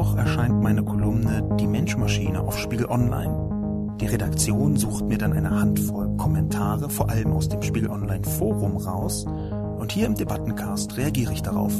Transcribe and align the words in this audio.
Mittwoch 0.00 0.16
erscheint 0.16 0.62
meine 0.62 0.82
Kolumne 0.82 1.46
Die 1.60 1.66
Menschmaschine 1.66 2.40
auf 2.40 2.58
Spiegel 2.58 2.86
Online. 2.86 3.96
Die 4.00 4.06
Redaktion 4.06 4.78
sucht 4.78 5.04
mir 5.04 5.18
dann 5.18 5.34
eine 5.34 5.50
Handvoll 5.50 6.16
Kommentare, 6.16 6.88
vor 6.88 7.10
allem 7.10 7.32
aus 7.32 7.50
dem 7.50 7.62
Spiegel 7.62 7.90
Online 7.90 8.24
Forum 8.24 8.78
raus, 8.78 9.26
und 9.26 9.92
hier 9.92 10.06
im 10.06 10.14
Debattencast 10.14 10.96
reagiere 10.96 11.34
ich 11.34 11.42
darauf. 11.42 11.74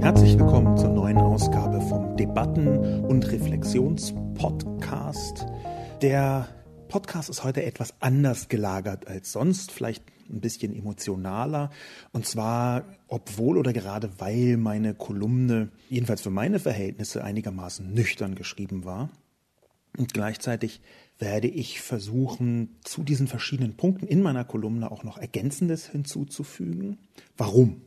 Herzlich 0.00 0.38
willkommen 0.38 0.78
zur 0.78 0.88
neuen 0.88 1.18
Ausgabe 1.18 1.82
vom 1.82 2.16
Debatten- 2.16 3.04
und 3.04 3.30
Reflexionspodcast. 3.30 5.44
Der 6.00 6.48
Podcast 6.88 7.28
ist 7.28 7.44
heute 7.44 7.64
etwas 7.64 7.92
anders 8.00 8.48
gelagert 8.48 9.06
als 9.06 9.30
sonst, 9.30 9.72
vielleicht 9.72 10.04
ein 10.30 10.40
bisschen 10.40 10.74
emotionaler. 10.74 11.70
Und 12.12 12.26
zwar, 12.26 12.84
obwohl 13.08 13.58
oder 13.58 13.72
gerade 13.72 14.10
weil 14.18 14.56
meine 14.56 14.94
Kolumne, 14.94 15.68
jedenfalls 15.88 16.22
für 16.22 16.30
meine 16.30 16.58
Verhältnisse, 16.58 17.24
einigermaßen 17.24 17.92
nüchtern 17.92 18.34
geschrieben 18.34 18.84
war. 18.84 19.10
Und 19.96 20.14
gleichzeitig 20.14 20.80
werde 21.18 21.48
ich 21.48 21.80
versuchen, 21.80 22.76
zu 22.82 23.02
diesen 23.02 23.28
verschiedenen 23.28 23.76
Punkten 23.76 24.06
in 24.06 24.22
meiner 24.22 24.44
Kolumne 24.44 24.90
auch 24.90 25.04
noch 25.04 25.18
Ergänzendes 25.18 25.88
hinzuzufügen. 25.88 26.98
Warum? 27.36 27.82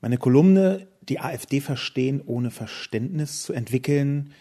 Meine 0.00 0.18
Kolumne, 0.18 0.88
die 1.02 1.20
AfD 1.20 1.60
verstehen 1.60 2.22
ohne 2.24 2.50
Verständnis 2.50 3.42
zu 3.42 3.52
entwickeln, 3.52 4.32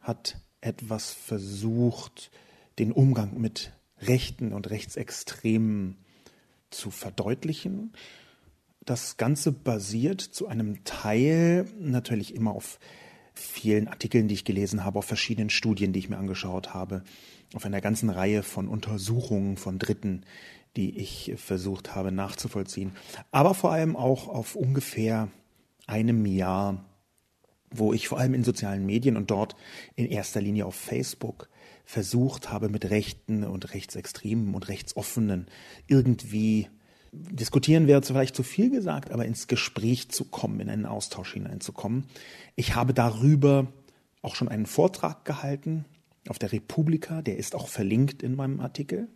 hat 0.00 0.40
etwas 0.60 1.12
versucht, 1.12 2.30
den 2.78 2.92
Umgang 2.92 3.38
mit 3.40 3.72
Rechten 4.00 4.52
und 4.52 4.70
Rechtsextremen 4.70 5.96
zu 6.70 6.90
verdeutlichen. 6.90 7.92
Das 8.84 9.16
Ganze 9.16 9.52
basiert 9.52 10.20
zu 10.20 10.46
einem 10.46 10.84
Teil 10.84 11.66
natürlich 11.78 12.34
immer 12.34 12.52
auf 12.52 12.78
vielen 13.34 13.88
Artikeln, 13.88 14.28
die 14.28 14.34
ich 14.34 14.44
gelesen 14.44 14.84
habe, 14.84 14.98
auf 14.98 15.04
verschiedenen 15.04 15.50
Studien, 15.50 15.92
die 15.92 15.98
ich 15.98 16.08
mir 16.08 16.18
angeschaut 16.18 16.72
habe, 16.72 17.02
auf 17.54 17.64
einer 17.64 17.80
ganzen 17.80 18.10
Reihe 18.10 18.42
von 18.42 18.68
Untersuchungen 18.68 19.56
von 19.56 19.78
Dritten, 19.78 20.22
die 20.76 20.98
ich 20.98 21.34
versucht 21.36 21.94
habe 21.94 22.12
nachzuvollziehen, 22.12 22.92
aber 23.30 23.54
vor 23.54 23.72
allem 23.72 23.96
auch 23.96 24.28
auf 24.28 24.56
ungefähr 24.56 25.28
einem 25.86 26.26
Jahr, 26.26 26.84
wo 27.70 27.92
ich 27.92 28.08
vor 28.08 28.18
allem 28.18 28.34
in 28.34 28.44
sozialen 28.44 28.86
Medien 28.86 29.16
und 29.16 29.30
dort 29.30 29.56
in 29.94 30.06
erster 30.06 30.40
Linie 30.40 30.66
auf 30.66 30.74
Facebook 30.74 31.48
versucht 31.86 32.52
habe, 32.52 32.68
mit 32.68 32.90
Rechten 32.90 33.44
und 33.44 33.72
Rechtsextremen 33.72 34.54
und 34.54 34.68
Rechtsoffenen 34.68 35.46
irgendwie 35.86 36.68
diskutieren 37.12 37.86
wäre 37.86 38.02
vielleicht 38.02 38.36
zu 38.36 38.42
viel 38.42 38.70
gesagt, 38.70 39.10
aber 39.10 39.24
ins 39.24 39.46
Gespräch 39.46 40.10
zu 40.10 40.24
kommen, 40.24 40.60
in 40.60 40.68
einen 40.68 40.84
Austausch 40.84 41.32
hineinzukommen. 41.32 42.04
Ich 42.56 42.74
habe 42.74 42.92
darüber 42.92 43.72
auch 44.20 44.34
schon 44.34 44.48
einen 44.48 44.66
Vortrag 44.66 45.24
gehalten 45.24 45.86
auf 46.28 46.38
der 46.38 46.52
Republika, 46.52 47.22
der 47.22 47.36
ist 47.36 47.54
auch 47.54 47.68
verlinkt 47.68 48.22
in 48.22 48.34
meinem 48.34 48.60
Artikel. 48.60 49.08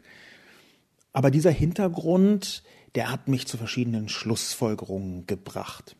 Aber 1.12 1.30
dieser 1.30 1.50
Hintergrund, 1.50 2.62
der 2.94 3.10
hat 3.10 3.26
mich 3.26 3.48
zu 3.48 3.56
verschiedenen 3.56 4.08
Schlussfolgerungen 4.08 5.26
gebracht. 5.26 5.96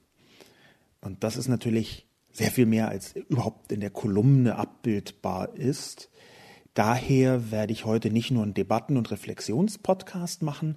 Und 1.01 1.25
das 1.25 1.37
ist 1.37 1.49
natürlich 1.49 2.07
sehr 2.33 2.53
viel 2.53 2.67
mehr 2.67 2.89
als 2.89 3.17
überhaupt 3.17 3.73
in 3.73 3.81
der 3.81 3.91
Kolumne 3.91 4.55
abbildbar 4.57 5.57
ist. 5.57 6.11
Daher 6.75 7.51
werde 7.51 7.73
ich 7.73 7.85
heute 7.85 8.11
nicht 8.11 8.31
nur 8.31 8.43
einen 8.43 8.55
Debatten- 8.55 8.97
und 8.97 9.11
Reflexionspodcast 9.11 10.43
machen, 10.43 10.77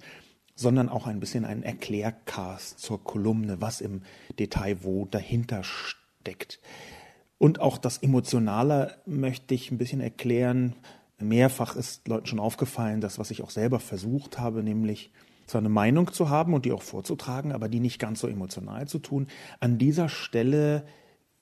sondern 0.56 0.88
auch 0.88 1.06
ein 1.06 1.20
bisschen 1.20 1.44
einen 1.44 1.62
Erklärcast 1.62 2.78
zur 2.78 3.02
Kolumne, 3.02 3.60
was 3.60 3.80
im 3.80 4.02
Detail 4.38 4.78
wo 4.82 5.04
dahinter 5.06 5.62
steckt. 5.64 6.60
Und 7.38 7.60
auch 7.60 7.78
das 7.78 7.98
Emotionale 7.98 8.96
möchte 9.06 9.54
ich 9.54 9.70
ein 9.70 9.78
bisschen 9.78 10.00
erklären. 10.00 10.74
Mehrfach 11.18 11.76
ist 11.76 12.06
Leuten 12.08 12.26
schon 12.26 12.40
aufgefallen, 12.40 13.00
dass 13.00 13.18
was 13.18 13.30
ich 13.30 13.42
auch 13.42 13.50
selber 13.50 13.80
versucht 13.80 14.38
habe, 14.38 14.62
nämlich 14.62 15.10
zwar 15.46 15.60
eine 15.60 15.68
Meinung 15.68 16.12
zu 16.12 16.28
haben 16.30 16.54
und 16.54 16.64
die 16.64 16.72
auch 16.72 16.82
vorzutragen, 16.82 17.52
aber 17.52 17.68
die 17.68 17.80
nicht 17.80 17.98
ganz 17.98 18.20
so 18.20 18.28
emotional 18.28 18.88
zu 18.88 18.98
tun. 18.98 19.26
An 19.60 19.78
dieser 19.78 20.08
Stelle 20.08 20.84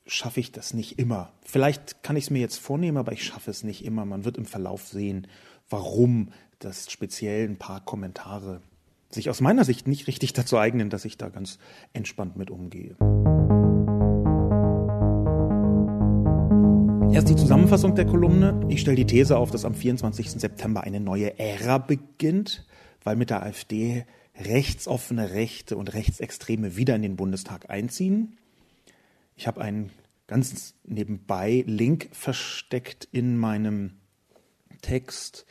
schaffe 0.05 0.39
ich 0.39 0.51
das 0.51 0.73
nicht 0.73 0.99
immer. 0.99 1.31
Vielleicht 1.43 2.03
kann 2.03 2.15
ich 2.15 2.25
es 2.25 2.29
mir 2.29 2.39
jetzt 2.39 2.57
vornehmen, 2.57 2.97
aber 2.97 3.11
ich 3.11 3.23
schaffe 3.23 3.51
es 3.51 3.63
nicht 3.63 3.85
immer. 3.85 4.05
Man 4.05 4.25
wird 4.25 4.37
im 4.37 4.45
Verlauf 4.45 4.87
sehen, 4.87 5.27
warum 5.69 6.29
das 6.59 6.91
speziell 6.91 7.47
ein 7.47 7.57
paar 7.57 7.83
Kommentare 7.83 8.61
sich 9.09 9.29
aus 9.29 9.41
meiner 9.41 9.63
Sicht 9.63 9.87
nicht 9.87 10.07
richtig 10.07 10.33
dazu 10.33 10.57
eignen, 10.57 10.89
dass 10.89 11.05
ich 11.05 11.17
da 11.17 11.29
ganz 11.29 11.59
entspannt 11.93 12.35
mit 12.35 12.49
umgehe. 12.49 12.95
Erst 17.13 17.29
die 17.29 17.35
Zusammenfassung 17.35 17.93
der 17.93 18.07
Kolumne. 18.07 18.65
Ich 18.69 18.81
stelle 18.81 18.95
die 18.95 19.05
These 19.05 19.37
auf, 19.37 19.51
dass 19.51 19.65
am 19.65 19.75
24. 19.75 20.31
September 20.31 20.81
eine 20.81 20.99
neue 20.99 21.37
Ära 21.37 21.77
beginnt, 21.77 22.65
weil 23.03 23.15
mit 23.15 23.29
der 23.29 23.43
AfD 23.43 24.05
rechtsoffene 24.35 25.31
Rechte 25.31 25.77
und 25.77 25.93
Rechtsextreme 25.93 26.75
wieder 26.75 26.95
in 26.95 27.03
den 27.03 27.15
Bundestag 27.15 27.69
einziehen. 27.69 28.37
Ich 29.35 29.47
habe 29.47 29.61
einen 29.61 29.91
ganz 30.27 30.75
nebenbei 30.83 31.63
Link 31.67 32.09
versteckt 32.11 33.07
in 33.11 33.37
meinem 33.37 33.91
Text, 34.81 35.45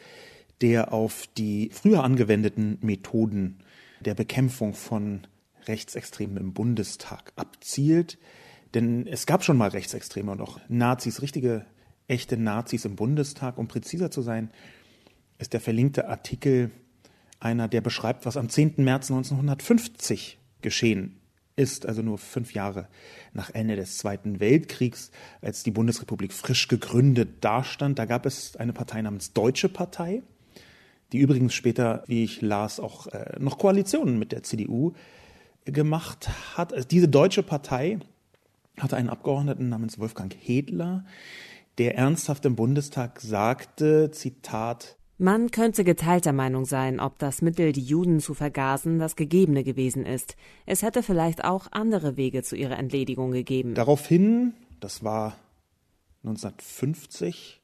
der 0.60 0.92
auf 0.92 1.26
die 1.36 1.70
früher 1.72 2.04
angewendeten 2.04 2.78
Methoden 2.80 3.58
der 4.00 4.14
Bekämpfung 4.14 4.74
von 4.74 5.26
Rechtsextremen 5.66 6.36
im 6.36 6.52
Bundestag 6.52 7.32
abzielt. 7.36 8.18
Denn 8.74 9.06
es 9.06 9.26
gab 9.26 9.44
schon 9.44 9.56
mal 9.56 9.68
Rechtsextreme 9.68 10.32
und 10.32 10.40
auch 10.40 10.58
Nazis, 10.68 11.22
richtige, 11.22 11.66
echte 12.08 12.36
Nazis 12.36 12.84
im 12.84 12.96
Bundestag. 12.96 13.58
Um 13.58 13.68
präziser 13.68 14.10
zu 14.10 14.22
sein, 14.22 14.50
ist 15.38 15.52
der 15.52 15.60
verlinkte 15.60 16.08
Artikel 16.08 16.70
einer, 17.38 17.68
der 17.68 17.80
beschreibt, 17.80 18.24
was 18.24 18.36
am 18.36 18.48
10. 18.48 18.74
März 18.78 19.10
1950 19.10 20.38
geschehen 20.60 21.21
ist, 21.56 21.86
also 21.86 22.02
nur 22.02 22.18
fünf 22.18 22.54
Jahre 22.54 22.88
nach 23.32 23.50
Ende 23.50 23.76
des 23.76 23.98
Zweiten 23.98 24.40
Weltkriegs, 24.40 25.10
als 25.40 25.62
die 25.62 25.70
Bundesrepublik 25.70 26.32
frisch 26.32 26.68
gegründet 26.68 27.44
dastand. 27.44 27.98
Da 27.98 28.04
gab 28.04 28.26
es 28.26 28.56
eine 28.56 28.72
Partei 28.72 29.02
namens 29.02 29.32
Deutsche 29.32 29.68
Partei, 29.68 30.22
die 31.12 31.18
übrigens 31.18 31.54
später, 31.54 32.04
wie 32.06 32.24
ich 32.24 32.40
las, 32.40 32.80
auch 32.80 33.06
äh, 33.08 33.36
noch 33.38 33.58
Koalitionen 33.58 34.18
mit 34.18 34.32
der 34.32 34.42
CDU 34.42 34.92
gemacht 35.64 36.28
hat. 36.56 36.72
Also 36.72 36.88
diese 36.88 37.08
Deutsche 37.08 37.42
Partei 37.42 37.98
hatte 38.78 38.96
einen 38.96 39.10
Abgeordneten 39.10 39.68
namens 39.68 39.98
Wolfgang 39.98 40.34
Hedler, 40.34 41.04
der 41.78 41.96
ernsthaft 41.96 42.44
im 42.44 42.56
Bundestag 42.56 43.20
sagte, 43.20 44.10
Zitat, 44.10 44.96
man 45.22 45.52
könnte 45.52 45.84
geteilter 45.84 46.32
Meinung 46.32 46.64
sein, 46.64 46.98
ob 46.98 47.18
das 47.18 47.42
Mittel, 47.42 47.72
die 47.72 47.84
Juden 47.84 48.18
zu 48.18 48.34
vergasen, 48.34 48.98
das 48.98 49.14
Gegebene 49.14 49.62
gewesen 49.62 50.04
ist. 50.04 50.36
Es 50.66 50.82
hätte 50.82 51.02
vielleicht 51.02 51.44
auch 51.44 51.68
andere 51.70 52.16
Wege 52.16 52.42
zu 52.42 52.56
ihrer 52.56 52.78
Entledigung 52.78 53.30
gegeben. 53.30 53.74
Daraufhin, 53.74 54.54
das 54.80 55.04
war 55.04 55.36
1950, 56.24 57.62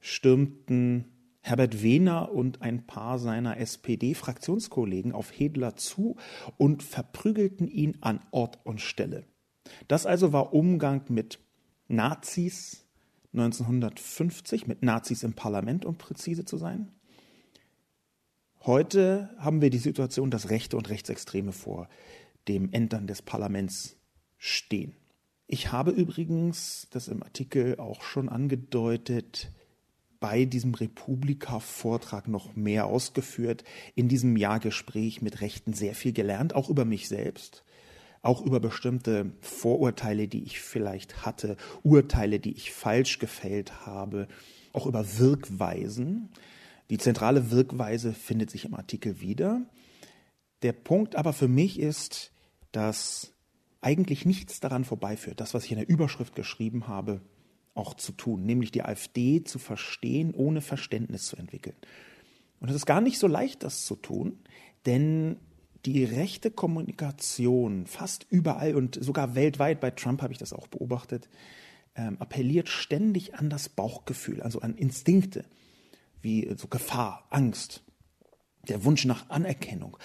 stürmten 0.00 1.04
Herbert 1.42 1.82
Wehner 1.82 2.32
und 2.32 2.62
ein 2.62 2.86
paar 2.86 3.18
seiner 3.18 3.58
SPD-Fraktionskollegen 3.58 5.12
auf 5.12 5.30
Hedler 5.30 5.76
zu 5.76 6.16
und 6.56 6.82
verprügelten 6.82 7.68
ihn 7.68 7.98
an 8.00 8.20
Ort 8.30 8.60
und 8.64 8.80
Stelle. 8.80 9.24
Das 9.88 10.06
also 10.06 10.32
war 10.32 10.54
Umgang 10.54 11.02
mit 11.08 11.38
Nazis, 11.86 12.83
1950 13.34 14.66
mit 14.66 14.82
Nazis 14.82 15.22
im 15.22 15.34
Parlament, 15.34 15.84
um 15.84 15.96
präzise 15.96 16.44
zu 16.44 16.56
sein. 16.56 16.88
Heute 18.60 19.30
haben 19.38 19.60
wir 19.60 19.70
die 19.70 19.78
Situation, 19.78 20.30
dass 20.30 20.50
Rechte 20.50 20.76
und 20.76 20.88
Rechtsextreme 20.88 21.52
vor 21.52 21.88
dem 22.48 22.72
Ändern 22.72 23.06
des 23.06 23.22
Parlaments 23.22 23.96
stehen. 24.38 24.94
Ich 25.46 25.72
habe 25.72 25.90
übrigens 25.90 26.88
das 26.90 27.08
im 27.08 27.22
Artikel 27.22 27.78
auch 27.78 28.02
schon 28.02 28.28
angedeutet, 28.28 29.52
bei 30.20 30.46
diesem 30.46 30.72
Republika-Vortrag 30.74 32.28
noch 32.28 32.56
mehr 32.56 32.86
ausgeführt, 32.86 33.64
in 33.94 34.08
diesem 34.08 34.36
Jahrgespräch 34.36 35.20
mit 35.20 35.42
Rechten 35.42 35.74
sehr 35.74 35.94
viel 35.94 36.12
gelernt, 36.12 36.54
auch 36.54 36.70
über 36.70 36.86
mich 36.86 37.08
selbst 37.08 37.63
auch 38.24 38.42
über 38.42 38.60
bestimmte 38.60 39.32
Vorurteile, 39.40 40.28
die 40.28 40.44
ich 40.44 40.60
vielleicht 40.60 41.26
hatte, 41.26 41.56
Urteile, 41.82 42.40
die 42.40 42.52
ich 42.52 42.72
falsch 42.72 43.18
gefällt 43.18 43.86
habe, 43.86 44.28
auch 44.72 44.86
über 44.86 45.18
Wirkweisen. 45.18 46.30
Die 46.90 46.98
zentrale 46.98 47.50
Wirkweise 47.50 48.12
findet 48.12 48.50
sich 48.50 48.64
im 48.64 48.74
Artikel 48.74 49.20
wieder. 49.20 49.62
Der 50.62 50.72
Punkt 50.72 51.16
aber 51.16 51.32
für 51.32 51.48
mich 51.48 51.78
ist, 51.78 52.32
dass 52.72 53.32
eigentlich 53.80 54.24
nichts 54.24 54.60
daran 54.60 54.84
vorbeiführt, 54.84 55.40
das, 55.40 55.52
was 55.52 55.66
ich 55.66 55.72
in 55.72 55.78
der 55.78 55.88
Überschrift 55.88 56.34
geschrieben 56.34 56.88
habe, 56.88 57.20
auch 57.74 57.94
zu 57.94 58.12
tun, 58.12 58.46
nämlich 58.46 58.70
die 58.70 58.82
AfD 58.82 59.44
zu 59.44 59.58
verstehen, 59.58 60.32
ohne 60.32 60.60
Verständnis 60.60 61.26
zu 61.26 61.36
entwickeln. 61.36 61.76
Und 62.60 62.70
es 62.70 62.76
ist 62.76 62.86
gar 62.86 63.00
nicht 63.00 63.18
so 63.18 63.26
leicht, 63.26 63.62
das 63.62 63.84
zu 63.84 63.96
tun, 63.96 64.38
denn 64.86 65.36
die 65.86 66.04
rechte 66.04 66.50
Kommunikation 66.50 67.86
fast 67.86 68.26
überall 68.30 68.74
und 68.74 69.02
sogar 69.02 69.34
weltweit, 69.34 69.80
bei 69.80 69.90
Trump 69.90 70.22
habe 70.22 70.32
ich 70.32 70.38
das 70.38 70.52
auch 70.52 70.66
beobachtet, 70.66 71.28
ähm, 71.94 72.16
appelliert 72.18 72.68
ständig 72.68 73.34
an 73.34 73.50
das 73.50 73.68
Bauchgefühl, 73.68 74.42
also 74.42 74.60
an 74.60 74.76
Instinkte 74.76 75.44
wie 76.22 76.50
so 76.56 76.68
Gefahr, 76.68 77.26
Angst, 77.30 77.84
der 78.68 78.84
Wunsch 78.84 79.04
nach 79.04 79.28
Anerkennung, 79.28 79.98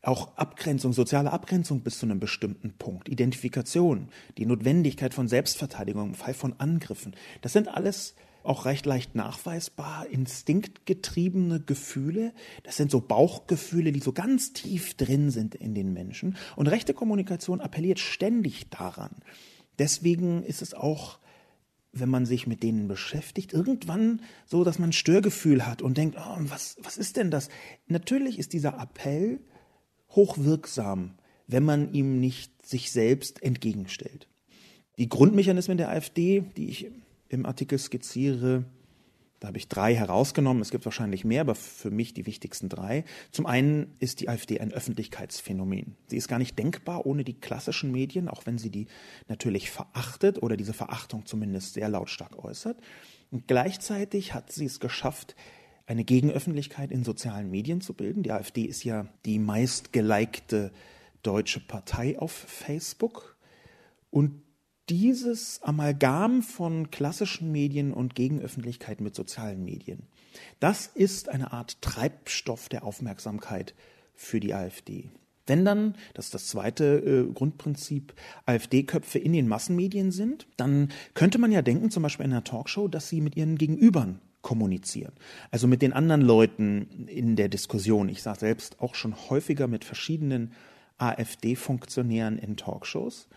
auch 0.00 0.36
Abgrenzung, 0.36 0.92
soziale 0.92 1.32
Abgrenzung 1.32 1.82
bis 1.82 1.98
zu 1.98 2.06
einem 2.06 2.18
bestimmten 2.18 2.72
Punkt, 2.78 3.08
Identifikation, 3.08 4.08
die 4.38 4.46
Notwendigkeit 4.46 5.12
von 5.12 5.28
Selbstverteidigung 5.28 6.08
im 6.08 6.14
Fall 6.14 6.32
von 6.32 6.58
Angriffen. 6.58 7.14
Das 7.42 7.52
sind 7.52 7.68
alles 7.68 8.14
auch 8.46 8.64
recht 8.64 8.86
leicht 8.86 9.14
nachweisbar, 9.14 10.06
instinktgetriebene 10.10 11.60
Gefühle. 11.60 12.32
Das 12.62 12.76
sind 12.76 12.90
so 12.90 13.00
Bauchgefühle, 13.00 13.92
die 13.92 14.00
so 14.00 14.12
ganz 14.12 14.52
tief 14.52 14.94
drin 14.94 15.30
sind 15.30 15.54
in 15.54 15.74
den 15.74 15.92
Menschen. 15.92 16.36
Und 16.56 16.68
rechte 16.68 16.94
Kommunikation 16.94 17.60
appelliert 17.60 17.98
ständig 17.98 18.70
daran. 18.70 19.10
Deswegen 19.78 20.42
ist 20.42 20.62
es 20.62 20.74
auch 20.74 21.18
wenn 22.00 22.08
man 22.08 22.26
sich 22.26 22.46
mit 22.46 22.62
denen 22.62 22.88
beschäftigt, 22.88 23.52
irgendwann 23.52 24.20
so, 24.44 24.64
dass 24.64 24.78
man 24.78 24.90
ein 24.90 24.92
Störgefühl 24.92 25.66
hat 25.66 25.82
und 25.82 25.96
denkt, 25.96 26.16
oh, 26.18 26.36
was, 26.40 26.76
was 26.82 26.96
ist 26.96 27.16
denn 27.16 27.30
das? 27.30 27.48
Natürlich 27.86 28.38
ist 28.38 28.52
dieser 28.52 28.78
Appell 28.78 29.40
hochwirksam, 30.10 31.14
wenn 31.46 31.64
man 31.64 31.92
ihm 31.92 32.20
nicht 32.20 32.66
sich 32.66 32.90
selbst 32.90 33.42
entgegenstellt. 33.42 34.28
Die 34.98 35.08
Grundmechanismen 35.08 35.76
der 35.76 35.90
AfD, 35.90 36.44
die 36.56 36.68
ich 36.68 36.90
im 37.28 37.46
Artikel 37.46 37.78
skizziere, 37.78 38.64
da 39.40 39.48
habe 39.48 39.58
ich 39.58 39.68
drei 39.68 39.94
herausgenommen. 39.94 40.62
Es 40.62 40.70
gibt 40.70 40.86
wahrscheinlich 40.86 41.24
mehr, 41.24 41.42
aber 41.42 41.54
für 41.54 41.90
mich 41.90 42.14
die 42.14 42.24
wichtigsten 42.24 42.70
drei. 42.70 43.04
Zum 43.32 43.44
einen 43.44 43.94
ist 43.98 44.20
die 44.20 44.30
AfD 44.30 44.60
ein 44.60 44.72
Öffentlichkeitsphänomen. 44.72 45.94
Sie 46.06 46.16
ist 46.16 46.28
gar 46.28 46.38
nicht 46.38 46.58
denkbar 46.58 47.04
ohne 47.04 47.22
die 47.22 47.34
klassischen 47.34 47.92
Medien, 47.92 48.28
auch 48.28 48.46
wenn 48.46 48.56
sie 48.56 48.70
die 48.70 48.86
natürlich 49.28 49.70
verachtet 49.70 50.42
oder 50.42 50.56
diese 50.56 50.72
Verachtung 50.72 51.26
zumindest 51.26 51.74
sehr 51.74 51.90
lautstark 51.90 52.42
äußert. 52.42 52.78
Und 53.30 53.46
gleichzeitig 53.46 54.32
hat 54.32 54.52
sie 54.52 54.64
es 54.64 54.80
geschafft, 54.80 55.36
eine 55.86 56.04
Gegenöffentlichkeit 56.04 56.90
in 56.90 57.04
sozialen 57.04 57.50
Medien 57.50 57.80
zu 57.82 57.92
bilden. 57.92 58.22
Die 58.22 58.32
AfD 58.32 58.62
ist 58.62 58.84
ja 58.84 59.06
die 59.26 59.38
meistgelikte 59.38 60.72
deutsche 61.22 61.60
Partei 61.60 62.18
auf 62.18 62.32
Facebook. 62.32 63.36
Und 64.10 64.42
dieses 64.88 65.60
Amalgam 65.62 66.42
von 66.42 66.90
klassischen 66.90 67.50
Medien 67.50 67.92
und 67.92 68.14
Gegenöffentlichkeit 68.14 69.00
mit 69.00 69.14
sozialen 69.14 69.64
Medien, 69.64 70.02
das 70.60 70.86
ist 70.86 71.28
eine 71.28 71.52
Art 71.52 71.80
Treibstoff 71.82 72.68
der 72.68 72.84
Aufmerksamkeit 72.84 73.74
für 74.14 74.40
die 74.40 74.54
AfD. 74.54 75.10
Wenn 75.46 75.64
dann, 75.64 75.94
das 76.14 76.26
ist 76.26 76.34
das 76.34 76.46
zweite 76.48 76.96
äh, 76.96 77.32
Grundprinzip, 77.32 78.14
AfD-Köpfe 78.46 79.18
in 79.18 79.32
den 79.32 79.46
Massenmedien 79.46 80.10
sind, 80.10 80.46
dann 80.56 80.88
könnte 81.14 81.38
man 81.38 81.52
ja 81.52 81.62
denken, 81.62 81.90
zum 81.90 82.02
Beispiel 82.02 82.26
in 82.26 82.32
einer 82.32 82.44
Talkshow, 82.44 82.88
dass 82.88 83.08
sie 83.08 83.20
mit 83.20 83.36
ihren 83.36 83.56
Gegenübern 83.56 84.20
kommunizieren. 84.42 85.12
Also 85.50 85.66
mit 85.66 85.82
den 85.82 85.92
anderen 85.92 86.22
Leuten 86.22 87.06
in 87.08 87.36
der 87.36 87.48
Diskussion. 87.48 88.08
Ich 88.08 88.22
sage 88.22 88.40
selbst 88.40 88.80
auch 88.80 88.94
schon 88.94 89.14
häufiger 89.28 89.68
mit 89.68 89.84
verschiedenen 89.84 90.52
AfD-Funktionären 90.98 92.38
in 92.38 92.56
Talkshows. 92.56 93.28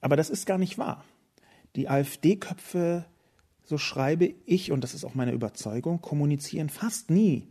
Aber 0.00 0.16
das 0.16 0.30
ist 0.30 0.46
gar 0.46 0.58
nicht 0.58 0.78
wahr. 0.78 1.04
Die 1.76 1.88
AfD-Köpfe, 1.88 3.04
so 3.64 3.78
schreibe 3.78 4.34
ich, 4.46 4.72
und 4.72 4.82
das 4.82 4.94
ist 4.94 5.04
auch 5.04 5.14
meine 5.14 5.32
Überzeugung, 5.32 6.00
kommunizieren 6.00 6.68
fast 6.68 7.10
nie 7.10 7.46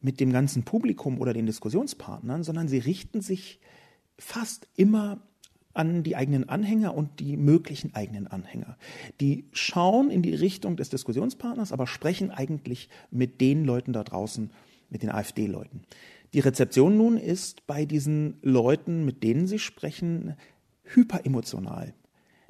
mit 0.00 0.20
dem 0.20 0.32
ganzen 0.32 0.64
Publikum 0.64 1.20
oder 1.20 1.32
den 1.32 1.46
Diskussionspartnern, 1.46 2.44
sondern 2.44 2.68
sie 2.68 2.78
richten 2.78 3.20
sich 3.20 3.60
fast 4.18 4.68
immer 4.76 5.20
an 5.74 6.02
die 6.02 6.16
eigenen 6.16 6.48
Anhänger 6.48 6.94
und 6.94 7.20
die 7.20 7.36
möglichen 7.36 7.94
eigenen 7.94 8.26
Anhänger. 8.26 8.78
Die 9.20 9.44
schauen 9.52 10.10
in 10.10 10.22
die 10.22 10.34
Richtung 10.34 10.76
des 10.76 10.88
Diskussionspartners, 10.88 11.72
aber 11.72 11.86
sprechen 11.86 12.30
eigentlich 12.30 12.88
mit 13.10 13.40
den 13.40 13.64
Leuten 13.64 13.92
da 13.92 14.02
draußen, 14.02 14.50
mit 14.88 15.02
den 15.02 15.10
AfD-Leuten. 15.10 15.82
Die 16.32 16.40
Rezeption 16.40 16.96
nun 16.96 17.18
ist 17.18 17.66
bei 17.66 17.84
diesen 17.84 18.38
Leuten, 18.42 19.04
mit 19.04 19.22
denen 19.22 19.46
sie 19.46 19.58
sprechen, 19.58 20.36
hyperemotional. 20.94 21.94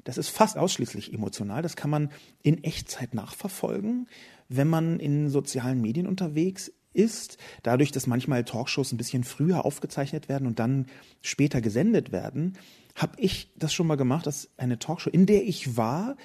Das 0.03 0.17
ist 0.17 0.29
fast 0.29 0.57
ausschließlich 0.57 1.13
emotional. 1.13 1.61
Das 1.61 1.75
kann 1.75 1.89
man 1.89 2.11
in 2.41 2.63
Echtzeit 2.63 3.13
nachverfolgen, 3.13 4.07
wenn 4.47 4.67
man 4.69 4.99
in 4.99 5.29
sozialen 5.29 5.81
Medien 5.81 6.07
unterwegs 6.07 6.71
ist. 6.93 7.37
Dadurch, 7.63 7.91
dass 7.91 8.07
manchmal 8.07 8.45
Talkshows 8.45 8.91
ein 8.91 8.97
bisschen 8.97 9.23
früher 9.23 9.65
aufgezeichnet 9.65 10.29
werden 10.29 10.47
und 10.47 10.59
dann 10.59 10.87
später 11.21 11.61
gesendet 11.61 12.11
werden, 12.11 12.57
habe 12.95 13.19
ich 13.19 13.51
das 13.57 13.73
schon 13.73 13.87
mal 13.87 13.97
gemacht, 13.97 14.25
dass 14.25 14.49
eine 14.57 14.79
Talkshow, 14.79 15.09
in 15.09 15.25
der 15.25 15.43
ich 15.43 15.77
war, 15.77 16.15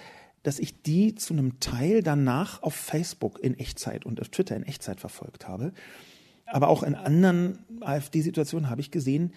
dass 0.42 0.58
ich 0.58 0.82
die 0.82 1.14
zu 1.14 1.34
einem 1.34 1.60
Teil 1.60 2.02
danach 2.02 2.62
auf 2.62 2.74
Facebook 2.74 3.38
in 3.40 3.58
Echtzeit 3.58 4.06
und 4.06 4.20
auf 4.20 4.28
Twitter 4.28 4.56
in 4.56 4.64
Echtzeit 4.64 5.00
verfolgt 5.00 5.46
habe. 5.46 5.72
Aber 6.46 6.68
auch 6.68 6.82
in 6.82 6.94
anderen 6.94 7.58
AfD-Situationen 7.80 8.68
habe 8.68 8.80
ich 8.80 8.90
gesehen, 8.90 9.32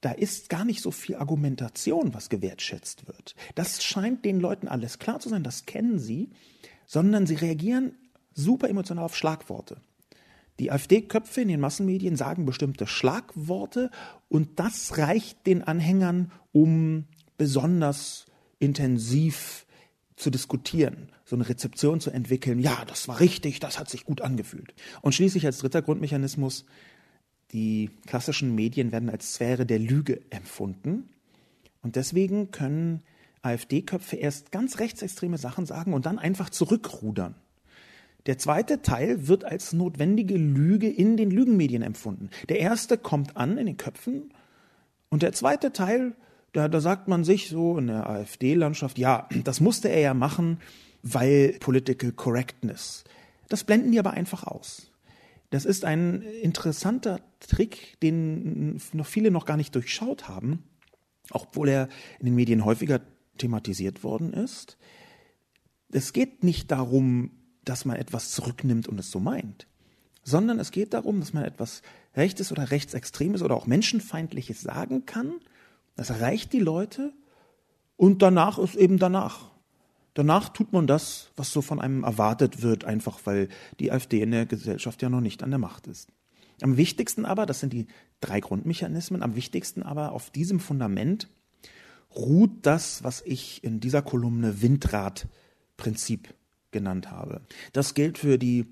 da 0.00 0.12
ist 0.12 0.48
gar 0.48 0.64
nicht 0.64 0.80
so 0.80 0.90
viel 0.90 1.16
Argumentation, 1.16 2.14
was 2.14 2.28
gewertschätzt 2.28 3.06
wird. 3.06 3.34
Das 3.54 3.82
scheint 3.84 4.24
den 4.24 4.40
Leuten 4.40 4.68
alles 4.68 4.98
klar 4.98 5.20
zu 5.20 5.28
sein, 5.28 5.44
das 5.44 5.66
kennen 5.66 5.98
sie, 5.98 6.30
sondern 6.86 7.26
sie 7.26 7.34
reagieren 7.34 7.92
super 8.34 8.68
emotional 8.68 9.04
auf 9.04 9.16
Schlagworte. 9.16 9.80
Die 10.58 10.70
AfD-Köpfe 10.70 11.40
in 11.40 11.48
den 11.48 11.60
Massenmedien 11.60 12.16
sagen 12.16 12.44
bestimmte 12.44 12.86
Schlagworte 12.86 13.90
und 14.28 14.58
das 14.58 14.98
reicht 14.98 15.46
den 15.46 15.62
Anhängern, 15.62 16.32
um 16.52 17.06
besonders 17.38 18.26
intensiv 18.58 19.66
zu 20.16 20.30
diskutieren, 20.30 21.10
so 21.24 21.34
eine 21.34 21.48
Rezeption 21.48 22.00
zu 22.00 22.10
entwickeln. 22.10 22.58
Ja, 22.58 22.84
das 22.86 23.08
war 23.08 23.20
richtig, 23.20 23.58
das 23.60 23.78
hat 23.78 23.88
sich 23.88 24.04
gut 24.04 24.20
angefühlt. 24.20 24.74
Und 25.00 25.14
schließlich 25.14 25.46
als 25.46 25.58
dritter 25.58 25.80
Grundmechanismus 25.80 26.66
die 27.52 27.90
klassischen 28.06 28.54
Medien 28.54 28.92
werden 28.92 29.10
als 29.10 29.34
Sphäre 29.34 29.66
der 29.66 29.78
Lüge 29.78 30.20
empfunden. 30.30 31.08
Und 31.82 31.96
deswegen 31.96 32.50
können 32.50 33.02
AfD-Köpfe 33.42 34.16
erst 34.16 34.52
ganz 34.52 34.78
rechtsextreme 34.78 35.38
Sachen 35.38 35.66
sagen 35.66 35.94
und 35.94 36.06
dann 36.06 36.18
einfach 36.18 36.50
zurückrudern. 36.50 37.34
Der 38.26 38.36
zweite 38.36 38.82
Teil 38.82 39.28
wird 39.28 39.44
als 39.44 39.72
notwendige 39.72 40.36
Lüge 40.36 40.88
in 40.88 41.16
den 41.16 41.30
Lügenmedien 41.30 41.82
empfunden. 41.82 42.28
Der 42.48 42.60
erste 42.60 42.98
kommt 42.98 43.36
an 43.36 43.56
in 43.56 43.66
den 43.66 43.78
Köpfen 43.78 44.30
und 45.08 45.22
der 45.22 45.32
zweite 45.32 45.72
Teil, 45.72 46.14
da, 46.52 46.68
da 46.68 46.80
sagt 46.80 47.08
man 47.08 47.24
sich 47.24 47.48
so 47.48 47.78
in 47.78 47.86
der 47.86 48.08
AfD-Landschaft, 48.08 48.98
ja, 48.98 49.26
das 49.44 49.60
musste 49.60 49.88
er 49.88 50.00
ja 50.00 50.14
machen, 50.14 50.58
weil 51.02 51.56
Political 51.60 52.12
Correctness. 52.12 53.04
Das 53.48 53.64
blenden 53.64 53.90
die 53.90 53.98
aber 53.98 54.12
einfach 54.12 54.44
aus. 54.44 54.89
Das 55.50 55.64
ist 55.64 55.84
ein 55.84 56.22
interessanter 56.22 57.20
Trick, 57.40 57.98
den 58.00 58.80
noch 58.92 59.06
viele 59.06 59.30
noch 59.30 59.46
gar 59.46 59.56
nicht 59.56 59.74
durchschaut 59.74 60.28
haben, 60.28 60.62
obwohl 61.30 61.68
er 61.68 61.88
in 62.20 62.26
den 62.26 62.34
Medien 62.36 62.64
häufiger 62.64 63.00
thematisiert 63.38 64.04
worden 64.04 64.32
ist. 64.32 64.78
Es 65.90 66.12
geht 66.12 66.44
nicht 66.44 66.70
darum, 66.70 67.32
dass 67.64 67.84
man 67.84 67.96
etwas 67.96 68.30
zurücknimmt 68.30 68.88
und 68.88 68.98
es 69.00 69.10
so 69.10 69.18
meint, 69.18 69.66
sondern 70.22 70.60
es 70.60 70.70
geht 70.70 70.94
darum, 70.94 71.18
dass 71.18 71.32
man 71.32 71.44
etwas 71.44 71.82
Rechtes 72.14 72.52
oder 72.52 72.70
Rechtsextremes 72.70 73.42
oder 73.42 73.56
auch 73.56 73.66
Menschenfeindliches 73.66 74.60
sagen 74.60 75.04
kann. 75.04 75.40
Das 75.96 76.10
erreicht 76.10 76.52
die 76.52 76.60
Leute 76.60 77.12
und 77.96 78.22
danach 78.22 78.58
ist 78.58 78.76
eben 78.76 78.98
danach. 78.98 79.50
Danach 80.20 80.50
tut 80.50 80.74
man 80.74 80.86
das, 80.86 81.30
was 81.36 81.50
so 81.50 81.62
von 81.62 81.80
einem 81.80 82.04
erwartet 82.04 82.60
wird, 82.60 82.84
einfach 82.84 83.20
weil 83.24 83.48
die 83.78 83.90
AfD 83.90 84.20
in 84.20 84.32
der 84.32 84.44
Gesellschaft 84.44 85.00
ja 85.00 85.08
noch 85.08 85.22
nicht 85.22 85.42
an 85.42 85.48
der 85.48 85.58
Macht 85.58 85.86
ist. 85.86 86.10
Am 86.60 86.76
wichtigsten 86.76 87.24
aber, 87.24 87.46
das 87.46 87.60
sind 87.60 87.72
die 87.72 87.86
drei 88.20 88.40
Grundmechanismen, 88.40 89.22
am 89.22 89.34
wichtigsten 89.34 89.82
aber 89.82 90.12
auf 90.12 90.28
diesem 90.28 90.60
Fundament 90.60 91.30
ruht 92.14 92.50
das, 92.60 93.02
was 93.02 93.22
ich 93.24 93.64
in 93.64 93.80
dieser 93.80 94.02
Kolumne 94.02 94.60
Windradprinzip 94.60 96.34
genannt 96.70 97.10
habe. 97.10 97.40
Das 97.72 97.94
gilt 97.94 98.18
für 98.18 98.36
die 98.36 98.66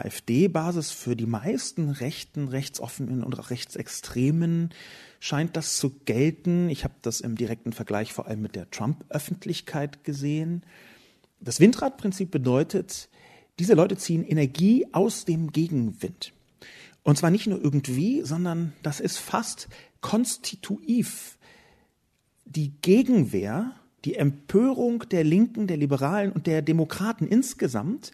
AfD-Basis, 0.00 0.90
für 0.90 1.16
die 1.16 1.26
meisten 1.26 1.90
rechten, 1.90 2.48
rechtsoffenen 2.48 3.22
und 3.22 3.38
auch 3.38 3.50
rechtsextremen 3.50 4.70
scheint 5.20 5.56
das 5.56 5.76
zu 5.76 5.90
gelten. 6.04 6.68
Ich 6.68 6.84
habe 6.84 6.94
das 7.02 7.20
im 7.20 7.36
direkten 7.36 7.72
Vergleich 7.72 8.12
vor 8.12 8.26
allem 8.26 8.42
mit 8.42 8.56
der 8.56 8.70
Trump-Öffentlichkeit 8.70 10.04
gesehen. 10.04 10.64
Das 11.40 11.60
Windradprinzip 11.60 12.30
bedeutet, 12.30 13.08
diese 13.58 13.74
Leute 13.74 13.96
ziehen 13.96 14.24
Energie 14.24 14.86
aus 14.92 15.24
dem 15.24 15.52
Gegenwind. 15.52 16.32
Und 17.02 17.18
zwar 17.18 17.30
nicht 17.30 17.46
nur 17.46 17.62
irgendwie, 17.62 18.22
sondern 18.22 18.72
das 18.82 19.00
ist 19.00 19.18
fast 19.18 19.68
konstitutiv. 20.00 21.38
Die 22.44 22.72
Gegenwehr, 22.82 23.72
die 24.04 24.16
Empörung 24.16 25.08
der 25.10 25.24
Linken, 25.24 25.66
der 25.66 25.76
Liberalen 25.76 26.32
und 26.32 26.46
der 26.46 26.62
Demokraten 26.62 27.26
insgesamt 27.26 28.12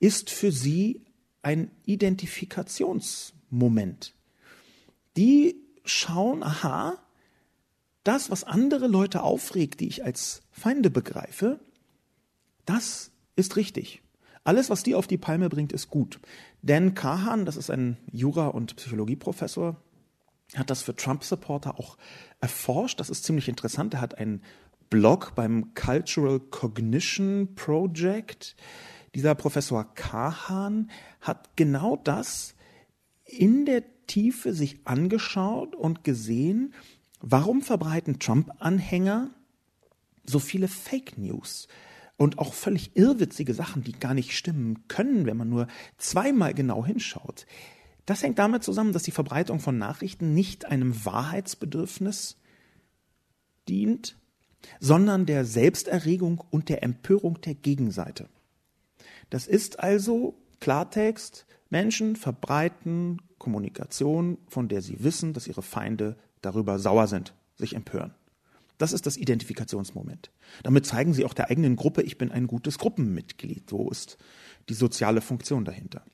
ist 0.00 0.30
für 0.30 0.52
sie 0.52 1.02
ein 1.42 1.70
Identifikationsmoment. 1.84 4.14
Die 5.16 5.56
schauen, 5.84 6.42
aha, 6.42 6.98
das, 8.04 8.30
was 8.30 8.44
andere 8.44 8.86
Leute 8.86 9.22
aufregt, 9.22 9.80
die 9.80 9.88
ich 9.88 10.04
als 10.04 10.42
Feinde 10.50 10.90
begreife, 10.90 11.60
das 12.64 13.10
ist 13.36 13.56
richtig. 13.56 14.02
Alles, 14.44 14.70
was 14.70 14.82
die 14.82 14.94
auf 14.94 15.06
die 15.06 15.18
Palme 15.18 15.48
bringt, 15.48 15.72
ist 15.72 15.88
gut. 15.88 16.20
Dan 16.62 16.94
Kahan, 16.94 17.44
das 17.44 17.56
ist 17.56 17.70
ein 17.70 17.98
Jura- 18.10 18.48
und 18.48 18.76
Psychologieprofessor, 18.76 19.76
hat 20.54 20.70
das 20.70 20.82
für 20.82 20.96
Trump-Supporter 20.96 21.78
auch 21.78 21.98
erforscht. 22.40 23.00
Das 23.00 23.10
ist 23.10 23.24
ziemlich 23.24 23.48
interessant. 23.48 23.94
Er 23.94 24.00
hat 24.00 24.16
einen 24.16 24.42
Blog 24.88 25.34
beim 25.34 25.74
Cultural 25.74 26.40
Cognition 26.40 27.54
Project. 27.54 28.56
Dieser 29.18 29.34
Professor 29.34 29.82
Kahan 29.96 30.92
hat 31.20 31.56
genau 31.56 31.96
das 31.96 32.54
in 33.24 33.66
der 33.66 33.82
Tiefe 34.06 34.54
sich 34.54 34.86
angeschaut 34.86 35.74
und 35.74 36.04
gesehen, 36.04 36.72
warum 37.18 37.60
verbreiten 37.60 38.20
Trump-Anhänger 38.20 39.34
so 40.24 40.38
viele 40.38 40.68
Fake 40.68 41.18
News 41.18 41.66
und 42.16 42.38
auch 42.38 42.54
völlig 42.54 42.94
irrwitzige 42.94 43.54
Sachen, 43.54 43.82
die 43.82 43.90
gar 43.90 44.14
nicht 44.14 44.36
stimmen 44.36 44.86
können, 44.86 45.26
wenn 45.26 45.36
man 45.36 45.48
nur 45.48 45.66
zweimal 45.96 46.54
genau 46.54 46.86
hinschaut. 46.86 47.44
Das 48.06 48.22
hängt 48.22 48.38
damit 48.38 48.62
zusammen, 48.62 48.92
dass 48.92 49.02
die 49.02 49.10
Verbreitung 49.10 49.58
von 49.58 49.78
Nachrichten 49.78 50.32
nicht 50.32 50.66
einem 50.66 51.04
Wahrheitsbedürfnis 51.04 52.36
dient, 53.68 54.16
sondern 54.78 55.26
der 55.26 55.44
Selbsterregung 55.44 56.40
und 56.50 56.68
der 56.68 56.84
Empörung 56.84 57.40
der 57.40 57.56
Gegenseite. 57.56 58.28
Das 59.30 59.46
ist 59.46 59.80
also 59.80 60.34
Klartext, 60.60 61.46
Menschen 61.70 62.16
verbreiten 62.16 63.20
Kommunikation, 63.38 64.38
von 64.48 64.68
der 64.68 64.82
sie 64.82 65.02
wissen, 65.04 65.32
dass 65.32 65.46
ihre 65.46 65.62
Feinde 65.62 66.16
darüber 66.42 66.78
sauer 66.78 67.06
sind, 67.06 67.34
sich 67.56 67.74
empören. 67.74 68.14
Das 68.78 68.92
ist 68.92 69.06
das 69.06 69.16
Identifikationsmoment. 69.16 70.30
Damit 70.62 70.86
zeigen 70.86 71.12
sie 71.12 71.24
auch 71.24 71.34
der 71.34 71.50
eigenen 71.50 71.76
Gruppe, 71.76 72.02
ich 72.02 72.16
bin 72.16 72.30
ein 72.30 72.46
gutes 72.46 72.78
Gruppenmitglied. 72.78 73.68
So 73.68 73.90
ist 73.90 74.18
die 74.68 74.74
soziale 74.74 75.20
Funktion 75.20 75.64
dahinter. 75.64 76.04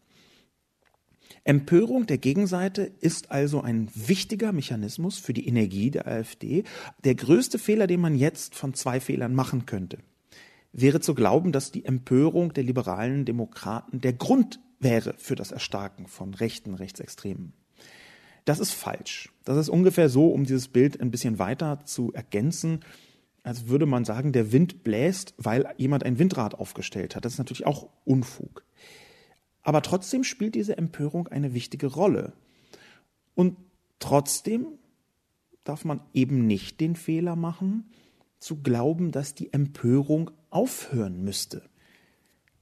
Empörung 1.44 2.06
der 2.06 2.16
Gegenseite 2.16 2.90
ist 3.00 3.30
also 3.30 3.61
ein 3.61 3.90
wichtiger 3.94 4.52
Mechanismus 4.52 5.18
für 5.18 5.35
die 5.35 5.47
Energie 5.47 5.90
der 5.90 6.06
AfD. 6.06 6.64
Der 7.04 7.14
größte 7.14 7.59
Fehler, 7.59 7.87
den 7.87 8.00
man 8.00 8.14
jetzt 8.14 8.54
von 8.54 8.73
zwei 8.73 8.99
Fehlern 8.99 9.35
machen 9.35 9.66
könnte, 9.66 9.99
wäre 10.75 11.00
zu 11.00 11.14
glauben, 11.14 11.52
dass 11.52 11.71
die 11.71 11.85
Empörung 11.85 12.52
der 12.52 12.64
liberalen 12.64 13.25
Demokraten 13.25 14.00
der 14.00 14.12
Grund 14.12 14.61
wäre 14.81 15.14
für 15.16 15.37
das 15.37 15.52
Erstarken 15.52 16.09
von 16.09 16.35
rechten 16.35 16.75
Rechtsextremen. 16.75 17.54
Das 18.45 18.59
ist 18.59 18.73
falsch. 18.73 19.33
Das 19.45 19.57
ist 19.57 19.69
ungefähr 19.69 20.09
so, 20.09 20.28
um 20.28 20.45
dieses 20.45 20.69
Bild 20.69 21.00
ein 21.00 21.11
bisschen 21.11 21.38
weiter 21.38 21.85
zu 21.85 22.12
ergänzen, 22.12 22.81
als 23.43 23.69
würde 23.69 23.87
man 23.87 24.04
sagen, 24.04 24.33
der 24.33 24.52
Wind 24.52 24.85
bläst, 24.85 25.35
weil 25.38 25.73
jemand 25.76 26.04
ein 26.04 26.19
Windrad 26.19 26.54
aufgestellt 26.54 27.14
hat. 27.14 27.25
Das 27.25 27.35
ist 27.35 27.38
natürlich 27.38 27.66
auch 27.66 27.88
Unfug. 28.04 28.64
Aber 29.62 29.81
trotzdem 29.81 30.25
spielt 30.25 30.54
diese 30.54 30.76
Empörung 30.76 31.28
eine 31.28 31.54
wichtige 31.54 31.87
Rolle. 31.87 32.33
Und 33.35 33.57
trotzdem 33.99 34.66
darf 35.62 35.85
man 35.85 36.00
eben 36.12 36.47
nicht 36.47 36.81
den 36.81 36.97
Fehler 36.97 37.37
machen, 37.37 37.90
zu 38.44 38.56
glauben, 38.60 39.10
dass 39.10 39.34
die 39.34 39.54
Empörung 39.54 40.30
aufhören 40.50 41.24
müsste. 41.24 41.62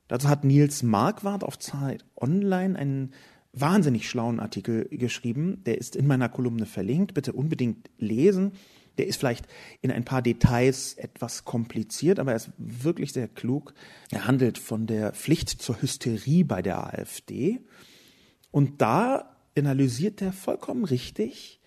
Dazu 0.06 0.28
hat 0.28 0.44
Nils 0.44 0.84
Marquardt 0.84 1.42
auf 1.42 1.58
Zeit 1.58 2.04
Online 2.16 2.78
einen 2.78 3.14
wahnsinnig 3.52 4.08
schlauen 4.08 4.38
Artikel 4.38 4.86
geschrieben. 4.90 5.64
Der 5.64 5.78
ist 5.78 5.96
in 5.96 6.06
meiner 6.06 6.28
Kolumne 6.28 6.66
verlinkt. 6.66 7.14
Bitte 7.14 7.32
unbedingt 7.32 7.90
lesen. 7.98 8.52
Der 8.96 9.08
ist 9.08 9.16
vielleicht 9.16 9.48
in 9.80 9.90
ein 9.90 10.04
paar 10.04 10.22
Details 10.22 10.94
etwas 10.94 11.44
kompliziert, 11.44 12.20
aber 12.20 12.30
er 12.30 12.36
ist 12.36 12.52
wirklich 12.58 13.12
sehr 13.12 13.26
klug. 13.26 13.74
Er 14.10 14.28
handelt 14.28 14.58
von 14.58 14.86
der 14.86 15.12
Pflicht 15.12 15.48
zur 15.48 15.82
Hysterie 15.82 16.44
bei 16.44 16.62
der 16.62 16.94
AfD. 16.94 17.58
Und 18.52 18.80
da 18.82 19.36
analysiert 19.58 20.22
er 20.22 20.32
vollkommen 20.32 20.84
richtig, 20.84 21.60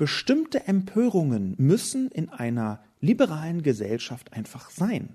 bestimmte 0.00 0.66
Empörungen 0.66 1.54
müssen 1.58 2.08
in 2.08 2.30
einer 2.30 2.82
liberalen 3.02 3.62
Gesellschaft 3.62 4.32
einfach 4.32 4.70
sein. 4.70 5.14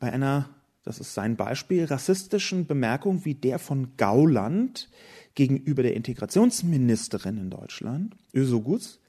Bei 0.00 0.10
einer, 0.10 0.48
das 0.84 1.00
ist 1.00 1.12
sein 1.12 1.36
Beispiel, 1.36 1.84
rassistischen 1.84 2.66
Bemerkung 2.66 3.26
wie 3.26 3.34
der 3.34 3.58
von 3.58 3.94
Gauland 3.98 4.88
gegenüber 5.34 5.82
der 5.82 5.96
Integrationsministerin 5.96 7.36
in 7.36 7.50
Deutschland, 7.50 8.16
Ösoguts, 8.32 9.00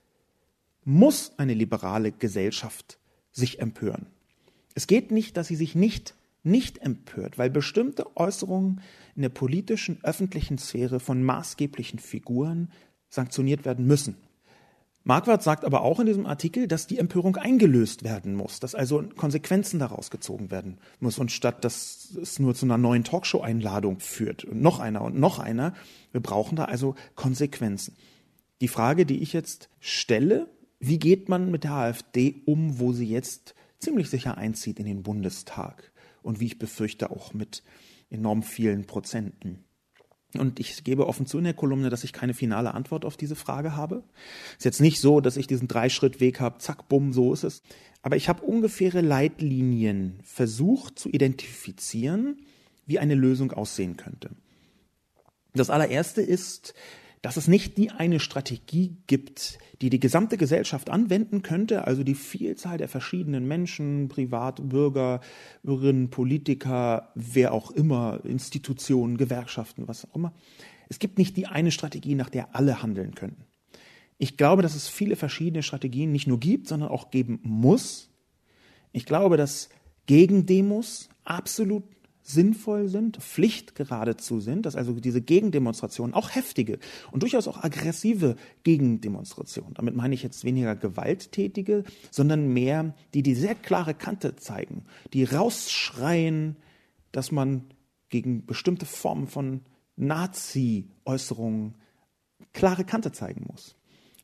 muss 0.84 1.32
eine 1.38 1.54
liberale 1.54 2.12
Gesellschaft 2.12 3.00
sich 3.32 3.62
empören. 3.62 4.08
Es 4.76 4.88
geht 4.88 5.10
nicht, 5.10 5.38
dass 5.38 5.48
sie 5.48 5.56
sich 5.56 5.74
nicht 5.74 6.16
nicht 6.44 6.80
empört, 6.80 7.38
weil 7.38 7.50
bestimmte 7.50 8.18
Äußerungen 8.18 8.82
in 9.16 9.22
der 9.22 9.30
politischen 9.30 10.00
öffentlichen 10.04 10.58
Sphäre 10.58 11.00
von 11.00 11.24
maßgeblichen 11.24 12.00
Figuren 12.00 12.72
sanktioniert 13.10 13.64
werden 13.64 13.88
müssen. 13.88 14.16
Marquardt 15.04 15.42
sagt 15.42 15.64
aber 15.64 15.82
auch 15.82 16.00
in 16.00 16.06
diesem 16.06 16.26
Artikel, 16.26 16.68
dass 16.68 16.86
die 16.86 17.00
Empörung 17.00 17.38
eingelöst 17.38 18.04
werden 18.04 18.36
muss, 18.36 18.60
dass 18.60 18.76
also 18.76 19.04
Konsequenzen 19.16 19.80
daraus 19.80 20.12
gezogen 20.12 20.52
werden 20.52 20.78
muss 21.00 21.18
und 21.20 21.32
statt 21.32 21.64
dass 21.64 22.16
es 22.22 22.38
nur 22.38 22.54
zu 22.54 22.66
einer 22.66 22.78
neuen 22.78 23.04
Talkshow-Einladung 23.04 24.00
führt 24.00 24.44
und 24.44 24.62
noch 24.62 24.80
einer 24.80 25.02
und 25.02 25.18
noch 25.18 25.40
einer, 25.40 25.74
wir 26.12 26.22
brauchen 26.22 26.58
da 26.58 26.66
also 26.66 26.96
Konsequenzen. 27.16 27.96
Die 28.62 28.68
Frage, 28.68 29.06
die 29.06 29.20
ich 29.20 29.32
jetzt 29.32 29.70
stelle, 29.80 30.50
wie 30.80 31.00
geht 31.00 31.30
man 31.30 31.50
mit 31.50 31.64
der 31.64 31.72
AfD 31.72 32.42
um, 32.46 32.80
wo 32.80 32.92
sie 32.92 33.08
jetzt 33.08 33.56
ziemlich 33.80 34.10
sicher 34.10 34.38
einzieht 34.38 34.80
in 34.80 34.86
den 34.86 35.04
Bundestag 35.04 35.92
und 36.22 36.40
wie 36.40 36.48
ich 36.48 36.60
befürchte 36.60 37.10
auch 37.10 37.34
mit 37.34 37.64
enorm 38.10 38.44
vielen 38.44 38.86
Prozenten? 38.86 39.64
Und 40.38 40.60
ich 40.60 40.84
gebe 40.84 41.08
offen 41.08 41.26
zu 41.26 41.40
in 41.40 41.44
der 41.44 41.54
Kolumne, 41.54 41.90
dass 41.90 42.04
ich 42.04 42.14
keine 42.14 42.36
finale 42.36 42.74
Antwort 42.74 43.04
auf 43.04 43.18
diese 43.18 43.36
Frage 43.36 43.76
habe. 43.76 44.04
Ist 44.58 44.66
jetzt 44.66 44.82
nicht 44.82 45.00
so, 45.00 45.22
dass 45.22 45.38
ich 45.38 45.48
diesen 45.48 45.68
Dreischrittweg 45.68 46.40
habe, 46.40 46.60
zack, 46.60 46.88
bumm, 46.88 47.14
so 47.14 47.34
ist 47.34 47.44
es. 47.44 47.64
Aber 48.04 48.16
ich 48.16 48.30
habe 48.30 48.44
ungefähre 48.44 49.02
Leitlinien 49.02 50.20
versucht 50.24 51.00
zu 51.00 51.10
identifizieren, 51.10 52.38
wie 52.86 53.00
eine 53.00 53.16
Lösung 53.16 53.52
aussehen 53.52 53.98
könnte. 53.98 54.30
Das 55.54 55.70
allererste 55.70 56.22
ist, 56.22 56.76
dass 57.22 57.38
es 57.38 57.48
nicht 57.48 57.78
die 57.78 57.92
eine 57.92 58.20
Strategie 58.20 58.98
gibt, 59.08 59.60
die 59.82 59.90
die 59.90 60.00
gesamte 60.00 60.38
Gesellschaft 60.38 60.90
anwenden 60.90 61.42
könnte, 61.42 61.86
also 61.86 62.04
die 62.04 62.16
Vielzahl 62.16 62.78
der 62.78 62.88
verschiedenen 62.88 63.48
Menschen, 63.48 64.08
Privatbürger, 64.08 65.20
Bürgerinnen, 65.64 66.10
Politiker, 66.10 67.12
wer 67.16 67.54
auch 67.54 67.72
immer, 67.72 68.22
Institutionen, 68.24 69.18
Gewerkschaften, 69.18 69.88
was 69.88 70.06
auch 70.06 70.16
immer. 70.16 70.34
Es 70.88 71.00
gibt 71.00 71.18
nicht 71.18 71.36
die 71.38 71.48
eine 71.48 71.72
Strategie, 71.72 72.16
nach 72.16 72.30
der 72.30 72.56
alle 72.56 72.82
handeln 72.82 73.16
könnten. 73.16 73.44
Ich 74.18 74.38
glaube, 74.38 74.62
dass 74.62 74.76
es 74.76 74.88
viele 74.88 75.16
verschiedene 75.16 75.64
Strategien 75.64 76.12
nicht 76.12 76.28
nur 76.28 76.40
gibt, 76.40 76.68
sondern 76.68 76.90
auch 76.90 77.12
geben 77.12 77.40
muss. 77.44 78.10
Ich 78.92 79.06
glaube, 79.06 79.38
dass 79.38 79.70
Gegendemos 80.08 81.10
absolut 81.24 81.84
sinnvoll 82.22 82.90
sind, 82.90 83.18
Pflicht 83.18 83.76
geradezu 83.76 84.40
sind, 84.40 84.66
dass 84.66 84.76
also 84.76 84.94
diese 84.94 85.22
Gegendemonstrationen, 85.22 86.14
auch 86.14 86.36
heftige 86.36 86.80
und 87.12 87.24
durchaus 87.24 87.48
auch 87.48 87.64
aggressive 87.64 88.36
Gegendemonstrationen, 88.64 89.74
damit 89.76 89.96
meine 89.96 90.14
ich 90.14 90.24
jetzt 90.24 90.44
weniger 90.44 90.76
gewalttätige, 90.76 91.84
sondern 92.12 92.54
mehr, 92.54 92.94
die 93.14 93.24
die 93.24 93.36
sehr 93.36 93.56
klare 93.56 93.94
Kante 93.94 94.36
zeigen, 94.36 94.84
die 95.14 95.24
rausschreien, 95.24 96.58
dass 97.12 97.32
man 97.32 97.64
gegen 98.10 98.46
bestimmte 98.46 98.86
Formen 98.86 99.28
von 99.28 99.62
Nazi-Äußerungen 99.96 101.76
klare 102.54 102.84
Kante 102.84 103.12
zeigen 103.12 103.46
muss. 103.48 103.76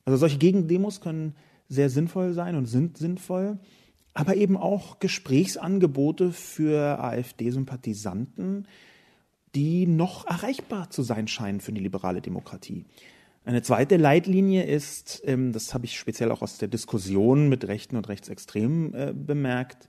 Also 0.05 0.17
solche 0.17 0.37
Gegendemos 0.37 1.01
können 1.01 1.35
sehr 1.67 1.89
sinnvoll 1.89 2.33
sein 2.33 2.55
und 2.55 2.65
sind 2.65 2.97
sinnvoll 2.97 3.59
aber 4.15 4.35
eben 4.35 4.57
auch 4.57 4.99
Gesprächsangebote 4.99 6.31
für 6.31 7.03
AfD-Sympathisanten, 7.03 8.65
die 9.53 9.85
noch 9.85 10.25
erreichbar 10.25 10.89
zu 10.89 11.03
sein 11.03 11.27
scheinen 11.27 11.59
für 11.59 11.73
die 11.73 11.81
liberale 11.81 12.21
Demokratie. 12.21 12.85
Eine 13.43 13.61
zweite 13.61 13.97
Leitlinie 13.97 14.63
ist, 14.63 15.21
ähm, 15.25 15.51
das 15.51 15.73
habe 15.73 15.85
ich 15.85 15.99
speziell 15.99 16.31
auch 16.31 16.41
aus 16.41 16.57
der 16.57 16.69
Diskussion 16.69 17.47
mit 17.49 17.67
Rechten 17.67 17.97
und 17.97 18.09
Rechtsextremen 18.09 18.93
äh, 18.93 19.13
bemerkt, 19.13 19.87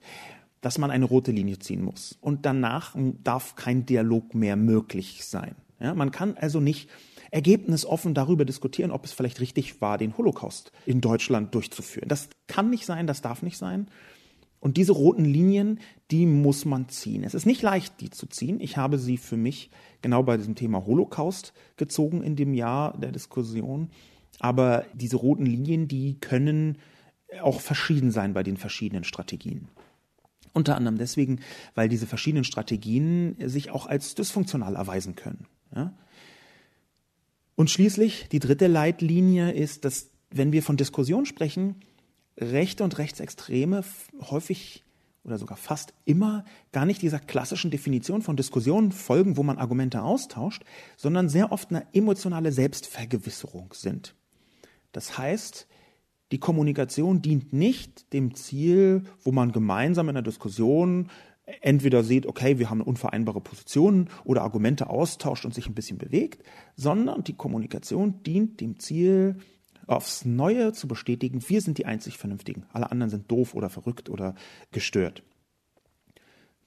dass 0.61 0.77
man 0.77 0.91
eine 0.91 1.05
rote 1.05 1.31
Linie 1.31 1.57
ziehen 1.59 1.81
muss. 1.81 2.17
Und 2.21 2.45
danach 2.45 2.95
darf 3.23 3.55
kein 3.55 3.85
Dialog 3.85 4.35
mehr 4.35 4.57
möglich 4.57 5.25
sein. 5.25 5.55
Ja, 5.79 5.93
man 5.93 6.11
kann 6.11 6.35
also 6.37 6.59
nicht 6.59 6.89
ergebnisoffen 7.31 8.13
darüber 8.13 8.45
diskutieren, 8.45 8.91
ob 8.91 9.05
es 9.05 9.13
vielleicht 9.13 9.39
richtig 9.39 9.81
war, 9.81 9.97
den 9.97 10.17
Holocaust 10.17 10.71
in 10.85 11.01
Deutschland 11.01 11.55
durchzuführen. 11.55 12.09
Das 12.09 12.29
kann 12.47 12.69
nicht 12.69 12.85
sein, 12.85 13.07
das 13.07 13.21
darf 13.21 13.41
nicht 13.41 13.57
sein. 13.57 13.87
Und 14.59 14.77
diese 14.77 14.91
roten 14.91 15.25
Linien, 15.25 15.79
die 16.09 16.25
muss 16.25 16.65
man 16.65 16.89
ziehen. 16.89 17.23
Es 17.23 17.33
ist 17.33 17.45
nicht 17.45 17.61
leicht, 17.61 18.01
die 18.01 18.09
zu 18.09 18.25
ziehen. 18.25 18.59
Ich 18.59 18.77
habe 18.77 18.97
sie 18.97 19.17
für 19.17 19.37
mich 19.37 19.69
genau 20.01 20.23
bei 20.23 20.37
diesem 20.37 20.55
Thema 20.55 20.85
Holocaust 20.85 21.53
gezogen 21.75 22.23
in 22.23 22.35
dem 22.35 22.53
Jahr 22.53 22.97
der 22.97 23.11
Diskussion. 23.11 23.89
Aber 24.39 24.85
diese 24.93 25.17
roten 25.17 25.45
Linien, 25.45 25.87
die 25.87 26.19
können 26.19 26.77
auch 27.41 27.61
verschieden 27.61 28.11
sein 28.11 28.33
bei 28.33 28.43
den 28.43 28.57
verschiedenen 28.57 29.03
Strategien. 29.03 29.67
Unter 30.53 30.75
anderem 30.75 30.97
deswegen, 30.97 31.39
weil 31.75 31.87
diese 31.89 32.07
verschiedenen 32.07 32.43
Strategien 32.43 33.35
sich 33.45 33.69
auch 33.69 33.85
als 33.85 34.15
dysfunktional 34.15 34.75
erweisen 34.75 35.15
können. 35.15 35.45
Ja? 35.75 35.93
Und 37.55 37.69
schließlich 37.69 38.27
die 38.29 38.39
dritte 38.39 38.67
Leitlinie 38.67 39.51
ist, 39.51 39.85
dass 39.85 40.09
wenn 40.29 40.51
wir 40.51 40.63
von 40.63 40.77
Diskussion 40.77 41.25
sprechen, 41.25 41.75
Rechte 42.37 42.83
und 42.83 42.97
Rechtsextreme 42.97 43.83
häufig 44.21 44.83
oder 45.23 45.37
sogar 45.37 45.57
fast 45.57 45.93
immer 46.05 46.45
gar 46.71 46.85
nicht 46.85 47.01
dieser 47.01 47.19
klassischen 47.19 47.69
Definition 47.69 48.21
von 48.21 48.37
Diskussionen 48.37 48.91
folgen, 48.93 49.35
wo 49.35 49.43
man 49.43 49.57
Argumente 49.57 50.01
austauscht, 50.01 50.63
sondern 50.95 51.27
sehr 51.27 51.51
oft 51.51 51.69
eine 51.69 51.85
emotionale 51.93 52.51
Selbstvergewisserung 52.51 53.73
sind. 53.73 54.15
Das 54.93 55.17
heißt, 55.17 55.67
die 56.31 56.39
Kommunikation 56.39 57.21
dient 57.21 57.51
nicht 57.53 58.13
dem 58.13 58.35
Ziel, 58.35 59.03
wo 59.21 59.31
man 59.31 59.51
gemeinsam 59.51 60.07
in 60.09 60.15
der 60.15 60.23
Diskussion 60.23 61.09
entweder 61.61 62.03
sieht, 62.03 62.25
okay, 62.25 62.59
wir 62.59 62.69
haben 62.69 62.81
unvereinbare 62.81 63.39
Positionen 63.39 64.09
oder 64.25 64.41
Argumente 64.41 64.89
austauscht 64.89 65.45
und 65.45 65.53
sich 65.53 65.67
ein 65.67 65.73
bisschen 65.73 65.97
bewegt, 65.97 66.43
sondern 66.75 67.23
die 67.23 67.35
Kommunikation 67.35 68.21
dient 68.23 68.59
dem 68.59 68.79
Ziel, 68.79 69.37
aufs 69.87 70.25
Neue 70.25 70.73
zu 70.73 70.87
bestätigen, 70.87 71.41
wir 71.47 71.61
sind 71.61 71.77
die 71.77 71.85
einzig 71.85 72.17
Vernünftigen. 72.17 72.65
Alle 72.73 72.91
anderen 72.91 73.09
sind 73.09 73.31
doof 73.31 73.55
oder 73.55 73.69
verrückt 73.69 74.09
oder 74.09 74.35
gestört. 74.71 75.23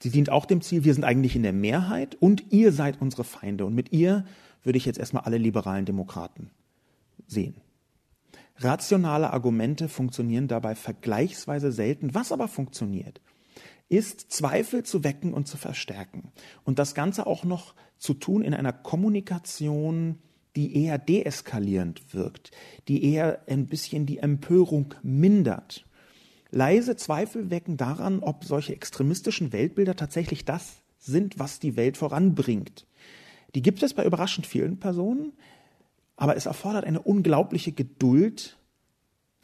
Sie 0.02 0.10
dient 0.10 0.30
auch 0.30 0.46
dem 0.46 0.62
Ziel, 0.62 0.84
wir 0.84 0.94
sind 0.94 1.04
eigentlich 1.04 1.36
in 1.36 1.42
der 1.42 1.52
Mehrheit 1.52 2.14
und 2.14 2.50
ihr 2.50 2.72
seid 2.72 3.00
unsere 3.00 3.24
Feinde. 3.24 3.66
Und 3.66 3.74
mit 3.74 3.92
ihr 3.92 4.24
würde 4.62 4.78
ich 4.78 4.86
jetzt 4.86 4.98
erstmal 4.98 5.24
alle 5.24 5.38
liberalen 5.38 5.84
Demokraten 5.84 6.50
sehen. 7.26 7.54
Rationale 8.56 9.32
Argumente 9.32 9.88
funktionieren 9.88 10.48
dabei 10.48 10.74
vergleichsweise 10.74 11.72
selten. 11.72 12.14
Was 12.14 12.32
aber 12.32 12.48
funktioniert, 12.48 13.20
ist 13.88 14.30
Zweifel 14.30 14.84
zu 14.84 15.04
wecken 15.04 15.34
und 15.34 15.48
zu 15.48 15.56
verstärken. 15.56 16.32
Und 16.64 16.78
das 16.78 16.94
Ganze 16.94 17.26
auch 17.26 17.44
noch 17.44 17.74
zu 17.98 18.14
tun 18.14 18.42
in 18.42 18.54
einer 18.54 18.72
Kommunikation, 18.72 20.18
die 20.56 20.84
eher 20.84 20.98
deeskalierend 20.98 22.14
wirkt, 22.14 22.50
die 22.88 23.04
eher 23.04 23.42
ein 23.46 23.66
bisschen 23.66 24.06
die 24.06 24.18
Empörung 24.18 24.94
mindert. 25.02 25.86
Leise 26.50 26.96
Zweifel 26.96 27.50
wecken 27.50 27.76
daran, 27.76 28.20
ob 28.20 28.44
solche 28.44 28.72
extremistischen 28.72 29.52
Weltbilder 29.52 29.94
tatsächlich 29.94 30.44
das 30.44 30.82
sind, 30.98 31.38
was 31.38 31.60
die 31.60 31.76
Welt 31.76 31.96
voranbringt. 31.96 32.86
Die 33.54 33.62
gibt 33.62 33.82
es 33.82 33.94
bei 33.94 34.04
überraschend 34.04 34.46
vielen 34.46 34.78
Personen, 34.78 35.32
aber 36.16 36.36
es 36.36 36.46
erfordert 36.46 36.84
eine 36.84 37.00
unglaubliche 37.00 37.72
Geduld, 37.72 38.58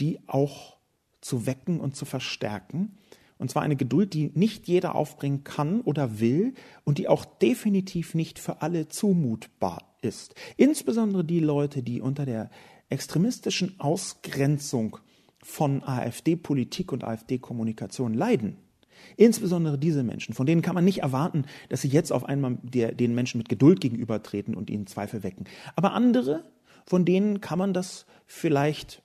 die 0.00 0.20
auch 0.26 0.76
zu 1.20 1.46
wecken 1.46 1.80
und 1.80 1.96
zu 1.96 2.04
verstärken. 2.04 2.98
Und 3.38 3.50
zwar 3.50 3.62
eine 3.62 3.76
Geduld, 3.76 4.14
die 4.14 4.30
nicht 4.34 4.66
jeder 4.66 4.94
aufbringen 4.94 5.44
kann 5.44 5.80
oder 5.82 6.20
will 6.20 6.54
und 6.84 6.98
die 6.98 7.08
auch 7.08 7.24
definitiv 7.24 8.14
nicht 8.14 8.38
für 8.38 8.62
alle 8.62 8.88
zumutbar 8.88 9.96
ist. 10.00 10.34
Insbesondere 10.56 11.24
die 11.24 11.40
Leute, 11.40 11.82
die 11.82 12.00
unter 12.00 12.24
der 12.24 12.50
extremistischen 12.88 13.78
Ausgrenzung 13.78 14.98
von 15.42 15.82
AfD-Politik 15.84 16.92
und 16.92 17.04
AfD-Kommunikation 17.04 18.14
leiden. 18.14 18.56
Insbesondere 19.16 19.78
diese 19.78 20.02
Menschen, 20.02 20.34
von 20.34 20.46
denen 20.46 20.62
kann 20.62 20.74
man 20.74 20.84
nicht 20.84 21.02
erwarten, 21.02 21.44
dass 21.68 21.82
sie 21.82 21.88
jetzt 21.88 22.12
auf 22.12 22.24
einmal 22.24 22.58
der, 22.62 22.92
den 22.92 23.14
Menschen 23.14 23.38
mit 23.38 23.48
Geduld 23.48 23.80
gegenübertreten 23.80 24.54
und 24.54 24.70
ihnen 24.70 24.86
Zweifel 24.86 25.22
wecken. 25.22 25.44
Aber 25.74 25.92
andere, 25.92 26.44
von 26.86 27.04
denen 27.04 27.40
kann 27.40 27.58
man 27.58 27.74
das 27.74 28.06
vielleicht 28.26 29.02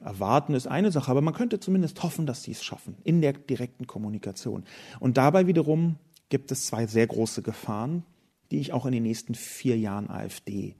erwarten, 0.00 0.54
ist 0.54 0.66
eine 0.66 0.90
Sache, 0.90 1.10
aber 1.10 1.20
man 1.20 1.34
könnte 1.34 1.60
zumindest 1.60 2.02
hoffen, 2.02 2.26
dass 2.26 2.42
sie 2.42 2.52
es 2.52 2.64
schaffen 2.64 2.96
in 3.04 3.20
der 3.20 3.32
direkten 3.32 3.86
Kommunikation. 3.86 4.64
Und 5.00 5.16
dabei 5.16 5.46
wiederum 5.46 5.96
gibt 6.28 6.50
es 6.50 6.66
zwei 6.66 6.86
sehr 6.86 7.06
große 7.06 7.42
Gefahren, 7.42 8.04
die 8.50 8.58
ich 8.58 8.72
auch 8.72 8.86
in 8.86 8.92
den 8.92 9.02
nächsten 9.02 9.34
vier 9.34 9.78
Jahren 9.78 10.10
AfD 10.10 10.76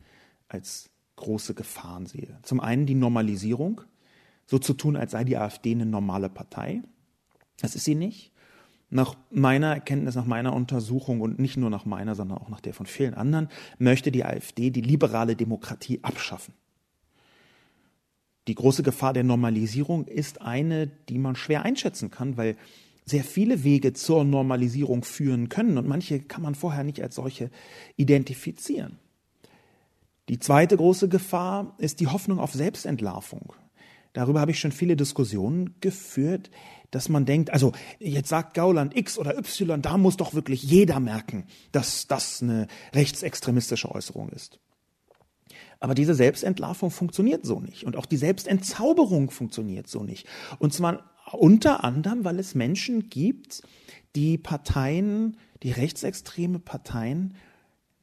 als 0.49 0.91
große 1.17 1.55
Gefahren 1.55 2.07
sehe. 2.07 2.39
Zum 2.43 2.61
einen 2.61 2.87
die 2.87 2.95
Normalisierung, 2.95 3.81
so 4.47 4.59
zu 4.59 4.75
tun, 4.75 4.97
als 4.97 5.13
sei 5.13 5.25
die 5.25 5.37
AfD 5.37 5.73
eine 5.73 5.87
normale 5.87 6.29
Partei. 6.29 6.83
Das 7.61 7.75
ist 7.75 7.85
sie 7.85 7.95
nicht. 7.95 8.33
Nach 8.89 9.17
meiner 9.31 9.75
Erkenntnis, 9.75 10.15
nach 10.15 10.27
meiner 10.27 10.53
Untersuchung 10.53 11.21
und 11.21 11.41
nicht 11.41 11.57
nur 11.57 11.71
nach 11.71 11.85
meiner, 11.85 12.15
sondern 12.15 12.39
auch 12.39 12.49
nach 12.49 12.61
der 12.61 12.73
von 12.73 12.87
vielen 12.87 13.15
anderen, 13.15 13.49
möchte 13.79 14.13
die 14.13 14.25
AfD 14.25 14.71
die 14.71 14.83
liberale 14.83 15.35
Demokratie 15.35 15.99
abschaffen. 16.03 16.55
Die 18.49 18.55
große 18.55 18.83
Gefahr 18.83 19.13
der 19.13 19.25
Normalisierung 19.25 20.07
ist 20.07 20.41
eine, 20.41 20.87
die 21.09 21.19
man 21.19 21.37
schwer 21.37 21.63
einschätzen 21.63 22.11
kann, 22.11 22.37
weil 22.37 22.57
sehr 23.05 23.25
viele 23.25 23.65
Wege 23.65 23.93
zur 23.93 24.25
Normalisierung 24.25 25.05
führen 25.05 25.49
können 25.49 25.79
und 25.79 25.87
manche 25.87 26.21
kann 26.21 26.43
man 26.43 26.55
vorher 26.55 26.85
nicht 26.85 27.03
als 27.03 27.15
solche 27.15 27.51
identifizieren. 27.97 28.99
Die 30.29 30.41
zweite 30.41 30.77
große 30.77 31.09
Gefahr 31.09 31.77
ist 31.79 32.01
die 32.01 32.09
Hoffnung 32.09 32.41
auf 32.41 32.53
Selbstentlarvung. 32.53 33.53
Darüber 34.13 34.41
habe 34.41 34.51
ich 34.51 34.59
schon 34.59 34.73
viele 34.73 34.97
Diskussionen 34.97 35.75
geführt, 35.81 36.51
dass 36.91 37.09
man 37.09 37.27
denkt, 37.27 37.51
also 37.51 37.73
jetzt 37.99 38.29
sagt 38.29 38.55
Gauland 38.55 38.97
X 38.97 39.19
oder 39.19 39.39
Y, 39.39 39.83
da 39.83 39.99
muss 39.99 40.17
doch 40.17 40.35
wirklich 40.35 40.63
jeder 40.63 41.01
merken, 41.01 41.45
dass 41.71 42.07
das 42.07 42.43
eine 42.43 42.67
rechtsextremistische 42.95 43.95
Äußerung 43.95 44.31
ist. 44.31 44.59
Aber 45.81 45.95
diese 45.95 46.15
Selbstentlarvung 46.15 46.91
funktioniert 46.91 47.45
so 47.45 47.61
nicht. 47.61 47.85
Und 47.85 47.97
auch 47.97 48.07
die 48.07 48.17
Selbstentzauberung 48.17 49.31
funktioniert 49.31 49.89
so 49.89 50.03
nicht. 50.03 50.27
Und 50.59 50.73
zwar 50.73 51.11
unter 51.33 51.85
anderem, 51.85 52.25
weil 52.25 52.39
es 52.39 52.55
Menschen 52.55 53.09
gibt, 53.09 53.63
die 54.15 54.39
Parteien, 54.39 55.37
die 55.63 55.73
rechtsextreme 55.73 56.59
Parteien 56.59 57.35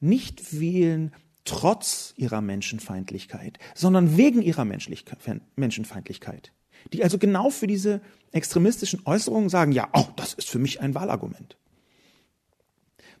nicht 0.00 0.60
wählen, 0.60 1.12
trotz 1.44 2.14
ihrer 2.16 2.40
Menschenfeindlichkeit, 2.40 3.58
sondern 3.74 4.16
wegen 4.16 4.42
ihrer 4.42 4.64
Menschenfeindlichkeit. 4.64 6.52
Die 6.92 7.02
also 7.02 7.18
genau 7.18 7.50
für 7.50 7.66
diese 7.66 8.00
extremistischen 8.32 9.02
Äußerungen 9.04 9.48
sagen, 9.48 9.72
ja, 9.72 9.88
oh, 9.92 10.06
das 10.16 10.34
ist 10.34 10.50
für 10.50 10.58
mich 10.58 10.80
ein 10.80 10.94
Wahlargument. 10.94 11.56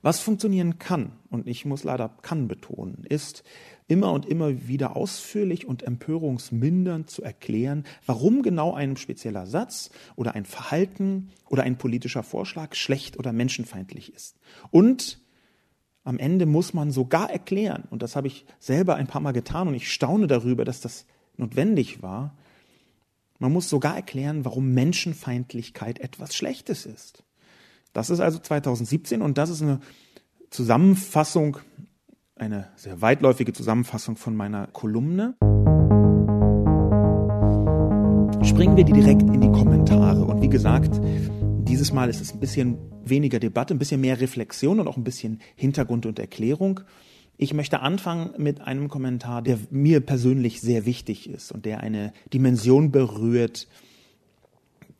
Was 0.04 0.20
funktionieren 0.20 0.78
kann, 0.78 1.12
und 1.30 1.48
ich 1.48 1.64
muss 1.64 1.82
leider 1.82 2.10
kann 2.20 2.46
betonen, 2.46 3.06
ist 3.08 3.42
immer 3.88 4.12
und 4.12 4.26
immer 4.26 4.68
wieder 4.68 4.96
ausführlich 4.96 5.66
und 5.66 5.82
empörungsmindernd 5.82 7.08
zu 7.08 7.22
erklären, 7.22 7.84
warum 8.04 8.42
genau 8.42 8.74
ein 8.74 8.98
spezieller 8.98 9.46
Satz 9.46 9.88
oder 10.14 10.34
ein 10.34 10.44
Verhalten 10.44 11.30
oder 11.48 11.62
ein 11.62 11.78
politischer 11.78 12.22
Vorschlag 12.22 12.74
schlecht 12.74 13.18
oder 13.18 13.32
menschenfeindlich 13.32 14.12
ist. 14.12 14.36
Und 14.70 15.22
am 16.02 16.18
Ende 16.18 16.44
muss 16.44 16.74
man 16.74 16.90
sogar 16.90 17.30
erklären, 17.30 17.84
und 17.88 18.02
das 18.02 18.14
habe 18.14 18.26
ich 18.26 18.44
selber 18.58 18.96
ein 18.96 19.06
paar 19.06 19.22
Mal 19.22 19.32
getan 19.32 19.68
und 19.68 19.74
ich 19.74 19.90
staune 19.90 20.26
darüber, 20.26 20.66
dass 20.66 20.82
das 20.82 21.06
notwendig 21.38 22.02
war, 22.02 22.36
man 23.38 23.54
muss 23.54 23.70
sogar 23.70 23.96
erklären, 23.96 24.44
warum 24.44 24.74
Menschenfeindlichkeit 24.74 25.98
etwas 25.98 26.36
Schlechtes 26.36 26.84
ist. 26.84 27.23
Das 27.94 28.10
ist 28.10 28.18
also 28.18 28.40
2017 28.40 29.22
und 29.22 29.38
das 29.38 29.50
ist 29.50 29.62
eine 29.62 29.78
Zusammenfassung, 30.50 31.58
eine 32.34 32.68
sehr 32.74 33.00
weitläufige 33.00 33.52
Zusammenfassung 33.52 34.16
von 34.16 34.34
meiner 34.34 34.66
Kolumne. 34.66 35.36
Springen 38.44 38.76
wir 38.76 38.84
direkt 38.84 39.22
in 39.22 39.40
die 39.40 39.52
Kommentare. 39.52 40.24
Und 40.24 40.42
wie 40.42 40.48
gesagt, 40.48 41.00
dieses 41.68 41.92
Mal 41.92 42.10
ist 42.10 42.20
es 42.20 42.34
ein 42.34 42.40
bisschen 42.40 42.78
weniger 43.04 43.38
Debatte, 43.38 43.74
ein 43.74 43.78
bisschen 43.78 44.00
mehr 44.00 44.20
Reflexion 44.20 44.80
und 44.80 44.88
auch 44.88 44.96
ein 44.96 45.04
bisschen 45.04 45.40
Hintergrund 45.54 46.04
und 46.04 46.18
Erklärung. 46.18 46.80
Ich 47.36 47.54
möchte 47.54 47.78
anfangen 47.78 48.30
mit 48.38 48.60
einem 48.60 48.88
Kommentar, 48.88 49.40
der 49.40 49.58
mir 49.70 50.00
persönlich 50.00 50.60
sehr 50.60 50.84
wichtig 50.84 51.30
ist 51.30 51.52
und 51.52 51.64
der 51.64 51.78
eine 51.78 52.12
Dimension 52.32 52.90
berührt, 52.90 53.68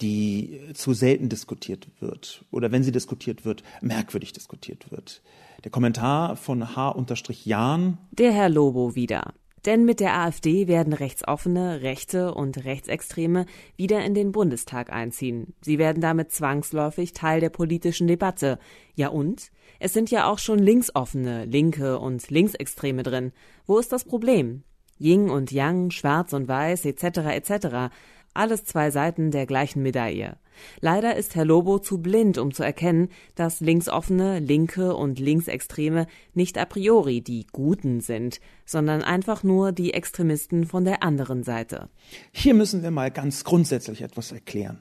die 0.05 0.61
zu 0.75 0.93
selten 0.93 1.31
diskutiert 1.31 1.89
wird 1.99 2.45
oder 2.51 2.71
wenn 2.71 2.85
sie 2.85 2.93
diskutiert 2.93 3.47
wird, 3.47 3.63
merkwürdig 3.81 4.35
diskutiert 4.35 4.91
wird. 4.91 5.23
Der 5.65 5.71
Kommentar 5.71 6.37
von 6.37 6.77
H-Jan. 6.77 7.97
Der 8.13 8.33
Herr 8.33 8.51
Lobo 8.51 8.95
wieder. 8.95 9.33
Denn 9.65 9.87
mit 9.87 10.01
der 10.01 10.21
AfD 10.21 10.69
werden 10.69 10.93
Rechtsoffene, 10.93 11.81
Rechte 11.81 12.35
und 12.35 12.67
Rechtsextreme 12.67 13.47
wieder 13.77 14.05
in 14.05 14.13
den 14.13 14.31
Bundestag 14.31 14.93
einziehen. 14.93 15.55
Sie 15.63 15.79
werden 15.79 16.03
damit 16.03 16.33
zwangsläufig 16.33 17.15
Teil 17.15 17.41
der 17.41 17.49
politischen 17.49 18.07
Debatte. 18.07 18.59
Ja 18.95 19.09
und? 19.09 19.51
Es 19.81 19.95
sind 19.95 20.11
ja 20.11 20.31
auch 20.31 20.39
schon 20.39 20.59
Linksoffene, 20.59 21.47
Linke 21.47 21.99
und 21.99 22.29
Linksextreme 22.29 23.03
drin. 23.03 23.33
Wo 23.65 23.79
ist 23.79 23.91
das 23.91 24.05
Problem? 24.05 24.65
Ying 24.99 25.31
und 25.31 25.51
Yang, 25.51 25.93
Schwarz 25.93 26.35
und 26.35 26.47
Weiß 26.47 26.85
etc. 26.85 27.05
etc. 27.31 27.91
Alles 28.35 28.65
zwei 28.65 28.91
Seiten 28.91 29.31
der 29.31 29.47
gleichen 29.47 29.83
Medaille. 29.83 30.37
Leider 30.81 31.17
ist 31.17 31.35
Herr 31.35 31.45
Lobo 31.45 31.79
zu 31.79 31.99
blind, 31.99 32.39
um 32.39 32.53
zu 32.53 32.63
erkennen, 32.63 33.09
dass 33.35 33.61
Linksoffene, 33.61 34.41
Linke 34.41 34.95
und 34.95 35.19
Linksextreme 35.19 36.07
nicht 36.33 36.59
a 36.59 36.65
priori 36.65 37.21
die 37.23 37.47
Guten 37.53 38.01
sind, 38.01 38.41
sondern 38.67 39.03
einfach 39.03 39.43
nur 39.43 39.73
die 39.73 39.95
Extremisten 39.95 40.67
von 40.67 40.85
der 40.85 41.03
anderen 41.03 41.45
Seite. 41.45 41.89
Hier 42.33 42.55
müssen 42.55 42.83
wir 42.83 42.91
mal 42.91 43.11
ganz 43.11 43.45
grundsätzlich 43.45 44.03
etwas 44.03 44.33
erklären. 44.33 44.81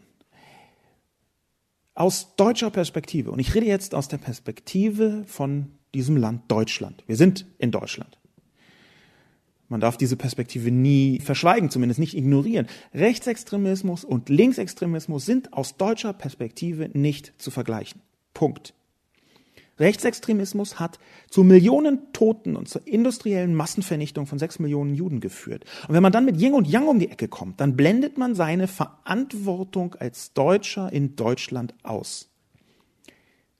Aus 1.95 2.35
deutscher 2.35 2.71
Perspektive, 2.71 3.31
und 3.31 3.39
ich 3.39 3.53
rede 3.53 3.67
jetzt 3.67 3.93
aus 3.93 4.07
der 4.07 4.17
Perspektive 4.17 5.23
von 5.27 5.77
diesem 5.93 6.17
Land 6.17 6.51
Deutschland. 6.51 7.03
Wir 7.05 7.17
sind 7.17 7.45
in 7.59 7.69
Deutschland. 7.69 8.17
Man 9.73 9.81
darf 9.81 9.97
diese 9.97 10.17
Perspektive 10.17 10.69
nie 10.69 11.19
verschweigen, 11.19 11.71
zumindest 11.71 11.99
nicht 11.99 12.15
ignorieren. 12.15 12.67
Rechtsextremismus 12.93 14.03
und 14.03 14.29
Linksextremismus 14.29 15.25
sind 15.25 15.51
aus 15.53 15.77
deutscher 15.77 16.13
Perspektive 16.13 16.91
nicht 16.93 17.33
zu 17.39 17.49
vergleichen. 17.49 17.99
Punkt. 18.35 18.75
Rechtsextremismus 19.79 20.79
hat 20.79 20.99
zu 21.27 21.43
Millionen 21.43 22.13
Toten 22.13 22.55
und 22.55 22.69
zur 22.69 22.85
industriellen 22.85 23.55
Massenvernichtung 23.55 24.27
von 24.27 24.37
sechs 24.37 24.59
Millionen 24.59 24.93
Juden 24.93 25.21
geführt. 25.21 25.65
Und 25.87 25.95
wenn 25.95 26.03
man 26.03 26.11
dann 26.11 26.25
mit 26.25 26.39
Yin 26.39 26.53
und 26.53 26.67
Yang 26.67 26.87
um 26.89 26.99
die 26.99 27.09
Ecke 27.09 27.27
kommt, 27.27 27.59
dann 27.59 27.75
blendet 27.75 28.19
man 28.19 28.35
seine 28.35 28.67
Verantwortung 28.67 29.95
als 29.95 30.33
Deutscher 30.33 30.93
in 30.93 31.15
Deutschland 31.15 31.73
aus. 31.81 32.29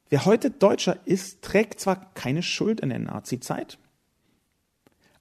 Wer 0.10 0.26
heute 0.26 0.52
Deutscher 0.52 0.99
ist, 1.06 1.41
trägt 1.41 1.80
zwar 1.80 2.13
keine 2.13 2.43
Schuld 2.43 2.82
in 2.82 2.89
der 2.89 2.99
Nazi-Zeit, 2.99 3.80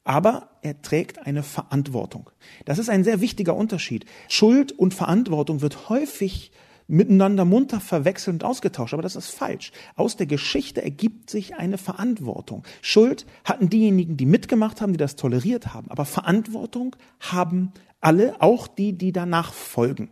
aber 0.05 0.51
er 0.63 0.83
trägt 0.83 1.27
eine 1.27 1.43
Verantwortung. 1.43 2.31
Das 2.65 2.79
ist 2.79 2.89
ein 2.89 3.05
sehr 3.05 3.21
wichtiger 3.21 3.55
Unterschied. 3.55 4.05
Schuld 4.29 4.73
und 4.73 4.95
Verantwortung 4.95 5.61
wird 5.61 5.89
häufig 5.89 6.51
miteinander 6.89 7.45
munter 7.45 7.81
verwechselt 7.81 8.35
und 8.35 8.45
ausgetauscht, 8.45 8.93
aber 8.93 9.03
das 9.03 9.17
ist 9.17 9.31
falsch. 9.31 9.73
Aus 9.97 10.17
der 10.17 10.27
Geschichte 10.27 10.83
ergibt 10.83 11.31
sich 11.31 11.55
eine 11.57 11.79
Verantwortung. 11.79 12.65
Schuld 12.83 13.27
hatten 13.45 13.71
diejenigen, 13.71 14.17
die 14.17 14.27
mitgemacht 14.27 14.81
haben, 14.81 14.93
die 14.93 14.99
das 14.99 15.17
toleriert 15.17 15.73
haben, 15.73 15.91
aber 15.91 16.05
Verantwortung 16.05 16.97
haben 17.21 17.73
alle, 18.01 18.41
auch 18.41 18.67
die, 18.67 18.93
die 18.93 19.13
danach 19.13 19.53
folgen. 19.53 20.11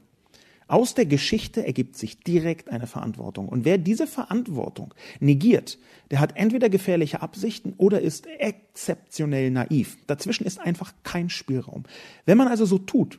Aus 0.70 0.94
der 0.94 1.04
Geschichte 1.04 1.66
ergibt 1.66 1.96
sich 1.96 2.20
direkt 2.20 2.70
eine 2.70 2.86
Verantwortung. 2.86 3.48
Und 3.48 3.64
wer 3.64 3.76
diese 3.76 4.06
Verantwortung 4.06 4.94
negiert, 5.18 5.78
der 6.12 6.20
hat 6.20 6.36
entweder 6.36 6.68
gefährliche 6.68 7.22
Absichten 7.22 7.74
oder 7.76 8.00
ist 8.00 8.28
exzeptionell 8.28 9.50
naiv. 9.50 9.96
Dazwischen 10.06 10.46
ist 10.46 10.60
einfach 10.60 10.94
kein 11.02 11.28
Spielraum. 11.28 11.82
Wenn 12.24 12.38
man 12.38 12.46
also 12.46 12.66
so 12.66 12.78
tut, 12.78 13.18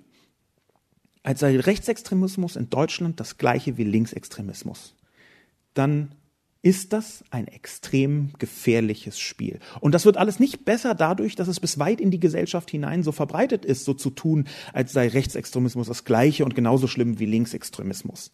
als 1.24 1.42
sei 1.42 1.60
Rechtsextremismus 1.60 2.56
in 2.56 2.70
Deutschland 2.70 3.20
das 3.20 3.38
gleiche 3.38 3.76
wie 3.76 3.84
Linksextremismus, 3.84 4.96
dann 5.74 6.16
ist 6.64 6.94
das 6.94 7.24
ein 7.32 7.48
extrem 7.48 8.34
gefährliches 8.38 9.20
Spiel. 9.20 9.60
Und 9.80 9.96
das 9.96 10.06
wird 10.06 10.18
alles 10.18 10.40
nicht 10.40 10.64
besser 10.64 10.94
dadurch, 10.94 11.36
dass 11.36 11.48
es 11.48 11.60
bis 11.60 11.80
weit 11.80 12.00
in 12.00 12.12
die 12.12 12.20
Gesellschaft 12.20 12.70
hinein 12.70 13.02
so 13.02 13.12
verbreitet 13.12 13.66
ist, 13.66 13.84
so 13.84 13.94
zu 13.94 14.12
tun, 14.12 14.48
als 14.72 14.94
sei 14.94 15.08
Rechtsextremismus 15.08 15.88
das 15.88 16.06
gleiche 16.06 16.46
und 16.46 16.54
genauso 16.54 16.88
schlimm 16.88 17.18
wie 17.18 17.26
Linksextremismus. 17.26 18.32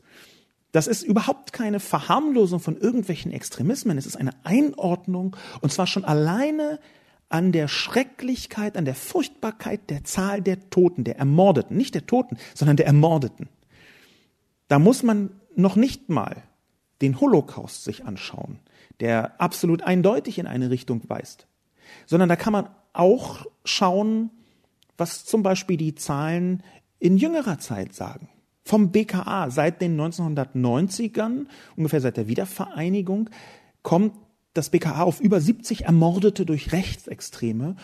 Das 0.74 0.88
ist 0.88 1.04
überhaupt 1.04 1.54
keine 1.54 1.80
Verharmlosung 1.80 2.60
von 2.60 2.78
irgendwelchen 2.78 3.32
Extremismen. 3.32 3.98
Es 3.98 4.06
ist 4.06 4.18
eine 4.18 4.34
Einordnung 4.44 5.38
und 5.62 5.72
zwar 5.72 5.88
schon 5.88 6.04
alleine 6.04 6.80
an 7.30 7.54
der 7.54 7.70
Schrecklichkeit, 7.70 8.76
an 8.78 8.86
der 8.86 8.96
Furchtbarkeit 8.96 9.90
der 9.90 10.04
Zahl 10.04 10.42
der 10.42 10.70
Toten, 10.70 11.06
der 11.06 11.18
Ermordeten, 11.18 11.78
nicht 11.78 11.96
der 11.96 12.06
Toten, 12.06 12.38
sondern 12.54 12.78
der 12.78 12.88
Ermordeten. 12.88 13.48
Da 14.68 14.80
muss 14.80 15.02
man 15.04 15.32
noch 15.56 15.78
nicht 15.78 16.10
mal 16.10 16.44
den 17.02 17.20
Holocaust 17.20 17.84
sich 17.84 18.06
anschauen, 18.06 18.60
der 19.00 19.40
absolut 19.40 19.84
eindeutig 19.84 20.40
in 20.40 20.48
eine 20.48 20.70
Richtung 20.70 21.02
weist, 21.08 21.48
sondern 22.06 22.30
da 22.30 22.36
kann 22.36 22.54
man 22.54 22.70
auch 22.94 23.46
schauen, 23.64 24.32
was 24.98 25.26
zum 25.26 25.44
Beispiel 25.44 25.78
die 25.78 25.96
Zahlen 25.96 26.64
in 27.00 27.18
jüngerer 27.18 27.60
Zeit 27.60 27.94
sagen. 27.94 28.30
Vom 28.64 28.92
BKA 28.92 29.50
seit 29.50 29.82
den 29.82 30.00
1990ern, 30.00 31.46
ungefähr 31.76 32.02
seit 32.02 32.18
der 32.18 32.28
Wiedervereinigung, 32.28 33.30
kommt 33.84 34.14
das 34.54 34.72
BKA 34.72 35.04
auf 35.04 35.22
über 35.22 35.40
70 35.40 35.86
Ermordete 35.86 36.46
durch 36.46 36.72
Rechtsextreme 36.72 37.76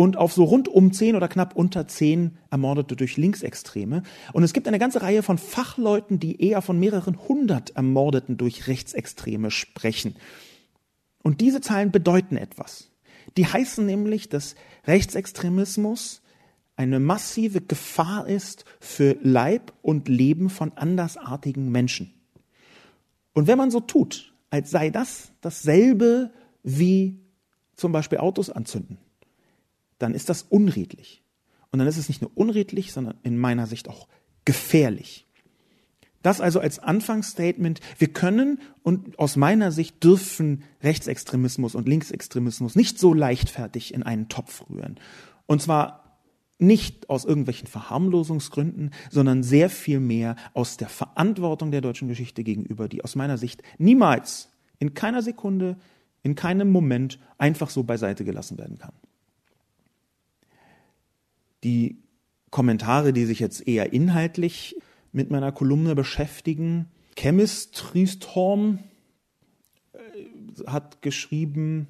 und 0.00 0.16
auf 0.16 0.32
so 0.32 0.44
rund 0.44 0.66
um 0.66 0.94
zehn 0.94 1.14
oder 1.14 1.28
knapp 1.28 1.54
unter 1.54 1.86
zehn 1.86 2.38
Ermordete 2.48 2.96
durch 2.96 3.18
Linksextreme. 3.18 4.02
Und 4.32 4.42
es 4.42 4.54
gibt 4.54 4.66
eine 4.66 4.78
ganze 4.78 5.02
Reihe 5.02 5.22
von 5.22 5.36
Fachleuten, 5.36 6.18
die 6.18 6.40
eher 6.40 6.62
von 6.62 6.80
mehreren 6.80 7.18
hundert 7.28 7.76
Ermordeten 7.76 8.38
durch 8.38 8.66
Rechtsextreme 8.66 9.50
sprechen. 9.50 10.16
Und 11.22 11.42
diese 11.42 11.60
Zahlen 11.60 11.90
bedeuten 11.90 12.38
etwas. 12.38 12.90
Die 13.36 13.46
heißen 13.46 13.84
nämlich, 13.84 14.30
dass 14.30 14.54
Rechtsextremismus 14.86 16.22
eine 16.76 16.98
massive 16.98 17.60
Gefahr 17.60 18.26
ist 18.26 18.64
für 18.80 19.18
Leib 19.22 19.74
und 19.82 20.08
Leben 20.08 20.48
von 20.48 20.72
andersartigen 20.78 21.70
Menschen. 21.70 22.14
Und 23.34 23.48
wenn 23.48 23.58
man 23.58 23.70
so 23.70 23.80
tut, 23.80 24.32
als 24.48 24.70
sei 24.70 24.88
das 24.88 25.32
dasselbe 25.42 26.30
wie 26.62 27.20
zum 27.76 27.92
Beispiel 27.92 28.16
Autos 28.16 28.48
anzünden, 28.48 28.96
dann 30.00 30.14
ist 30.14 30.28
das 30.28 30.42
unredlich. 30.42 31.22
Und 31.70 31.78
dann 31.78 31.86
ist 31.86 31.96
es 31.96 32.08
nicht 32.08 32.20
nur 32.20 32.32
unredlich, 32.34 32.92
sondern 32.92 33.16
in 33.22 33.38
meiner 33.38 33.66
Sicht 33.66 33.88
auch 33.88 34.08
gefährlich. 34.44 35.26
Das 36.22 36.40
also 36.40 36.60
als 36.60 36.78
Anfangsstatement. 36.78 37.80
Wir 37.98 38.08
können 38.08 38.60
und 38.82 39.18
aus 39.18 39.36
meiner 39.36 39.72
Sicht 39.72 40.02
dürfen 40.04 40.64
Rechtsextremismus 40.82 41.74
und 41.74 41.88
Linksextremismus 41.88 42.76
nicht 42.76 42.98
so 42.98 43.14
leichtfertig 43.14 43.94
in 43.94 44.02
einen 44.02 44.28
Topf 44.28 44.64
rühren. 44.68 44.98
Und 45.46 45.62
zwar 45.62 46.18
nicht 46.58 47.08
aus 47.08 47.24
irgendwelchen 47.24 47.66
Verharmlosungsgründen, 47.68 48.90
sondern 49.10 49.42
sehr 49.42 49.70
viel 49.70 49.98
mehr 49.98 50.36
aus 50.52 50.76
der 50.76 50.90
Verantwortung 50.90 51.70
der 51.70 51.80
deutschen 51.80 52.08
Geschichte 52.08 52.44
gegenüber, 52.44 52.86
die 52.86 53.02
aus 53.02 53.16
meiner 53.16 53.38
Sicht 53.38 53.62
niemals, 53.78 54.50
in 54.78 54.92
keiner 54.92 55.22
Sekunde, 55.22 55.78
in 56.22 56.34
keinem 56.34 56.70
Moment 56.70 57.18
einfach 57.38 57.70
so 57.70 57.82
beiseite 57.82 58.26
gelassen 58.26 58.58
werden 58.58 58.78
kann. 58.78 58.92
Die 61.64 62.02
Kommentare, 62.50 63.12
die 63.12 63.24
sich 63.24 63.40
jetzt 63.40 63.66
eher 63.66 63.92
inhaltlich 63.92 64.76
mit 65.12 65.30
meiner 65.30 65.52
Kolumne 65.52 65.94
beschäftigen. 65.94 66.86
Chemistry 67.16 68.06
Storm 68.06 68.78
äh, 69.92 69.98
hat 70.66 71.02
geschrieben, 71.02 71.88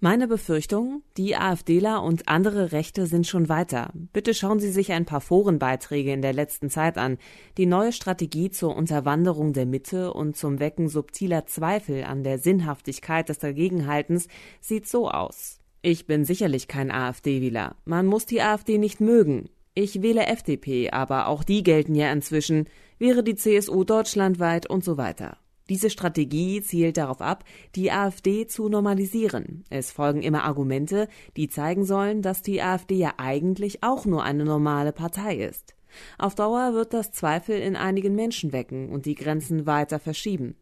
meine 0.00 0.28
Befürchtung, 0.28 1.02
die 1.16 1.34
AfDler 1.34 2.04
und 2.04 2.28
andere 2.28 2.70
Rechte 2.70 3.06
sind 3.06 3.26
schon 3.26 3.48
weiter. 3.48 3.90
Bitte 4.12 4.32
schauen 4.32 4.60
Sie 4.60 4.70
sich 4.70 4.92
ein 4.92 5.06
paar 5.06 5.20
Forenbeiträge 5.20 6.12
in 6.12 6.22
der 6.22 6.32
letzten 6.32 6.70
Zeit 6.70 6.96
an. 6.96 7.18
Die 7.56 7.66
neue 7.66 7.90
Strategie 7.90 8.52
zur 8.52 8.76
Unterwanderung 8.76 9.54
der 9.54 9.66
Mitte 9.66 10.14
und 10.14 10.36
zum 10.36 10.60
Wecken 10.60 10.88
subtiler 10.88 11.46
Zweifel 11.46 12.04
an 12.04 12.22
der 12.22 12.38
Sinnhaftigkeit 12.38 13.28
des 13.28 13.40
Dagegenhaltens 13.40 14.28
sieht 14.60 14.86
so 14.86 15.10
aus. 15.10 15.58
Ich 15.80 16.06
bin 16.06 16.24
sicherlich 16.24 16.66
kein 16.66 16.90
AfD-Wähler. 16.90 17.76
Man 17.84 18.06
muss 18.06 18.26
die 18.26 18.42
AfD 18.42 18.78
nicht 18.78 19.00
mögen. 19.00 19.48
Ich 19.74 20.02
wähle 20.02 20.26
FDP, 20.26 20.90
aber 20.90 21.28
auch 21.28 21.44
die 21.44 21.62
gelten 21.62 21.94
ja 21.94 22.12
inzwischen, 22.12 22.68
wäre 22.98 23.22
die 23.22 23.36
CSU 23.36 23.84
deutschlandweit 23.84 24.68
und 24.68 24.82
so 24.82 24.96
weiter. 24.96 25.38
Diese 25.68 25.90
Strategie 25.90 26.62
zielt 26.62 26.96
darauf 26.96 27.20
ab, 27.20 27.44
die 27.76 27.92
AfD 27.92 28.46
zu 28.46 28.68
normalisieren. 28.68 29.64
Es 29.70 29.92
folgen 29.92 30.22
immer 30.22 30.44
Argumente, 30.44 31.08
die 31.36 31.48
zeigen 31.48 31.84
sollen, 31.84 32.22
dass 32.22 32.42
die 32.42 32.60
AfD 32.60 32.96
ja 32.96 33.14
eigentlich 33.18 33.84
auch 33.84 34.04
nur 34.04 34.24
eine 34.24 34.44
normale 34.44 34.92
Partei 34.92 35.36
ist. 35.36 35.74
Auf 36.18 36.34
Dauer 36.34 36.74
wird 36.74 36.92
das 36.92 37.12
Zweifel 37.12 37.58
in 37.60 37.76
einigen 37.76 38.14
Menschen 38.14 38.52
wecken 38.52 38.88
und 38.90 39.06
die 39.06 39.14
Grenzen 39.14 39.66
weiter 39.66 39.98
verschieben. 39.98 40.56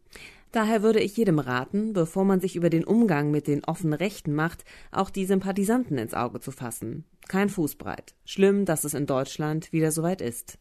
Daher 0.51 0.81
würde 0.81 1.01
ich 1.01 1.17
jedem 1.17 1.39
raten, 1.39 1.93
bevor 1.93 2.23
man 2.23 2.39
sich 2.39 2.55
über 2.55 2.69
den 2.69 2.83
Umgang 2.83 3.31
mit 3.31 3.47
den 3.47 3.63
offenen 3.65 3.93
Rechten 3.93 4.33
macht, 4.33 4.63
auch 4.91 5.09
die 5.09 5.25
Sympathisanten 5.25 5.97
ins 5.97 6.13
Auge 6.13 6.39
zu 6.39 6.51
fassen. 6.51 7.03
Kein 7.27 7.49
Fußbreit. 7.49 8.15
Schlimm, 8.25 8.65
dass 8.65 8.83
es 8.83 8.93
in 8.93 9.05
Deutschland 9.05 9.71
wieder 9.73 9.91
soweit 9.91 10.21
ist. 10.21 10.57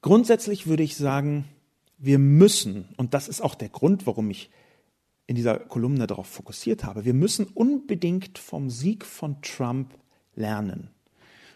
Grundsätzlich 0.00 0.66
würde 0.66 0.82
ich 0.82 0.96
sagen, 0.96 1.44
wir 1.98 2.18
müssen, 2.18 2.88
und 2.96 3.14
das 3.14 3.28
ist 3.28 3.40
auch 3.40 3.54
der 3.54 3.68
Grund, 3.68 4.06
warum 4.06 4.30
ich 4.30 4.50
in 5.26 5.34
dieser 5.34 5.58
Kolumne 5.58 6.06
darauf 6.06 6.26
fokussiert 6.26 6.84
habe, 6.84 7.04
wir 7.04 7.14
müssen 7.14 7.46
unbedingt 7.46 8.38
vom 8.38 8.70
Sieg 8.70 9.04
von 9.04 9.42
Trump 9.42 9.94
lernen. 10.34 10.90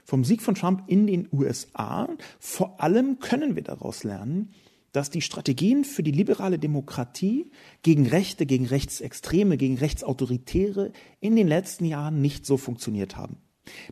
Vom 0.04 0.24
Sieg 0.24 0.42
von 0.42 0.56
Trump 0.56 0.82
in 0.88 1.06
den 1.06 1.28
USA. 1.32 2.08
Vor 2.40 2.80
allem 2.80 3.20
können 3.20 3.54
wir 3.54 3.62
daraus 3.62 4.02
lernen, 4.02 4.52
dass 4.92 5.10
die 5.10 5.20
Strategien 5.20 5.84
für 5.84 6.02
die 6.02 6.10
liberale 6.10 6.58
Demokratie 6.58 7.50
gegen 7.82 8.06
Rechte, 8.06 8.46
gegen 8.46 8.66
Rechtsextreme, 8.66 9.56
gegen 9.56 9.78
Rechtsautoritäre 9.78 10.92
in 11.20 11.36
den 11.36 11.48
letzten 11.48 11.84
Jahren 11.84 12.20
nicht 12.20 12.46
so 12.46 12.56
funktioniert 12.56 13.16
haben. 13.16 13.36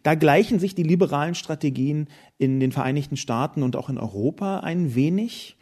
Da 0.03 0.15
gleichen 0.15 0.59
sich 0.59 0.75
die 0.75 0.83
liberalen 0.83 1.35
Strategien 1.35 2.09
in 2.37 2.59
den 2.59 2.73
Vereinigten 2.73 3.17
Staaten 3.17 3.63
und 3.63 3.77
auch 3.77 3.89
in 3.89 3.99
Europa 3.99 4.61
ein 4.61 4.95
wenig, 4.95 5.57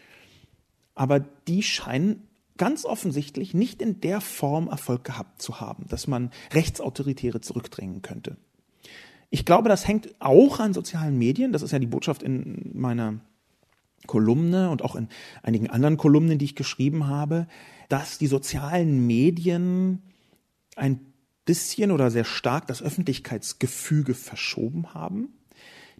aber 0.94 1.20
die 1.20 1.62
scheinen 1.62 2.22
ganz 2.56 2.86
offensichtlich 2.86 3.52
nicht 3.52 3.82
in 3.82 4.00
der 4.00 4.22
Form 4.22 4.68
Erfolg 4.68 5.04
gehabt 5.04 5.42
zu 5.42 5.60
haben, 5.60 5.86
dass 5.88 6.06
man 6.06 6.30
Rechtsautoritäre 6.52 7.42
zurückdrängen 7.42 8.00
könnte. 8.00 8.38
Ich 9.28 9.44
glaube, 9.44 9.68
das 9.68 9.86
hängt 9.86 10.14
auch 10.20 10.60
an 10.60 10.72
sozialen 10.72 11.18
Medien. 11.18 11.52
Das 11.52 11.62
ist 11.62 11.72
ja 11.72 11.78
die 11.78 11.86
Botschaft 11.86 12.22
in 12.22 12.70
meiner 12.74 13.20
Kolumne 14.06 14.70
und 14.70 14.82
auch 14.82 14.96
in 14.96 15.08
einigen 15.42 15.70
anderen 15.70 15.96
Kolumnen, 15.96 16.38
die 16.38 16.44
ich 16.44 16.54
geschrieben 16.54 17.06
habe, 17.06 17.46
dass 17.88 18.18
die 18.18 18.26
sozialen 18.26 19.06
Medien 19.06 20.02
ein 20.76 21.00
bisschen 21.44 21.90
oder 21.90 22.10
sehr 22.10 22.24
stark 22.24 22.66
das 22.66 22.82
Öffentlichkeitsgefüge 22.82 24.14
verschoben 24.14 24.94
haben. 24.94 25.28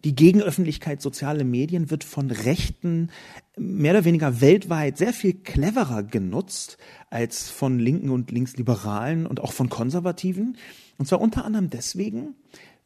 Die 0.05 0.15
Gegenöffentlichkeit 0.15 1.01
soziale 1.01 1.45
Medien 1.45 1.91
wird 1.91 2.05
von 2.05 2.31
Rechten 2.31 3.11
mehr 3.57 3.93
oder 3.93 4.05
weniger 4.05 4.41
weltweit 4.41 4.99
sehr 4.99 5.13
viel 5.13 5.33
cleverer 5.35 6.03
genutzt 6.03 6.77
als 7.09 7.49
von 7.49 7.79
Linken 7.79 8.11
und 8.11 8.31
Linksliberalen 8.31 9.27
und 9.27 9.41
auch 9.41 9.53
von 9.53 9.71
Konservativen. 9.71 10.59
Und 10.99 11.09
zwar 11.09 11.21
unter 11.21 11.45
anderem 11.45 11.71
deswegen, 11.71 12.35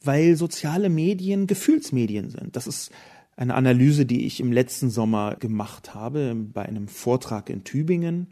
weil 0.03 0.37
soziale 0.37 0.89
Medien 0.89 1.47
Gefühlsmedien 1.47 2.31
sind. 2.31 2.55
Das 2.55 2.67
ist 2.67 2.93
eine 3.41 3.55
Analyse, 3.55 4.05
die 4.05 4.27
ich 4.27 4.39
im 4.41 4.53
letzten 4.53 4.91
Sommer 4.91 5.35
gemacht 5.37 5.95
habe 5.95 6.35
bei 6.35 6.63
einem 6.63 6.89
Vortrag 6.89 7.49
in 7.49 7.65
Tübingen. 7.65 8.29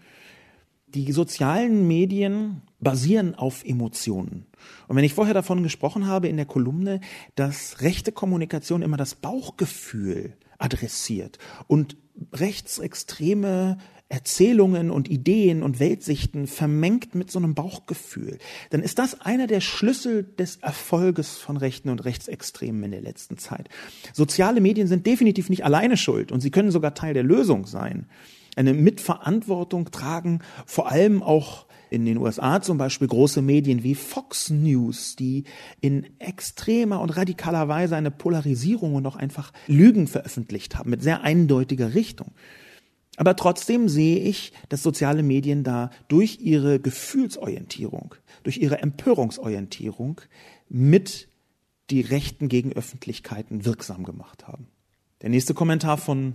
Die 0.88 1.12
sozialen 1.12 1.88
Medien 1.88 2.60
basieren 2.78 3.34
auf 3.34 3.64
Emotionen. 3.64 4.44
Und 4.86 4.96
wenn 4.96 5.04
ich 5.04 5.14
vorher 5.14 5.32
davon 5.32 5.62
gesprochen 5.62 6.06
habe 6.06 6.28
in 6.28 6.36
der 6.36 6.44
Kolumne, 6.44 7.00
dass 7.36 7.80
rechte 7.80 8.12
Kommunikation 8.12 8.82
immer 8.82 8.98
das 8.98 9.14
Bauchgefühl 9.14 10.34
adressiert 10.58 11.38
und 11.68 11.96
rechtsextreme 12.34 13.78
Erzählungen 14.10 14.90
und 14.90 15.10
Ideen 15.10 15.62
und 15.62 15.80
Weltsichten 15.80 16.46
vermengt 16.46 17.14
mit 17.14 17.30
so 17.30 17.38
einem 17.38 17.54
Bauchgefühl, 17.54 18.38
dann 18.70 18.82
ist 18.82 18.98
das 18.98 19.20
einer 19.20 19.46
der 19.46 19.60
Schlüssel 19.60 20.24
des 20.38 20.56
Erfolges 20.56 21.36
von 21.36 21.58
Rechten 21.58 21.90
und 21.90 22.04
Rechtsextremen 22.04 22.84
in 22.84 22.90
der 22.92 23.02
letzten 23.02 23.36
Zeit. 23.36 23.68
Soziale 24.14 24.60
Medien 24.60 24.88
sind 24.88 25.06
definitiv 25.06 25.50
nicht 25.50 25.64
alleine 25.64 25.98
schuld 25.98 26.32
und 26.32 26.40
sie 26.40 26.50
können 26.50 26.70
sogar 26.70 26.94
Teil 26.94 27.12
der 27.12 27.22
Lösung 27.22 27.66
sein. 27.66 28.06
Eine 28.56 28.72
Mitverantwortung 28.72 29.90
tragen 29.90 30.40
vor 30.64 30.90
allem 30.90 31.22
auch 31.22 31.66
in 31.90 32.04
den 32.04 32.18
USA 32.18 32.60
zum 32.60 32.78
Beispiel 32.78 33.08
große 33.08 33.42
Medien 33.42 33.82
wie 33.82 33.94
Fox 33.94 34.50
News, 34.50 35.16
die 35.16 35.44
in 35.80 36.06
extremer 36.18 37.00
und 37.00 37.10
radikaler 37.10 37.68
Weise 37.68 37.96
eine 37.96 38.10
Polarisierung 38.10 38.94
und 38.94 39.06
auch 39.06 39.16
einfach 39.16 39.52
Lügen 39.66 40.06
veröffentlicht 40.06 40.76
haben 40.76 40.90
mit 40.90 41.02
sehr 41.02 41.22
eindeutiger 41.22 41.94
Richtung. 41.94 42.32
Aber 43.18 43.34
trotzdem 43.34 43.88
sehe 43.88 44.20
ich, 44.20 44.52
dass 44.68 44.84
soziale 44.84 45.24
Medien 45.24 45.64
da 45.64 45.90
durch 46.06 46.38
ihre 46.40 46.78
Gefühlsorientierung, 46.78 48.14
durch 48.44 48.58
ihre 48.58 48.80
Empörungsorientierung 48.80 50.20
mit 50.68 51.28
die 51.90 52.00
rechten 52.00 52.48
Gegenöffentlichkeiten 52.48 53.64
wirksam 53.64 54.04
gemacht 54.04 54.46
haben. 54.46 54.68
Der 55.20 55.30
nächste 55.30 55.52
Kommentar 55.52 55.98
von 55.98 56.34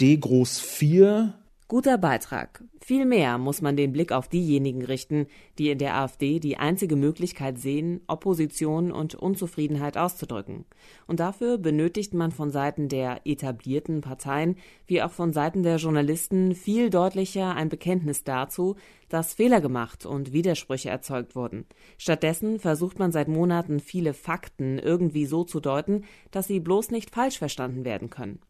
D 0.00 0.16
groß 0.16 0.60
4 0.60 1.34
Guter 1.70 1.98
Beitrag. 1.98 2.64
Vielmehr 2.80 3.38
muss 3.38 3.62
man 3.62 3.76
den 3.76 3.92
Blick 3.92 4.10
auf 4.10 4.26
diejenigen 4.26 4.84
richten, 4.84 5.28
die 5.56 5.70
in 5.70 5.78
der 5.78 5.94
AfD 5.94 6.40
die 6.40 6.56
einzige 6.56 6.96
Möglichkeit 6.96 7.60
sehen, 7.60 8.00
Opposition 8.08 8.90
und 8.90 9.14
Unzufriedenheit 9.14 9.96
auszudrücken. 9.96 10.64
Und 11.06 11.20
dafür 11.20 11.58
benötigt 11.58 12.12
man 12.12 12.32
von 12.32 12.50
Seiten 12.50 12.88
der 12.88 13.20
etablierten 13.24 14.00
Parteien 14.00 14.56
wie 14.88 15.00
auch 15.00 15.12
von 15.12 15.32
Seiten 15.32 15.62
der 15.62 15.76
Journalisten 15.76 16.56
viel 16.56 16.90
deutlicher 16.90 17.54
ein 17.54 17.68
Bekenntnis 17.68 18.24
dazu, 18.24 18.74
dass 19.08 19.34
Fehler 19.34 19.60
gemacht 19.60 20.04
und 20.04 20.32
Widersprüche 20.32 20.90
erzeugt 20.90 21.36
wurden. 21.36 21.66
Stattdessen 21.98 22.58
versucht 22.58 22.98
man 22.98 23.12
seit 23.12 23.28
Monaten 23.28 23.78
viele 23.78 24.12
Fakten 24.12 24.80
irgendwie 24.80 25.24
so 25.24 25.44
zu 25.44 25.60
deuten, 25.60 26.02
dass 26.32 26.48
sie 26.48 26.58
bloß 26.58 26.90
nicht 26.90 27.14
falsch 27.14 27.38
verstanden 27.38 27.84
werden 27.84 28.10
können. 28.10 28.40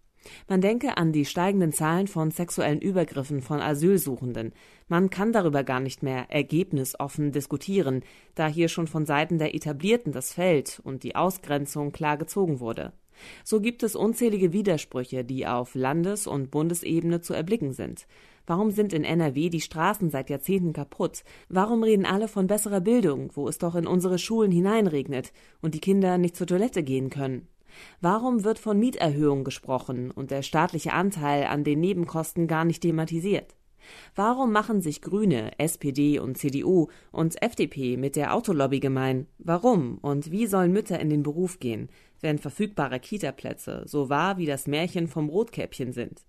Man 0.48 0.60
denke 0.60 0.96
an 0.96 1.12
die 1.12 1.24
steigenden 1.24 1.72
Zahlen 1.72 2.06
von 2.06 2.30
sexuellen 2.30 2.80
Übergriffen 2.80 3.40
von 3.40 3.60
Asylsuchenden. 3.60 4.52
Man 4.88 5.10
kann 5.10 5.32
darüber 5.32 5.64
gar 5.64 5.80
nicht 5.80 6.02
mehr 6.02 6.30
ergebnisoffen 6.30 7.32
diskutieren, 7.32 8.02
da 8.34 8.46
hier 8.46 8.68
schon 8.68 8.86
von 8.86 9.06
Seiten 9.06 9.38
der 9.38 9.54
Etablierten 9.54 10.12
das 10.12 10.32
Feld 10.34 10.80
und 10.84 11.02
die 11.02 11.16
Ausgrenzung 11.16 11.92
klar 11.92 12.16
gezogen 12.16 12.60
wurde. 12.60 12.92
So 13.44 13.60
gibt 13.60 13.82
es 13.82 13.96
unzählige 13.96 14.52
Widersprüche, 14.52 15.24
die 15.24 15.46
auf 15.46 15.74
Landes- 15.74 16.26
und 16.26 16.50
Bundesebene 16.50 17.20
zu 17.20 17.34
erblicken 17.34 17.72
sind. 17.72 18.06
Warum 18.46 18.70
sind 18.70 18.92
in 18.92 19.04
NRW 19.04 19.50
die 19.50 19.60
Straßen 19.60 20.10
seit 20.10 20.30
Jahrzehnten 20.30 20.72
kaputt? 20.72 21.22
Warum 21.48 21.82
reden 21.82 22.06
alle 22.06 22.28
von 22.28 22.46
besserer 22.46 22.80
Bildung, 22.80 23.30
wo 23.34 23.46
es 23.48 23.58
doch 23.58 23.74
in 23.74 23.86
unsere 23.86 24.18
Schulen 24.18 24.50
hineinregnet 24.50 25.32
und 25.60 25.74
die 25.74 25.80
Kinder 25.80 26.18
nicht 26.18 26.36
zur 26.36 26.46
Toilette 26.46 26.82
gehen 26.82 27.10
können? 27.10 27.46
Warum 28.00 28.44
wird 28.44 28.58
von 28.58 28.78
Mieterhöhung 28.78 29.44
gesprochen 29.44 30.10
und 30.10 30.30
der 30.30 30.42
staatliche 30.42 30.92
Anteil 30.92 31.44
an 31.44 31.64
den 31.64 31.80
Nebenkosten 31.80 32.46
gar 32.46 32.64
nicht 32.64 32.82
thematisiert? 32.82 33.54
Warum 34.14 34.52
machen 34.52 34.80
sich 34.80 35.02
Grüne, 35.02 35.58
SPD 35.58 36.18
und 36.18 36.36
CDU 36.36 36.88
und 37.12 37.40
FDP 37.42 37.96
mit 37.96 38.16
der 38.16 38.34
Autolobby 38.34 38.80
gemein? 38.80 39.26
Warum 39.38 39.98
und 39.98 40.30
wie 40.30 40.46
sollen 40.46 40.72
Mütter 40.72 41.00
in 41.00 41.10
den 41.10 41.22
Beruf 41.22 41.58
gehen, 41.58 41.88
wenn 42.20 42.38
verfügbare 42.38 43.00
Kitaplätze 43.00 43.84
so 43.86 44.08
wahr 44.08 44.38
wie 44.38 44.46
das 44.46 44.66
Märchen 44.66 45.08
vom 45.08 45.28
Rotkäppchen 45.28 45.92
sind? 45.92 46.24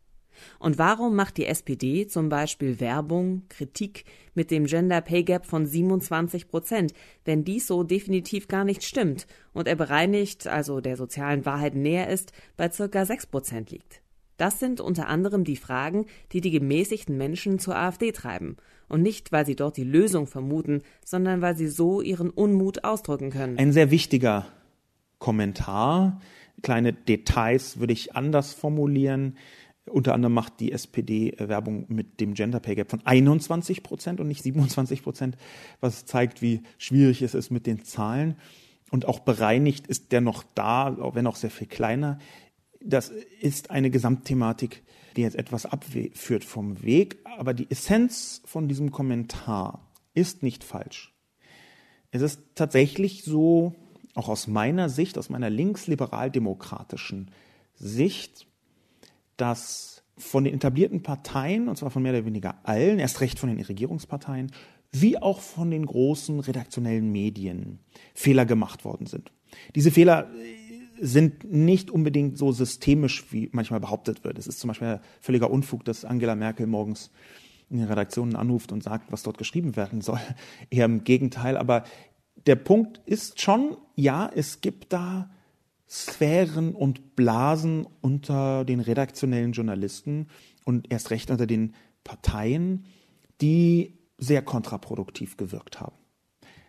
Und 0.60 0.78
warum 0.78 1.15
macht 1.15 1.38
die 1.38 1.46
SPD 1.46 2.08
zum 2.08 2.30
Beispiel 2.30 2.80
Werbung, 2.80 3.44
Kritik 3.50 4.06
mit 4.34 4.52
dem 4.52 4.65
Gender 4.65 5.02
Pay 5.02 5.24
Gap 5.24 5.46
von 5.46 5.65
27 5.65 6.48
Prozent, 6.48 6.94
wenn 7.26 7.44
dies 7.44 7.67
so 7.67 7.84
definitiv 7.84 8.48
gar 8.48 8.63
nicht 8.63 8.84
stimmt 8.84 9.28
und 9.54 9.67
er 9.67 9.76
bereinigt, 9.76 10.48
also 10.48 10.82
der 10.82 10.98
sozialen 10.98 11.46
Wahrheit 11.46 11.76
näher 11.76 12.10
ist, 12.10 12.32
bei 12.58 12.70
circa 12.70 13.06
6 13.06 13.28
Prozent 13.28 13.72
liegt? 13.72 14.02
Das 14.41 14.60
sind 14.60 14.82
unter 14.82 15.08
anderem 15.08 15.44
die 15.44 15.56
Fragen, 15.56 16.08
die 16.32 16.41
die 16.41 16.50
gemäßigten 16.50 17.15
Menschen 17.15 17.60
zur 17.60 17.76
AfD 17.76 18.12
treiben. 18.12 18.58
Und 18.88 19.04
nicht, 19.04 19.32
weil 19.32 19.46
sie 19.46 19.56
dort 19.56 19.78
die 19.78 19.84
Lösung 19.84 20.26
vermuten, 20.26 20.82
sondern 21.06 21.41
weil 21.41 21.56
sie 21.56 21.67
so 21.67 22.02
ihren 22.02 22.32
Unmut 22.32 22.84
ausdrücken 22.84 23.30
können. 23.30 23.60
Ein 23.60 23.72
sehr 23.72 23.91
wichtiger 23.91 24.48
Kommentar. 25.20 26.20
Kleine 26.63 26.91
Details 26.91 27.80
würde 27.80 27.94
ich 27.94 28.15
anders 28.15 28.54
formulieren. 28.54 29.38
Unter 29.91 30.13
anderem 30.13 30.34
macht 30.34 30.60
die 30.60 30.71
SPD 30.71 31.32
äh, 31.32 31.49
Werbung 31.49 31.86
mit 31.89 32.19
dem 32.19 32.34
Gender 32.34 32.60
Pay 32.60 32.75
Gap 32.75 32.89
von 32.89 33.06
21 33.06 33.84
Prozent 33.84 34.19
und 34.19 34.27
nicht 34.27 34.43
27 34.43 35.04
Prozent, 35.04 35.38
was 35.80 36.06
zeigt, 36.06 36.41
wie 36.41 36.62
schwierig 36.77 37.21
es 37.21 37.34
ist 37.34 37.51
mit 37.51 37.67
den 37.67 37.84
Zahlen. 37.84 38.36
Und 38.89 39.06
auch 39.06 39.19
bereinigt 39.19 39.88
ist 39.88 40.12
der 40.12 40.21
noch 40.21 40.43
da, 40.56 40.97
wenn 41.13 41.27
auch 41.27 41.36
sehr 41.36 41.51
viel 41.51 41.67
kleiner. 41.67 42.19
Das 42.84 43.10
ist 43.10 43.69
eine 43.69 43.89
Gesamtthematik, 43.89 44.84
die 45.15 45.21
jetzt 45.21 45.36
etwas 45.36 45.65
abführt 45.65 46.43
vom 46.43 46.82
Weg. 46.84 47.19
Aber 47.38 47.54
die 47.54 47.69
Essenz 47.69 48.41
von 48.45 48.67
diesem 48.67 48.91
Kommentar 48.91 49.91
ist 50.13 50.43
nicht 50.43 50.63
falsch. 50.63 51.13
Es 52.12 52.21
ist 52.21 52.41
tatsächlich 52.56 53.23
so, 53.23 53.73
auch 54.13 54.27
aus 54.27 54.47
meiner 54.47 54.89
Sicht, 54.89 55.17
aus 55.17 55.30
meiner 55.30 55.49
linksliberal-demokratischen 55.49 57.32
Sicht, 57.75 58.45
dass 59.41 60.04
von 60.17 60.43
den 60.43 60.54
etablierten 60.54 61.01
Parteien, 61.01 61.67
und 61.67 61.75
zwar 61.75 61.89
von 61.89 62.04
mehr 62.04 62.13
oder 62.13 62.25
weniger 62.25 62.60
allen, 62.63 62.99
erst 62.99 63.21
recht 63.21 63.39
von 63.39 63.49
den 63.49 63.60
Regierungsparteien, 63.60 64.51
wie 64.91 65.17
auch 65.17 65.39
von 65.39 65.71
den 65.71 65.86
großen 65.86 66.39
redaktionellen 66.39 67.12
Medien 67.12 67.80
Fehler 68.13 68.45
gemacht 68.45 68.86
worden 68.86 69.08
sind. 69.08 69.32
Diese 69.73 69.89
Fehler 69.89 70.30
äh, 70.30 71.04
sind 71.04 71.51
nicht 71.51 71.89
unbedingt 71.89 72.38
so 72.38 72.51
systemisch, 72.51 73.32
wie 73.32 73.49
manchmal 73.51 73.80
behauptet 73.80 74.23
wird. 74.23 74.38
Es 74.38 74.45
ist 74.45 74.60
zum 74.60 74.67
Beispiel 74.67 74.99
völliger 75.21 75.49
Unfug, 75.49 75.84
dass 75.86 76.06
Angela 76.06 76.36
Merkel 76.36 76.67
morgens 76.67 77.10
in 77.71 77.77
den 77.77 77.88
Redaktionen 77.88 78.36
anruft 78.36 78.71
und 78.71 78.84
sagt, 78.84 79.12
was 79.12 79.23
dort 79.23 79.39
geschrieben 79.39 79.75
werden 79.75 80.01
soll. 80.01 80.19
Eher 80.69 80.86
im 80.86 81.04
Gegenteil. 81.04 81.58
Aber 81.58 81.84
der 82.45 82.58
Punkt 82.58 83.01
ist 83.06 83.41
schon, 83.41 83.77
ja, 83.95 84.30
es 84.36 84.62
gibt 84.62 84.93
da 84.93 85.32
Sphären 85.91 86.73
und 86.73 87.17
Blasen 87.17 87.86
unter 87.99 88.63
den 88.63 88.80
redaktionellen 88.80 89.51
Journalisten 89.51 90.27
und 90.63 90.89
erst 90.89 91.12
recht 91.12 91.30
unter 91.30 91.45
den 91.45 91.75
Parteien, 92.06 92.86
die 93.41 93.99
sehr 94.17 94.41
kontraproduktiv 94.41 95.36
gewirkt 95.36 95.82
haben. 95.82 95.97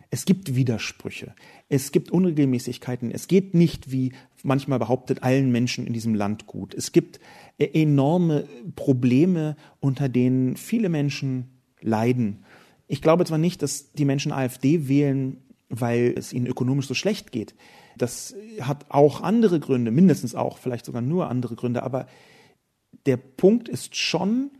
Es 0.09 0.25
gibt 0.25 0.55
Widersprüche, 0.55 1.33
es 1.69 1.93
gibt 1.93 2.11
Unregelmäßigkeiten, 2.11 3.11
es 3.11 3.29
geht 3.29 3.53
nicht, 3.53 3.93
wie 3.93 4.11
manchmal 4.43 4.77
behauptet, 4.77 5.23
allen 5.23 5.53
Menschen 5.53 5.87
in 5.87 5.93
diesem 5.93 6.15
Land 6.15 6.45
gut. 6.45 6.73
Es 6.73 6.91
gibt 6.91 7.21
e-, 7.57 7.81
enorme 7.81 8.45
Probleme, 8.75 9.55
unter 9.79 10.09
denen 10.09 10.57
viele 10.57 10.89
Menschen 10.89 11.61
leiden. 11.79 12.43
Ich 12.87 13.01
glaube 13.01 13.23
zwar 13.23 13.37
nicht, 13.37 13.61
dass 13.61 13.93
die 13.93 14.05
Menschen 14.05 14.33
AfD 14.33 14.89
wählen, 14.89 15.37
weil 15.69 16.13
es 16.17 16.33
ihnen 16.33 16.45
ökonomisch 16.45 16.87
so 16.87 16.93
schlecht 16.93 17.31
geht. 17.31 17.55
Das 17.97 18.35
hat 18.61 18.85
auch 18.89 19.21
andere 19.21 19.59
Gründe, 19.59 19.91
mindestens 19.91 20.35
auch, 20.35 20.57
vielleicht 20.57 20.85
sogar 20.85 21.01
nur 21.01 21.29
andere 21.29 21.55
Gründe, 21.55 21.83
aber 21.83 22.07
der 23.05 23.17
Punkt 23.17 23.69
ist 23.69 23.95
schon, 23.95 24.51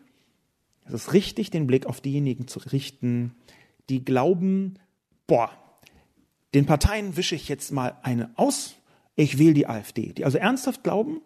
es 0.86 0.94
ist 0.94 1.14
richtig, 1.14 1.50
den 1.50 1.68
Blick 1.68 1.86
auf 1.86 2.02
diejenigen 2.02 2.48
zu 2.48 2.60
richten, 2.60 3.36
die 3.90 4.04
glauben, 4.04 4.76
boah, 5.28 5.52
den 6.54 6.66
Parteien 6.66 7.18
wische 7.18 7.36
ich 7.36 7.48
jetzt 7.48 7.72
mal 7.72 7.98
eine 8.04 8.32
aus, 8.36 8.76
ich 9.16 9.38
wähle 9.38 9.54
die 9.54 9.68
AfD. 9.68 10.14
Die 10.14 10.26
also 10.26 10.38
ernsthaft 10.38 10.84
glauben, 10.84 11.22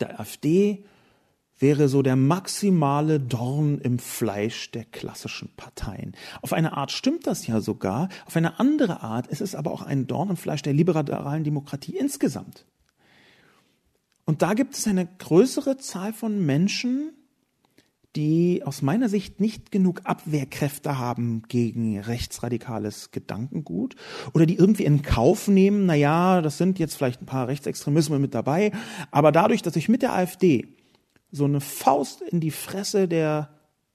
der 0.00 0.20
AfD 0.20 0.84
wäre 1.58 1.88
so 1.88 2.02
der 2.02 2.16
maximale 2.16 3.20
Dorn 3.20 3.78
im 3.78 3.98
Fleisch 3.98 4.70
der 4.70 4.84
klassischen 4.84 5.50
Parteien. 5.56 6.14
Auf 6.42 6.52
eine 6.52 6.76
Art 6.76 6.92
stimmt 6.92 7.26
das 7.26 7.46
ja 7.46 7.60
sogar, 7.60 8.08
auf 8.26 8.36
eine 8.36 8.60
andere 8.60 9.02
Art 9.02 9.26
ist 9.26 9.40
es 9.40 9.54
aber 9.54 9.72
auch 9.72 9.82
ein 9.82 10.06
Dorn 10.06 10.30
im 10.30 10.36
Fleisch 10.36 10.62
der 10.62 10.72
liberalen 10.72 11.44
Demokratie 11.44 11.96
insgesamt. 11.96 12.66
Und 14.24 14.42
da 14.42 14.54
gibt 14.54 14.74
es 14.74 14.86
eine 14.86 15.06
größere 15.06 15.78
Zahl 15.78 16.12
von 16.12 16.44
Menschen, 16.44 17.12
die 18.16 18.62
aus 18.64 18.82
meiner 18.82 19.08
Sicht 19.08 19.40
nicht 19.40 19.70
genug 19.70 20.02
Abwehrkräfte 20.04 20.98
haben 20.98 21.42
gegen 21.48 22.00
rechtsradikales 22.00 23.10
Gedankengut 23.10 23.96
oder 24.32 24.46
die 24.46 24.56
irgendwie 24.56 24.84
in 24.84 25.02
Kauf 25.02 25.46
nehmen, 25.46 25.86
na 25.86 25.94
ja, 25.94 26.40
das 26.40 26.58
sind 26.58 26.78
jetzt 26.78 26.96
vielleicht 26.96 27.22
ein 27.22 27.26
paar 27.26 27.48
Rechtsextremismen 27.48 28.20
mit 28.20 28.34
dabei, 28.34 28.72
aber 29.10 29.30
dadurch, 29.30 29.62
dass 29.62 29.76
ich 29.76 29.88
mit 29.88 30.02
der 30.02 30.14
AfD 30.14 30.77
so 31.30 31.44
eine 31.44 31.60
Faust 31.60 32.22
in 32.22 32.40
die 32.40 32.50
Fresse 32.50 33.08
der 33.08 33.50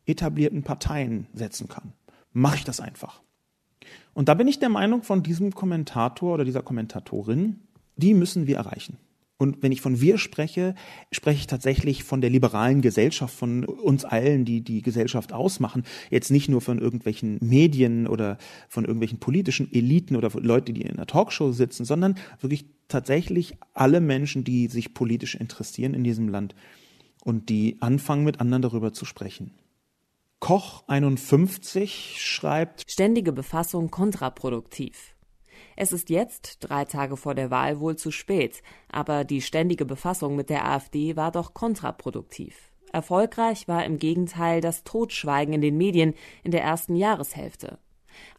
etablierten 0.06 0.64
Parteien 0.64 1.28
setzen 1.34 1.68
kann, 1.68 1.94
mache 2.32 2.58
ich 2.58 2.64
das 2.64 2.80
einfach. 2.80 3.22
Und 4.14 4.30
da 4.30 4.34
bin 4.34 4.48
ich 4.48 4.60
der 4.60 4.70
Meinung 4.70 5.04
von 5.04 5.24
diesem 5.24 5.54
Kommentator 5.54 6.34
oder 6.34 6.46
dieser 6.46 6.62
Kommentatorin, 6.62 7.62
die 7.96 8.14
müssen 8.14 8.48
wir 8.48 8.58
erreichen. 8.58 8.98
Und 9.38 9.62
wenn 9.62 9.72
ich 9.72 9.82
von 9.82 10.00
wir 10.00 10.20
spreche, 10.20 10.76
spreche 11.12 11.40
ich 11.40 11.48
tatsächlich 11.48 12.04
von 12.04 12.22
der 12.22 12.30
liberalen 12.30 12.82
Gesellschaft, 12.82 13.36
von 13.36 13.66
uns 13.66 14.06
allen, 14.06 14.46
die 14.46 14.62
die 14.62 14.82
Gesellschaft 14.82 15.34
ausmachen. 15.34 15.84
Jetzt 16.10 16.32
nicht 16.32 16.48
nur 16.48 16.62
von 16.62 16.80
irgendwelchen 16.80 17.40
Medien 17.42 18.08
oder 18.08 18.38
von 18.70 18.86
irgendwelchen 18.86 19.20
politischen 19.20 19.74
Eliten 19.74 20.16
oder 20.16 20.30
Leute, 20.40 20.72
die 20.72 20.84
in 20.84 20.92
einer 20.92 21.08
Talkshow 21.08 21.52
sitzen, 21.52 21.84
sondern 21.84 22.16
wirklich 22.40 22.66
tatsächlich 22.88 23.58
alle 23.74 24.00
Menschen, 24.00 24.44
die 24.44 24.68
sich 24.68 24.94
politisch 24.94 25.36
interessieren 25.36 25.94
in 25.94 26.04
diesem 26.04 26.30
Land 26.30 26.56
und 27.24 27.50
die 27.50 27.78
anfangen, 27.80 28.24
mit 28.24 28.40
anderen 28.40 28.62
darüber 28.62 28.94
zu 28.94 29.06
sprechen. 29.06 29.54
Koch 30.40 30.84
51 30.88 32.18
schreibt 32.20 32.84
Ständige 32.90 33.32
Befassung 33.32 33.90
kontraproduktiv. 33.90 35.16
Es 35.76 35.92
ist 35.92 36.10
jetzt, 36.10 36.58
drei 36.60 36.86
Tage 36.86 37.16
vor 37.16 37.34
der 37.34 37.50
Wahl, 37.50 37.80
wohl 37.80 37.96
zu 37.96 38.12
spät, 38.12 38.62
aber 38.92 39.24
die 39.24 39.42
ständige 39.42 39.86
Befassung 39.86 40.36
mit 40.36 40.50
der 40.50 40.68
AfD 40.68 41.16
war 41.16 41.32
doch 41.32 41.54
kontraproduktiv. 41.54 42.72
Erfolgreich 42.92 43.68
war 43.68 43.86
im 43.86 43.98
Gegenteil 43.98 44.62
das 44.62 44.84
Totschweigen 44.84 45.54
in 45.54 45.62
den 45.62 45.78
Medien 45.78 46.14
in 46.44 46.52
der 46.52 46.62
ersten 46.62 46.96
Jahreshälfte. 46.96 47.80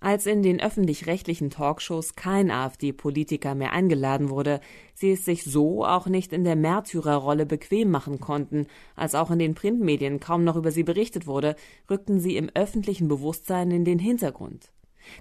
Als 0.00 0.26
in 0.26 0.42
den 0.42 0.60
öffentlich-rechtlichen 0.60 1.50
Talkshows 1.50 2.14
kein 2.14 2.50
AfD-Politiker 2.50 3.54
mehr 3.54 3.72
eingeladen 3.72 4.30
wurde, 4.30 4.60
sie 4.94 5.12
es 5.12 5.24
sich 5.24 5.44
so 5.44 5.84
auch 5.84 6.06
nicht 6.06 6.32
in 6.32 6.44
der 6.44 6.56
Märtyrerrolle 6.56 7.46
bequem 7.46 7.90
machen 7.90 8.20
konnten, 8.20 8.66
als 8.96 9.14
auch 9.14 9.30
in 9.30 9.38
den 9.38 9.54
Printmedien 9.54 10.20
kaum 10.20 10.44
noch 10.44 10.56
über 10.56 10.70
sie 10.70 10.84
berichtet 10.84 11.26
wurde, 11.26 11.56
rückten 11.90 12.20
sie 12.20 12.36
im 12.36 12.50
öffentlichen 12.54 13.08
Bewusstsein 13.08 13.70
in 13.70 13.84
den 13.84 13.98
Hintergrund. 13.98 14.70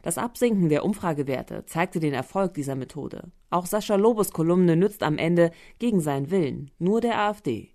Das 0.02 0.18
Absinken 0.18 0.70
der 0.70 0.86
Umfragewerte 0.86 1.66
zeigte 1.66 2.00
den 2.00 2.14
Erfolg 2.14 2.54
dieser 2.54 2.76
Methode. 2.76 3.32
Auch 3.50 3.66
Sascha 3.66 3.96
Lobos 3.96 4.32
Kolumne 4.32 4.76
nützt 4.76 5.04
am 5.04 5.18
Ende 5.18 5.52
gegen 5.80 6.02
seinen 6.02 6.32
Willen 6.32 6.72
nur 6.80 7.02
der 7.02 7.20
AfD. 7.20 7.70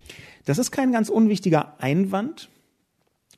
Das 0.45 0.59
ist 0.59 0.71
kein 0.71 0.93
ganz 0.93 1.09
unwichtiger 1.09 1.81
Einwand 1.81 2.51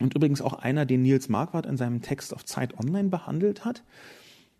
und 0.00 0.14
übrigens 0.14 0.42
auch 0.42 0.54
einer, 0.54 0.86
den 0.86 1.02
Nils 1.02 1.28
Marquardt 1.28 1.66
in 1.66 1.76
seinem 1.76 2.02
Text 2.02 2.34
auf 2.34 2.44
Zeit 2.44 2.78
Online 2.78 3.08
behandelt 3.08 3.64
hat, 3.64 3.84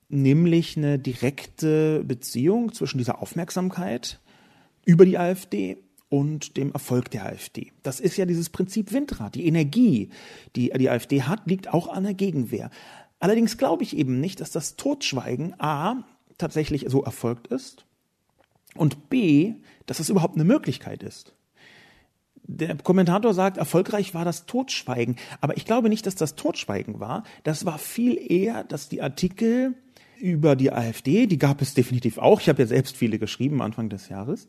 nämlich 0.09 0.77
eine 0.77 0.99
direkte 0.99 2.05
Beziehung 2.05 2.73
zwischen 2.73 2.99
dieser 2.99 3.23
Aufmerksamkeit 3.23 4.21
über 4.85 5.05
die 5.05 5.19
AfD 5.19 5.79
und 6.09 6.57
dem 6.57 6.73
Erfolg 6.73 7.11
der 7.11 7.27
AfD. 7.27 7.73
Das 7.83 8.01
ist 8.01 8.17
ja 8.17 8.27
dieses 8.27 8.51
Prinzip 8.51 8.93
Windrad. 8.93 9.35
Die 9.37 9.47
Energie, 9.47 10.11
die 10.57 10.71
die 10.71 10.91
AfD 10.91 11.23
hat, 11.23 11.47
liegt 11.47 11.73
auch 11.73 11.89
an 11.89 12.03
der 12.03 12.15
Gegenwehr. 12.15 12.71
Allerdings 13.21 13.57
glaube 13.59 13.85
ich 13.85 13.97
eben 13.97 14.21
nicht, 14.21 14.41
dass 14.41 14.51
das 14.51 14.77
Totschweigen 14.77 15.55
A 15.61 16.05
tatsächlich 16.37 16.87
so 16.89 17.03
erfolgt 17.05 17.47
ist 17.47 17.87
und 18.75 19.09
B, 19.09 19.55
dass 19.87 20.01
es 20.01 20.09
überhaupt 20.09 20.35
eine 20.35 20.45
Möglichkeit 20.45 21.03
ist. 21.03 21.35
Der 22.53 22.77
Kommentator 22.77 23.33
sagt, 23.33 23.59
erfolgreich 23.59 24.13
war 24.13 24.25
das 24.25 24.45
Totschweigen, 24.45 25.17
aber 25.41 25.57
ich 25.57 25.65
glaube 25.65 25.89
nicht, 25.89 26.05
dass 26.07 26.17
das 26.17 26.35
Totschweigen 26.35 26.99
war. 26.99 27.23
Das 27.45 27.65
war 27.65 27.79
viel 27.79 28.19
eher, 28.21 28.65
dass 28.65 28.89
die 28.89 29.03
Artikel 29.03 29.75
über 30.19 30.57
die 30.57 30.73
AfD, 30.73 31.27
die 31.27 31.39
gab 31.39 31.63
es 31.63 31.75
definitiv 31.75 32.19
auch, 32.19 32.41
ich 32.41 32.49
habe 32.49 32.61
ja 32.63 32.67
selbst 32.67 32.97
viele 32.97 33.21
geschrieben 33.21 33.63
Anfang 33.63 33.89
des 33.89 34.09
Jahres, 34.09 34.49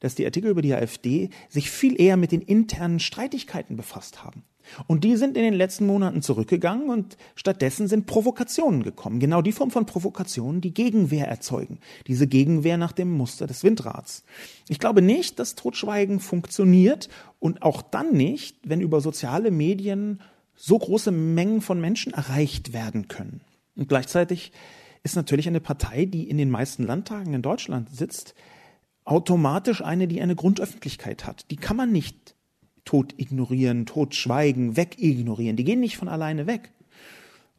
dass 0.00 0.14
die 0.14 0.24
Artikel 0.24 0.50
über 0.50 0.62
die 0.62 0.74
AfD 0.74 1.30
sich 1.48 1.70
viel 1.70 2.00
eher 2.00 2.16
mit 2.16 2.32
den 2.32 2.42
internen 2.42 3.00
Streitigkeiten 3.00 3.76
befasst 3.76 4.24
haben. 4.24 4.44
Und 4.86 5.04
die 5.04 5.16
sind 5.16 5.36
in 5.36 5.42
den 5.42 5.54
letzten 5.54 5.86
Monaten 5.86 6.22
zurückgegangen 6.22 6.90
und 6.90 7.16
stattdessen 7.34 7.88
sind 7.88 8.06
Provokationen 8.06 8.82
gekommen. 8.82 9.20
Genau 9.20 9.42
die 9.42 9.52
Form 9.52 9.70
von 9.70 9.86
Provokationen, 9.86 10.60
die 10.60 10.74
Gegenwehr 10.74 11.28
erzeugen. 11.28 11.78
Diese 12.06 12.26
Gegenwehr 12.26 12.76
nach 12.76 12.92
dem 12.92 13.12
Muster 13.12 13.46
des 13.46 13.62
Windrads. 13.64 14.24
Ich 14.68 14.78
glaube 14.78 15.02
nicht, 15.02 15.38
dass 15.38 15.54
Totschweigen 15.54 16.20
funktioniert 16.20 17.08
und 17.38 17.62
auch 17.62 17.82
dann 17.82 18.12
nicht, 18.12 18.56
wenn 18.64 18.80
über 18.80 19.00
soziale 19.00 19.50
Medien 19.50 20.20
so 20.56 20.78
große 20.78 21.12
Mengen 21.12 21.60
von 21.60 21.80
Menschen 21.80 22.12
erreicht 22.12 22.72
werden 22.72 23.08
können. 23.08 23.42
Und 23.76 23.88
gleichzeitig 23.88 24.52
ist 25.02 25.16
natürlich 25.16 25.46
eine 25.46 25.60
Partei, 25.60 26.06
die 26.06 26.28
in 26.28 26.38
den 26.38 26.50
meisten 26.50 26.82
Landtagen 26.84 27.34
in 27.34 27.42
Deutschland 27.42 27.90
sitzt, 27.90 28.34
automatisch 29.06 29.82
eine, 29.82 30.06
die 30.08 30.20
eine 30.20 30.36
Grundöffentlichkeit 30.36 31.26
hat. 31.26 31.50
Die 31.50 31.56
kann 31.56 31.76
man 31.76 31.92
nicht 31.92 32.34
tot 32.84 33.14
ignorieren, 33.16 33.86
tot 33.86 34.14
schweigen, 34.14 34.76
wegignorieren. 34.76 35.56
Die 35.56 35.64
gehen 35.64 35.80
nicht 35.80 35.96
von 35.96 36.08
alleine 36.08 36.46
weg. 36.46 36.72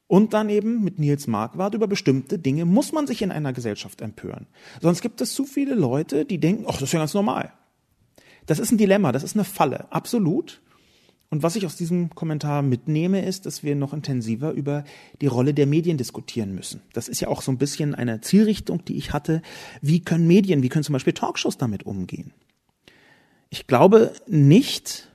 Und 0.07 0.33
dann 0.33 0.49
eben 0.49 0.83
mit 0.83 0.99
Nils 0.99 1.27
Marquardt 1.27 1.73
über 1.73 1.87
bestimmte 1.87 2.39
Dinge 2.39 2.63
muss 2.65 2.93
man 2.93 3.07
sich 3.07 3.21
in 3.21 3.31
einer 3.31 3.51
Gesellschaft 3.51 4.01
empören. 4.01 4.47
Sonst 4.81 5.01
gibt 5.01 5.19
es 5.19 5.33
zu 5.33 5.45
viele 5.45 5.75
Leute, 5.75 6.25
die 6.25 6.37
denken, 6.37 6.65
ach, 6.67 6.73
das 6.73 6.83
ist 6.83 6.93
ja 6.93 6.99
ganz 6.99 7.13
normal. 7.13 7.51
Das 8.45 8.59
ist 8.59 8.71
ein 8.71 8.77
Dilemma, 8.77 9.11
das 9.11 9.23
ist 9.23 9.35
eine 9.35 9.43
Falle, 9.43 9.91
absolut. 9.91 10.61
Und 11.29 11.43
was 11.43 11.57
ich 11.57 11.65
aus 11.65 11.75
diesem 11.75 12.09
Kommentar 12.15 12.61
mitnehme, 12.61 13.25
ist, 13.25 13.45
dass 13.45 13.61
wir 13.61 13.75
noch 13.75 13.93
intensiver 13.93 14.51
über 14.51 14.85
die 15.19 15.27
Rolle 15.27 15.53
der 15.53 15.67
Medien 15.67 15.97
diskutieren 15.97 16.55
müssen. 16.55 16.81
Das 16.93 17.09
ist 17.09 17.19
ja 17.19 17.27
auch 17.27 17.41
so 17.41 17.51
ein 17.51 17.57
bisschen 17.57 17.95
eine 17.95 18.21
Zielrichtung, 18.21 18.85
die 18.85 18.95
ich 18.95 19.11
hatte. 19.11 19.41
Wie 19.81 19.99
können 19.99 20.25
Medien, 20.25 20.63
wie 20.63 20.69
können 20.69 20.85
zum 20.85 20.93
Beispiel 20.93 21.13
Talkshows 21.13 21.57
damit 21.57 21.85
umgehen? 21.85 22.31
Ich 23.49 23.67
glaube 23.67 24.13
nicht, 24.27 25.09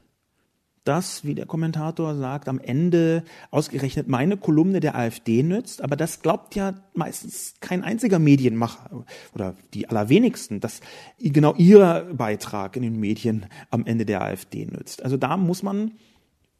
dass, 0.84 1.24
wie 1.24 1.34
der 1.34 1.46
Kommentator 1.46 2.16
sagt, 2.16 2.48
am 2.48 2.58
Ende 2.58 3.24
ausgerechnet 3.50 4.08
meine 4.08 4.36
Kolumne 4.36 4.80
der 4.80 4.96
AfD 4.96 5.42
nützt, 5.42 5.82
aber 5.82 5.96
das 5.96 6.22
glaubt 6.22 6.54
ja 6.54 6.74
meistens 6.94 7.54
kein 7.60 7.84
einziger 7.84 8.18
Medienmacher 8.18 9.04
oder 9.34 9.54
die 9.74 9.88
allerwenigsten, 9.88 10.60
dass 10.60 10.80
genau 11.18 11.54
ihr 11.56 12.08
Beitrag 12.12 12.76
in 12.76 12.82
den 12.82 12.98
Medien 12.98 13.46
am 13.70 13.86
Ende 13.86 14.04
der 14.04 14.22
AfD 14.22 14.66
nützt. 14.66 15.02
Also 15.02 15.16
da 15.16 15.36
muss 15.36 15.62
man 15.62 15.92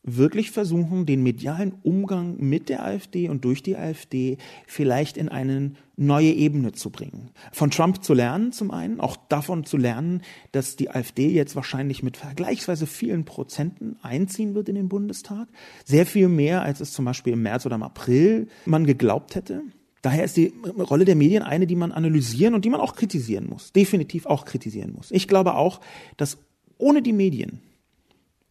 wirklich 0.04 0.50
versuchen, 0.50 1.06
den 1.06 1.22
medialen 1.22 1.74
Umgang 1.82 2.36
mit 2.38 2.68
der 2.68 2.84
AfD 2.84 3.28
und 3.28 3.44
durch 3.44 3.62
die 3.62 3.76
AfD 3.76 4.38
vielleicht 4.66 5.16
in 5.16 5.28
eine 5.28 5.72
neue 5.96 6.32
Ebene 6.32 6.72
zu 6.72 6.90
bringen. 6.90 7.30
Von 7.52 7.70
Trump 7.70 8.02
zu 8.02 8.12
lernen 8.12 8.52
zum 8.52 8.72
einen, 8.72 8.98
auch 8.98 9.16
davon 9.28 9.64
zu 9.64 9.76
lernen, 9.76 10.22
dass 10.50 10.74
die 10.74 10.90
AfD 10.90 11.28
jetzt 11.28 11.54
wahrscheinlich 11.54 12.02
mit 12.02 12.16
vergleichsweise 12.16 12.86
vielen 12.86 13.24
Prozenten 13.24 13.96
einziehen 14.02 14.54
wird 14.54 14.68
in 14.68 14.74
den 14.74 14.88
Bundestag. 14.88 15.46
Sehr 15.84 16.04
viel 16.04 16.28
mehr, 16.28 16.62
als 16.62 16.80
es 16.80 16.92
zum 16.92 17.04
Beispiel 17.04 17.34
im 17.34 17.42
März 17.42 17.64
oder 17.66 17.76
im 17.76 17.84
April 17.84 18.48
man 18.64 18.86
geglaubt 18.86 19.36
hätte. 19.36 19.62
Daher 20.00 20.24
ist 20.24 20.36
die 20.36 20.53
Rolle 20.76 21.05
der 21.05 21.14
Medien 21.14 21.44
eine, 21.44 21.68
die 21.68 21.76
man 21.76 21.92
analysieren 21.92 22.55
und 22.55 22.64
die 22.64 22.70
man 22.70 22.80
auch 22.80 22.96
kritisieren 22.96 23.48
muss. 23.48 23.72
Definitiv 23.72 24.26
auch 24.26 24.44
kritisieren 24.44 24.92
muss. 24.92 25.12
Ich 25.12 25.28
glaube 25.28 25.55
auch, 25.55 25.80
dass 26.16 26.38
ohne 26.76 27.03
die 27.03 27.12
Medien 27.12 27.61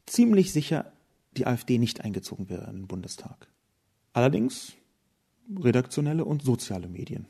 ziemlich 0.05 0.53
sicher 0.53 0.93
die 1.37 1.47
AfD 1.47 1.77
nicht 1.77 2.01
eingezogen 2.01 2.49
wäre 2.49 2.69
in 2.69 2.77
den 2.77 2.87
Bundestag. 2.87 3.47
Allerdings 4.13 4.73
redaktionelle 5.59 6.25
und 6.25 6.43
soziale 6.43 6.87
Medien. 6.87 7.25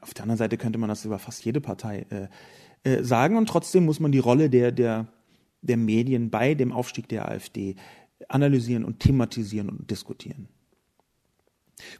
Auf 0.00 0.14
der 0.14 0.22
anderen 0.22 0.38
Seite 0.38 0.56
könnte 0.56 0.78
man 0.78 0.88
das 0.88 1.04
über 1.04 1.18
fast 1.18 1.44
jede 1.44 1.60
Partei 1.60 2.06
äh, 2.10 2.28
äh, 2.82 3.02
sagen 3.02 3.36
und 3.36 3.48
trotzdem 3.48 3.84
muss 3.84 4.00
man 4.00 4.12
die 4.12 4.18
Rolle 4.18 4.48
der, 4.48 4.72
der, 4.72 5.08
der 5.62 5.76
Medien 5.76 6.30
bei 6.30 6.54
dem 6.54 6.72
Aufstieg 6.72 7.08
der 7.08 7.28
AfD 7.28 7.76
analysieren 8.28 8.84
und 8.84 9.00
thematisieren 9.00 9.68
und 9.68 9.90
diskutieren. 9.90 10.48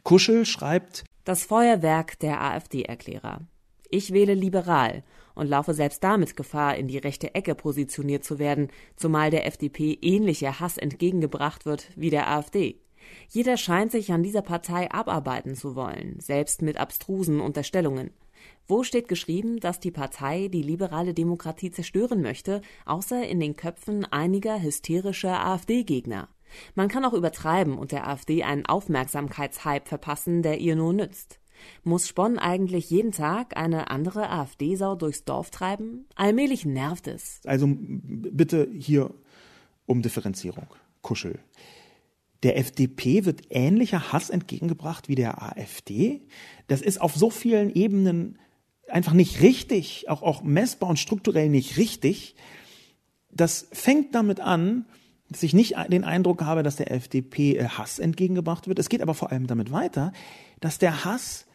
Kuschel 0.03 0.45
schreibt 0.45 1.03
Das 1.23 1.43
Feuerwerk 1.43 2.19
der 2.19 2.41
AfD-Erklärer. 2.41 3.41
Ich 3.89 4.13
wähle 4.13 4.33
liberal 4.33 5.03
und 5.35 5.47
laufe 5.47 5.73
selbst 5.73 6.03
damit 6.03 6.35
Gefahr, 6.35 6.75
in 6.75 6.87
die 6.87 6.97
rechte 6.97 7.35
Ecke 7.35 7.55
positioniert 7.55 8.23
zu 8.23 8.39
werden, 8.39 8.69
zumal 8.95 9.29
der 9.31 9.45
FDP 9.45 9.97
ähnlicher 10.01 10.59
Hass 10.59 10.77
entgegengebracht 10.77 11.65
wird 11.65 11.87
wie 11.95 12.09
der 12.09 12.29
AfD. 12.29 12.81
Jeder 13.29 13.57
scheint 13.57 13.91
sich 13.91 14.11
an 14.11 14.23
dieser 14.23 14.41
Partei 14.41 14.91
abarbeiten 14.91 15.55
zu 15.55 15.75
wollen, 15.75 16.19
selbst 16.19 16.61
mit 16.61 16.77
abstrusen 16.77 17.39
Unterstellungen. 17.39 18.11
Wo 18.67 18.83
steht 18.83 19.07
geschrieben, 19.07 19.59
dass 19.59 19.79
die 19.79 19.91
Partei 19.91 20.47
die 20.47 20.61
liberale 20.61 21.13
Demokratie 21.13 21.71
zerstören 21.71 22.21
möchte, 22.21 22.61
außer 22.85 23.27
in 23.27 23.39
den 23.39 23.55
Köpfen 23.55 24.05
einiger 24.05 24.61
hysterischer 24.61 25.45
AfD-Gegner? 25.45 26.29
Man 26.75 26.87
kann 26.87 27.05
auch 27.05 27.13
übertreiben 27.13 27.77
und 27.77 27.91
der 27.91 28.07
AfD 28.07 28.43
einen 28.43 28.65
Aufmerksamkeitshype 28.65 29.87
verpassen, 29.87 30.41
der 30.41 30.59
ihr 30.59 30.75
nur 30.75 30.93
nützt. 30.93 31.40
Muss 31.83 32.07
Spon 32.07 32.39
eigentlich 32.39 32.89
jeden 32.89 33.11
Tag 33.11 33.57
eine 33.57 33.89
andere 33.89 34.29
AfD-Sau 34.29 34.95
durchs 34.95 35.23
Dorf 35.23 35.49
treiben? 35.49 36.05
Allmählich 36.15 36.65
nervt 36.65 37.07
es. 37.07 37.41
Also 37.45 37.67
bitte 37.69 38.69
hier 38.77 39.13
um 39.85 40.01
Differenzierung. 40.01 40.67
Kuschel. 41.01 41.39
Der 42.43 42.57
FDP 42.57 43.25
wird 43.25 43.41
ähnlicher 43.49 44.11
Hass 44.11 44.29
entgegengebracht 44.29 45.09
wie 45.09 45.15
der 45.15 45.41
AfD. 45.41 46.21
Das 46.67 46.81
ist 46.81 46.99
auf 46.99 47.15
so 47.15 47.29
vielen 47.29 47.73
Ebenen 47.73 48.39
einfach 48.87 49.13
nicht 49.13 49.41
richtig, 49.41 50.09
auch, 50.09 50.21
auch 50.21 50.43
messbar 50.43 50.89
und 50.89 50.97
strukturell 50.97 51.49
nicht 51.49 51.77
richtig. 51.77 52.35
Das 53.31 53.67
fängt 53.71 54.15
damit 54.15 54.39
an, 54.39 54.85
dass 55.29 55.43
ich 55.43 55.53
nicht 55.53 55.75
den 55.89 56.03
Eindruck 56.03 56.41
habe, 56.41 56.61
dass 56.61 56.75
der 56.75 56.91
FDP 56.91 57.55
äh, 57.55 57.67
Hass 57.67 57.99
entgegengebracht 57.99 58.67
wird. 58.67 58.79
Es 58.79 58.89
geht 58.89 59.01
aber 59.01 59.13
vor 59.13 59.31
allem 59.31 59.47
damit 59.47 59.71
weiter, 59.71 60.11
dass 60.59 60.77
der 60.77 61.05
Hass 61.05 61.45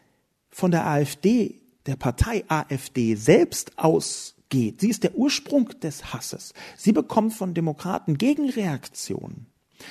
von 0.49 0.71
der 0.71 0.87
AfD, 0.87 1.61
der 1.85 1.95
Partei 1.95 2.43
AfD 2.47 3.15
selbst 3.15 3.77
ausgeht. 3.77 4.81
Sie 4.81 4.89
ist 4.89 5.03
der 5.03 5.15
Ursprung 5.15 5.69
des 5.81 6.13
Hasses. 6.13 6.53
Sie 6.75 6.91
bekommt 6.91 7.33
von 7.33 7.53
Demokraten 7.53 8.17
Gegenreaktionen. 8.17 9.47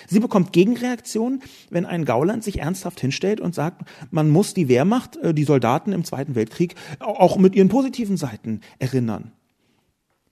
Sie 0.08 0.18
bekommt 0.20 0.52
Gegenreaktionen, 0.52 1.42
wenn 1.70 1.86
ein 1.86 2.04
Gauland 2.04 2.44
sich 2.44 2.58
ernsthaft 2.58 3.00
hinstellt 3.00 3.40
und 3.40 3.54
sagt, 3.54 3.88
man 4.10 4.28
muss 4.30 4.52
die 4.54 4.68
Wehrmacht, 4.68 5.16
äh, 5.18 5.32
die 5.32 5.44
Soldaten 5.44 5.92
im 5.92 6.02
Zweiten 6.04 6.34
Weltkrieg 6.34 6.74
auch 6.98 7.38
mit 7.38 7.54
ihren 7.54 7.68
positiven 7.68 8.16
Seiten 8.16 8.62
erinnern. 8.78 9.30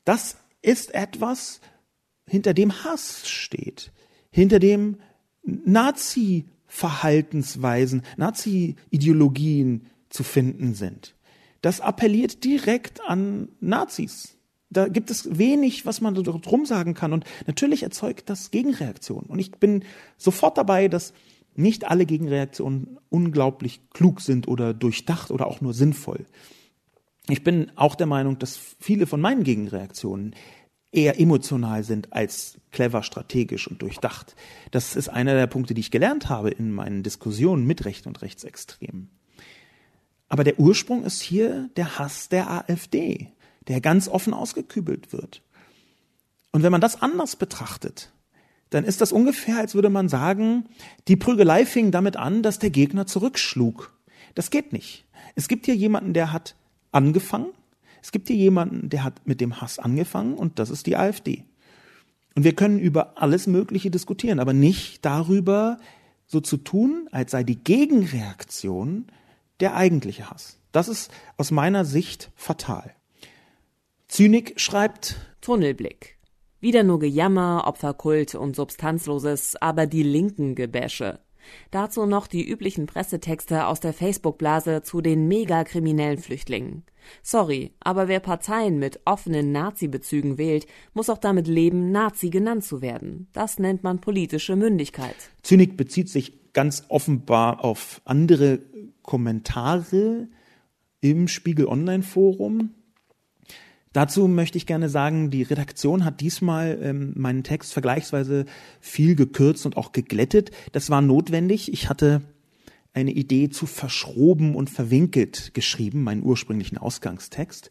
Das 0.04 0.38
ist 0.62 0.92
etwas, 0.94 1.60
hinter 2.26 2.54
dem 2.54 2.84
Hass 2.84 3.28
steht, 3.28 3.92
hinter 4.30 4.58
dem 4.58 4.96
Nazi-Verhaltensweisen, 5.44 8.02
Nazi-Ideologien 8.16 9.86
zu 10.14 10.22
finden 10.22 10.74
sind. 10.74 11.16
Das 11.60 11.80
appelliert 11.80 12.44
direkt 12.44 13.00
an 13.06 13.48
Nazis. 13.60 14.38
Da 14.70 14.86
gibt 14.88 15.10
es 15.10 15.38
wenig, 15.38 15.86
was 15.86 16.00
man 16.00 16.14
drum 16.14 16.66
sagen 16.66 16.94
kann. 16.94 17.12
Und 17.12 17.24
natürlich 17.46 17.82
erzeugt 17.82 18.30
das 18.30 18.50
Gegenreaktionen. 18.50 19.28
Und 19.28 19.38
ich 19.38 19.50
bin 19.52 19.84
sofort 20.16 20.56
dabei, 20.56 20.88
dass 20.88 21.12
nicht 21.56 21.84
alle 21.84 22.06
Gegenreaktionen 22.06 22.98
unglaublich 23.08 23.80
klug 23.90 24.20
sind 24.20 24.46
oder 24.46 24.72
durchdacht 24.72 25.30
oder 25.30 25.46
auch 25.46 25.60
nur 25.60 25.74
sinnvoll. 25.74 26.26
Ich 27.28 27.42
bin 27.42 27.72
auch 27.76 27.94
der 27.94 28.06
Meinung, 28.06 28.38
dass 28.38 28.58
viele 28.78 29.06
von 29.06 29.20
meinen 29.20 29.42
Gegenreaktionen 29.42 30.34
eher 30.92 31.18
emotional 31.18 31.82
sind 31.82 32.12
als 32.12 32.58
clever, 32.70 33.02
strategisch 33.02 33.66
und 33.66 33.82
durchdacht. 33.82 34.36
Das 34.70 34.94
ist 34.94 35.08
einer 35.08 35.34
der 35.34 35.48
Punkte, 35.48 35.74
die 35.74 35.80
ich 35.80 35.90
gelernt 35.90 36.28
habe 36.28 36.50
in 36.50 36.70
meinen 36.72 37.02
Diskussionen 37.02 37.66
mit 37.66 37.84
Recht 37.84 38.06
und 38.06 38.22
Rechtsextremen. 38.22 39.10
Aber 40.28 40.44
der 40.44 40.58
Ursprung 40.58 41.04
ist 41.04 41.20
hier 41.22 41.68
der 41.76 41.98
Hass 41.98 42.28
der 42.28 42.50
AfD, 42.50 43.28
der 43.68 43.80
ganz 43.80 44.08
offen 44.08 44.34
ausgekübelt 44.34 45.12
wird. 45.12 45.42
Und 46.52 46.62
wenn 46.62 46.72
man 46.72 46.80
das 46.80 47.00
anders 47.02 47.36
betrachtet, 47.36 48.12
dann 48.70 48.84
ist 48.84 49.00
das 49.00 49.12
ungefähr, 49.12 49.58
als 49.58 49.74
würde 49.74 49.90
man 49.90 50.08
sagen, 50.08 50.66
die 51.08 51.16
Prügelei 51.16 51.66
fing 51.66 51.90
damit 51.90 52.16
an, 52.16 52.42
dass 52.42 52.58
der 52.58 52.70
Gegner 52.70 53.06
zurückschlug. 53.06 53.92
Das 54.34 54.50
geht 54.50 54.72
nicht. 54.72 55.04
Es 55.36 55.48
gibt 55.48 55.66
hier 55.66 55.76
jemanden, 55.76 56.12
der 56.12 56.32
hat 56.32 56.56
angefangen 56.90 57.48
es 58.04 58.12
gibt 58.12 58.28
hier 58.28 58.36
jemanden, 58.36 58.90
der 58.90 59.02
hat 59.02 59.26
mit 59.26 59.40
dem 59.40 59.62
Hass 59.62 59.78
angefangen 59.78 60.34
und 60.34 60.58
das 60.58 60.68
ist 60.68 60.84
die 60.84 60.94
AfD. 60.94 61.44
Und 62.34 62.44
wir 62.44 62.54
können 62.54 62.78
über 62.78 63.14
alles 63.16 63.46
Mögliche 63.46 63.90
diskutieren, 63.90 64.40
aber 64.40 64.52
nicht 64.52 65.06
darüber, 65.06 65.78
so 66.26 66.42
zu 66.42 66.58
tun, 66.58 67.08
als 67.12 67.30
sei 67.30 67.44
die 67.44 67.56
Gegenreaktion 67.56 69.06
der 69.60 69.76
eigentliche 69.76 70.30
Hass. 70.30 70.58
Das 70.72 70.88
ist 70.88 71.10
aus 71.36 71.50
meiner 71.50 71.84
Sicht 71.84 72.30
fatal. 72.34 72.94
Zynik 74.08 74.60
schreibt 74.60 75.16
Tunnelblick. 75.40 76.18
Wieder 76.60 76.82
nur 76.82 76.98
Gejammer, 76.98 77.64
Opferkult 77.66 78.34
und 78.34 78.56
Substanzloses, 78.56 79.56
aber 79.60 79.86
die 79.86 80.02
linken 80.02 80.54
Gebäsche. 80.54 81.20
Dazu 81.70 82.06
noch 82.06 82.26
die 82.26 82.48
üblichen 82.48 82.86
Pressetexte 82.86 83.66
aus 83.66 83.80
der 83.80 83.92
Facebook-Blase 83.92 84.82
zu 84.82 85.00
den 85.00 85.28
megakriminellen 85.28 86.18
Flüchtlingen. 86.18 86.84
Sorry, 87.22 87.72
aber 87.80 88.08
wer 88.08 88.20
Parteien 88.20 88.78
mit 88.78 89.00
offenen 89.04 89.52
Nazi-Bezügen 89.52 90.38
wählt, 90.38 90.66
muss 90.94 91.10
auch 91.10 91.18
damit 91.18 91.46
leben, 91.46 91.92
Nazi 91.92 92.30
genannt 92.30 92.64
zu 92.64 92.80
werden. 92.80 93.28
Das 93.32 93.58
nennt 93.58 93.82
man 93.82 94.00
politische 94.00 94.56
Mündigkeit. 94.56 95.16
Zynik 95.42 95.76
bezieht 95.76 96.08
sich 96.08 96.52
ganz 96.52 96.84
offenbar 96.88 97.64
auf 97.64 98.00
andere 98.04 98.60
Kommentare 99.02 100.28
im 101.00 101.28
Spiegel 101.28 101.66
Online 101.66 102.02
Forum. 102.02 102.70
Dazu 103.94 104.26
möchte 104.26 104.58
ich 104.58 104.66
gerne 104.66 104.88
sagen, 104.88 105.30
die 105.30 105.44
Redaktion 105.44 106.04
hat 106.04 106.20
diesmal 106.20 106.80
ähm, 106.82 107.12
meinen 107.14 107.44
Text 107.44 107.72
vergleichsweise 107.72 108.44
viel 108.80 109.14
gekürzt 109.14 109.64
und 109.66 109.76
auch 109.76 109.92
geglättet. 109.92 110.50
Das 110.72 110.90
war 110.90 111.00
notwendig. 111.00 111.72
Ich 111.72 111.88
hatte 111.88 112.20
eine 112.92 113.12
Idee 113.12 113.50
zu 113.50 113.66
verschroben 113.66 114.56
und 114.56 114.68
verwinkelt 114.68 115.54
geschrieben, 115.54 116.02
meinen 116.02 116.24
ursprünglichen 116.24 116.76
Ausgangstext. 116.76 117.70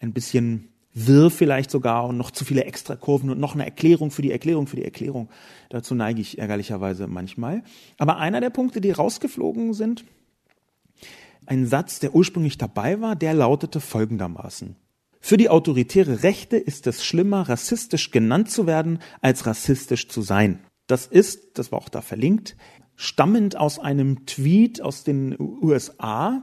Ein 0.00 0.12
bisschen 0.12 0.68
wirr 0.94 1.30
vielleicht 1.30 1.70
sogar 1.70 2.06
und 2.08 2.16
noch 2.16 2.32
zu 2.32 2.44
viele 2.44 2.64
Extrakurven 2.64 3.30
und 3.30 3.38
noch 3.38 3.54
eine 3.54 3.64
Erklärung 3.64 4.10
für 4.10 4.22
die 4.22 4.32
Erklärung 4.32 4.66
für 4.66 4.76
die 4.76 4.84
Erklärung. 4.84 5.30
Dazu 5.68 5.94
neige 5.94 6.20
ich 6.20 6.38
ärgerlicherweise 6.38 7.06
manchmal. 7.06 7.62
Aber 7.98 8.16
einer 8.18 8.40
der 8.40 8.50
Punkte, 8.50 8.80
die 8.80 8.90
rausgeflogen 8.90 9.74
sind, 9.74 10.04
ein 11.46 11.66
Satz, 11.66 12.00
der 12.00 12.16
ursprünglich 12.16 12.58
dabei 12.58 13.00
war, 13.00 13.14
der 13.14 13.32
lautete 13.32 13.78
folgendermaßen. 13.78 14.74
Für 15.24 15.36
die 15.36 15.48
autoritäre 15.48 16.24
Rechte 16.24 16.56
ist 16.56 16.88
es 16.88 17.04
schlimmer, 17.04 17.48
rassistisch 17.48 18.10
genannt 18.10 18.50
zu 18.50 18.66
werden, 18.66 18.98
als 19.20 19.46
rassistisch 19.46 20.08
zu 20.08 20.20
sein. 20.20 20.58
Das 20.88 21.06
ist, 21.06 21.58
das 21.58 21.70
war 21.70 21.78
auch 21.78 21.88
da 21.88 22.00
verlinkt, 22.00 22.56
stammend 22.96 23.56
aus 23.56 23.78
einem 23.78 24.26
Tweet 24.26 24.82
aus 24.82 25.04
den 25.04 25.36
USA. 25.38 26.42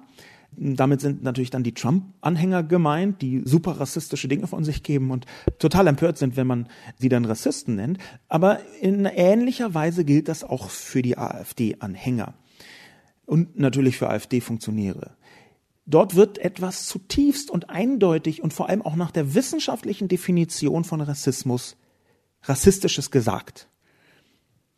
Damit 0.52 1.02
sind 1.02 1.24
natürlich 1.24 1.50
dann 1.50 1.64
die 1.64 1.74
Trump-Anhänger 1.74 2.64
gemeint, 2.64 3.22
die 3.22 3.42
super 3.44 3.82
rassistische 3.82 4.30
Dinge 4.30 4.48
von 4.48 4.64
sich 4.64 4.82
geben 4.82 5.12
und 5.12 5.26
total 5.60 5.88
empört 5.88 6.18
sind, 6.18 6.38
wenn 6.38 6.48
man 6.48 6.70
sie 6.98 7.10
dann 7.10 7.26
Rassisten 7.26 7.76
nennt. 7.76 7.98
Aber 8.30 8.62
in 8.80 9.04
ähnlicher 9.04 9.74
Weise 9.74 10.06
gilt 10.06 10.30
das 10.30 10.46
auch 10.46 10.70
für 10.70 11.02
die 11.02 11.18
AfD-Anhänger 11.18 12.34
und 13.26 13.60
natürlich 13.60 13.98
für 13.98 14.10
AfD-Funktionäre. 14.10 15.12
Dort 15.90 16.16
wird 16.16 16.38
etwas 16.38 16.86
zutiefst 16.86 17.50
und 17.50 17.72
eindeutig 17.72 18.44
und 18.44 18.54
vor 18.54 18.70
allem 18.70 18.84
auch 18.84 18.96
nach 18.96 19.10
der 19.10 19.34
wissenschaftlichen 19.34 20.08
Definition 20.08 20.84
von 20.84 21.02
Rassismus 21.02 21.78
Rassistisches 22.44 23.12
gesagt. 23.12 23.68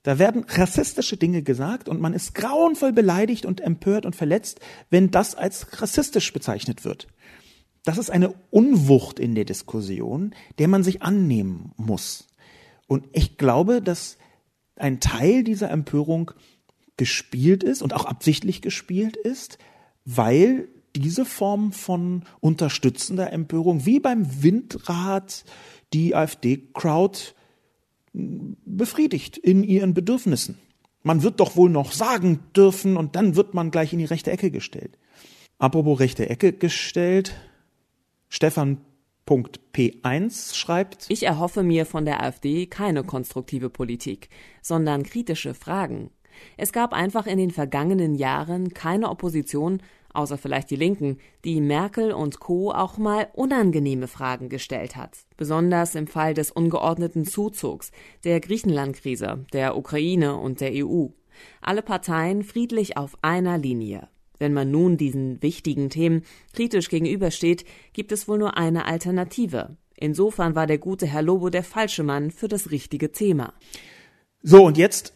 Da 0.03 0.17
werden 0.17 0.45
rassistische 0.47 1.17
Dinge 1.17 1.43
gesagt 1.43 1.89
und 1.89 2.01
man 2.01 2.13
ist 2.13 2.33
grauenvoll 2.33 2.93
beleidigt 2.93 3.45
und 3.45 3.61
empört 3.61 4.05
und 4.05 4.15
verletzt, 4.15 4.61
wenn 4.89 5.11
das 5.11 5.35
als 5.35 5.81
rassistisch 5.81 6.31
bezeichnet 6.33 6.85
wird. 6.85 7.07
Das 7.83 7.97
ist 7.97 8.09
eine 8.09 8.33
Unwucht 8.49 9.19
in 9.19 9.35
der 9.35 9.45
Diskussion, 9.45 10.33
der 10.59 10.69
man 10.69 10.81
sich 10.81 11.01
annehmen 11.03 11.73
muss. 11.75 12.27
Und 12.87 13.05
ich 13.11 13.37
glaube, 13.37 13.81
dass 13.81 14.17
ein 14.75 15.01
Teil 15.01 15.43
dieser 15.43 15.69
Empörung 15.69 16.31
gespielt 16.97 17.63
ist 17.63 17.81
und 17.81 17.93
auch 17.93 18.05
absichtlich 18.05 18.61
gespielt 18.61 19.17
ist, 19.17 19.59
weil 20.05 20.67
diese 20.95 21.25
Form 21.25 21.71
von 21.71 22.23
unterstützender 22.39 23.31
Empörung, 23.31 23.85
wie 23.85 23.99
beim 23.99 24.43
Windrad, 24.43 25.43
die 25.93 26.15
AfD-Crowd 26.15 27.19
befriedigt 28.13 29.37
in 29.37 29.63
ihren 29.63 29.93
Bedürfnissen. 29.93 30.57
Man 31.03 31.23
wird 31.23 31.39
doch 31.39 31.55
wohl 31.55 31.69
noch 31.69 31.93
sagen 31.93 32.41
dürfen 32.55 32.97
und 32.97 33.15
dann 33.15 33.35
wird 33.35 33.53
man 33.53 33.69
gleich 33.71 33.93
in 33.93 33.99
die 33.99 34.05
rechte 34.05 34.31
Ecke 34.31 34.49
gestellt. 34.51 34.97
Apropos 35.57 35.99
rechte 35.99 36.29
Ecke 36.29 36.53
gestellt, 36.53 37.33
Stefan.p1 38.29 40.55
schreibt, 40.55 41.07
Ich 41.09 41.23
erhoffe 41.23 41.63
mir 41.63 41.85
von 41.85 42.05
der 42.05 42.23
AfD 42.23 42.67
keine 42.67 43.03
konstruktive 43.03 43.69
Politik, 43.69 44.29
sondern 44.61 45.03
kritische 45.03 45.53
Fragen. 45.53 46.11
Es 46.57 46.71
gab 46.71 46.93
einfach 46.93 47.27
in 47.27 47.37
den 47.37 47.51
vergangenen 47.51 48.15
Jahren 48.15 48.73
keine 48.73 49.09
Opposition, 49.09 49.81
außer 50.13 50.37
vielleicht 50.37 50.69
die 50.69 50.75
Linken, 50.75 51.17
die 51.45 51.61
Merkel 51.61 52.11
und 52.11 52.39
Co. 52.39 52.71
auch 52.71 52.97
mal 52.97 53.29
unangenehme 53.33 54.07
Fragen 54.07 54.49
gestellt 54.49 54.95
hat. 54.95 55.17
Besonders 55.37 55.95
im 55.95 56.07
Fall 56.07 56.33
des 56.33 56.51
ungeordneten 56.51 57.25
Zuzugs, 57.25 57.91
der 58.23 58.39
Griechenland-Krise, 58.39 59.45
der 59.53 59.77
Ukraine 59.77 60.37
und 60.37 60.61
der 60.61 60.71
EU. 60.73 61.07
Alle 61.61 61.81
Parteien 61.81 62.43
friedlich 62.43 62.97
auf 62.97 63.17
einer 63.21 63.57
Linie. 63.57 64.07
Wenn 64.39 64.53
man 64.53 64.71
nun 64.71 64.97
diesen 64.97 65.41
wichtigen 65.43 65.89
Themen 65.89 66.23
kritisch 66.53 66.89
gegenübersteht, 66.89 67.63
gibt 67.93 68.11
es 68.11 68.27
wohl 68.27 68.39
nur 68.39 68.57
eine 68.57 68.85
Alternative. 68.85 69.77
Insofern 69.95 70.55
war 70.55 70.65
der 70.65 70.79
gute 70.79 71.05
Herr 71.05 71.21
Lobo 71.21 71.51
der 71.51 71.63
falsche 71.63 72.01
Mann 72.01 72.31
für 72.31 72.47
das 72.47 72.71
richtige 72.71 73.11
Thema. 73.11 73.53
So, 74.41 74.65
und 74.65 74.79
jetzt 74.79 75.13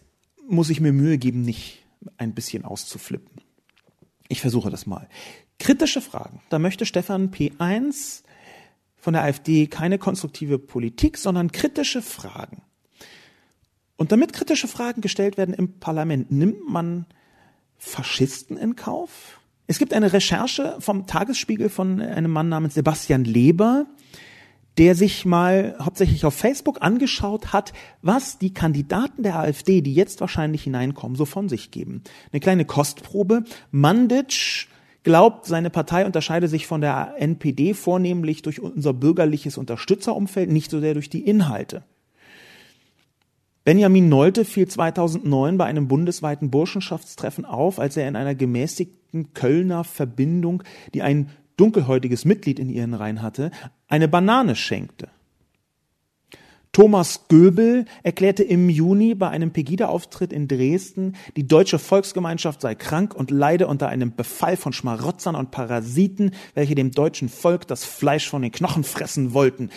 muss 0.48 0.70
ich 0.70 0.80
mir 0.80 0.94
Mühe 0.94 1.18
geben, 1.18 1.42
nicht 1.42 1.84
ein 2.18 2.36
bisschen 2.36 2.66
auszuflippen. 2.66 3.42
Ich 4.28 4.42
versuche 4.42 4.70
das 4.70 4.86
mal. 4.86 5.08
Kritische 5.60 6.02
Fragen. 6.02 6.42
Da 6.50 6.60
möchte 6.60 6.86
Stefan 6.86 7.32
P1 7.32 8.24
von 8.98 9.14
der 9.14 9.24
AfD 9.24 9.68
keine 9.68 9.98
konstruktive 9.98 10.58
Politik, 10.58 11.18
sondern 11.18 11.52
kritische 11.52 12.02
Fragen. 12.02 12.64
Und 13.98 14.12
damit 14.12 14.34
kritische 14.34 14.68
Fragen 14.68 15.02
gestellt 15.02 15.38
werden 15.38 15.54
im 15.54 15.80
Parlament, 15.80 16.32
nimmt 16.32 16.68
man 16.68 17.06
Faschisten 17.78 18.58
in 18.58 18.76
Kauf? 18.76 19.40
Es 19.68 19.80
gibt 19.80 19.94
eine 19.94 20.14
Recherche 20.14 20.76
vom 20.80 21.08
Tagesspiegel 21.08 21.70
von 21.70 22.02
einem 22.02 22.32
Mann 22.32 22.50
namens 22.50 22.74
Sebastian 22.74 23.24
Leber, 23.24 23.86
der 24.78 24.96
sich 24.96 25.26
mal 25.26 25.76
hauptsächlich 25.82 26.26
auf 26.26 26.34
Facebook 26.34 26.82
angeschaut 26.82 27.54
hat, 27.54 27.74
was 28.02 28.38
die 28.38 28.54
Kandidaten 28.54 29.24
der 29.24 29.40
AfD, 29.40 29.82
die 29.82 29.94
jetzt 29.94 30.22
wahrscheinlich 30.22 30.64
hineinkommen, 30.64 31.16
so 31.16 31.26
von 31.26 31.48
sich 31.50 31.72
geben. 31.72 32.04
Eine 32.32 32.42
kleine 32.42 32.66
Kostprobe. 32.66 33.44
Mandic 33.72 34.68
glaubt, 35.04 35.46
seine 35.46 35.70
Partei 35.70 36.06
unterscheide 36.06 36.48
sich 36.48 36.68
von 36.68 36.82
der 36.82 37.16
NPD 37.18 37.74
vornehmlich 37.74 38.42
durch 38.42 38.60
unser 38.60 38.94
bürgerliches 38.94 39.58
Unterstützerumfeld, 39.58 40.52
nicht 40.52 40.72
so 40.72 40.80
sehr 40.80 40.94
durch 40.94 41.10
die 41.10 41.26
Inhalte. 41.26 41.84
Benjamin 43.64 44.10
Nolte 44.10 44.46
fiel 44.46 44.68
2009 44.68 45.58
bei 45.58 45.66
einem 45.66 45.88
bundesweiten 45.88 46.52
Burschenschaftstreffen 46.52 47.46
auf, 47.46 47.80
als 47.80 47.98
er 47.98 48.08
in 48.08 48.16
einer 48.16 48.36
gemäßigten 48.36 49.34
Kölner 49.34 49.84
Verbindung, 49.84 50.62
die 50.94 51.02
ein 51.02 51.32
dunkelhäutiges 51.58 52.26
Mitglied 52.26 52.60
in 52.60 52.70
ihren 52.70 52.94
Reihen 52.94 53.22
hatte, 53.22 53.52
eine 53.88 54.08
Banane 54.08 54.56
schenkte. 54.56 55.10
Thomas 56.76 57.30
Göbel 57.30 57.86
erklärte 58.04 58.44
im 58.44 58.68
Juni 58.68 59.16
bei 59.16 59.30
einem 59.30 59.52
Pegida-Auftritt 59.52 60.34
in 60.34 60.50
Dresden, 60.50 61.16
die 61.38 61.48
deutsche 61.48 61.80
Volksgemeinschaft 61.80 62.60
sei 62.60 62.76
krank 62.76 63.16
und 63.16 63.32
leide 63.32 63.68
unter 63.68 63.88
einem 63.88 64.14
Befall 64.14 64.58
von 64.58 64.74
Schmarotzern 64.74 65.36
und 65.36 65.52
Parasiten, 65.52 66.32
welche 66.54 66.76
dem 66.76 66.92
deutschen 66.92 67.30
Volk 67.30 67.66
das 67.66 67.86
Fleisch 67.86 68.28
von 68.28 68.42
den 68.42 68.52
Knochen 68.52 68.84
fressen 68.84 69.34
wollten. 69.34 69.70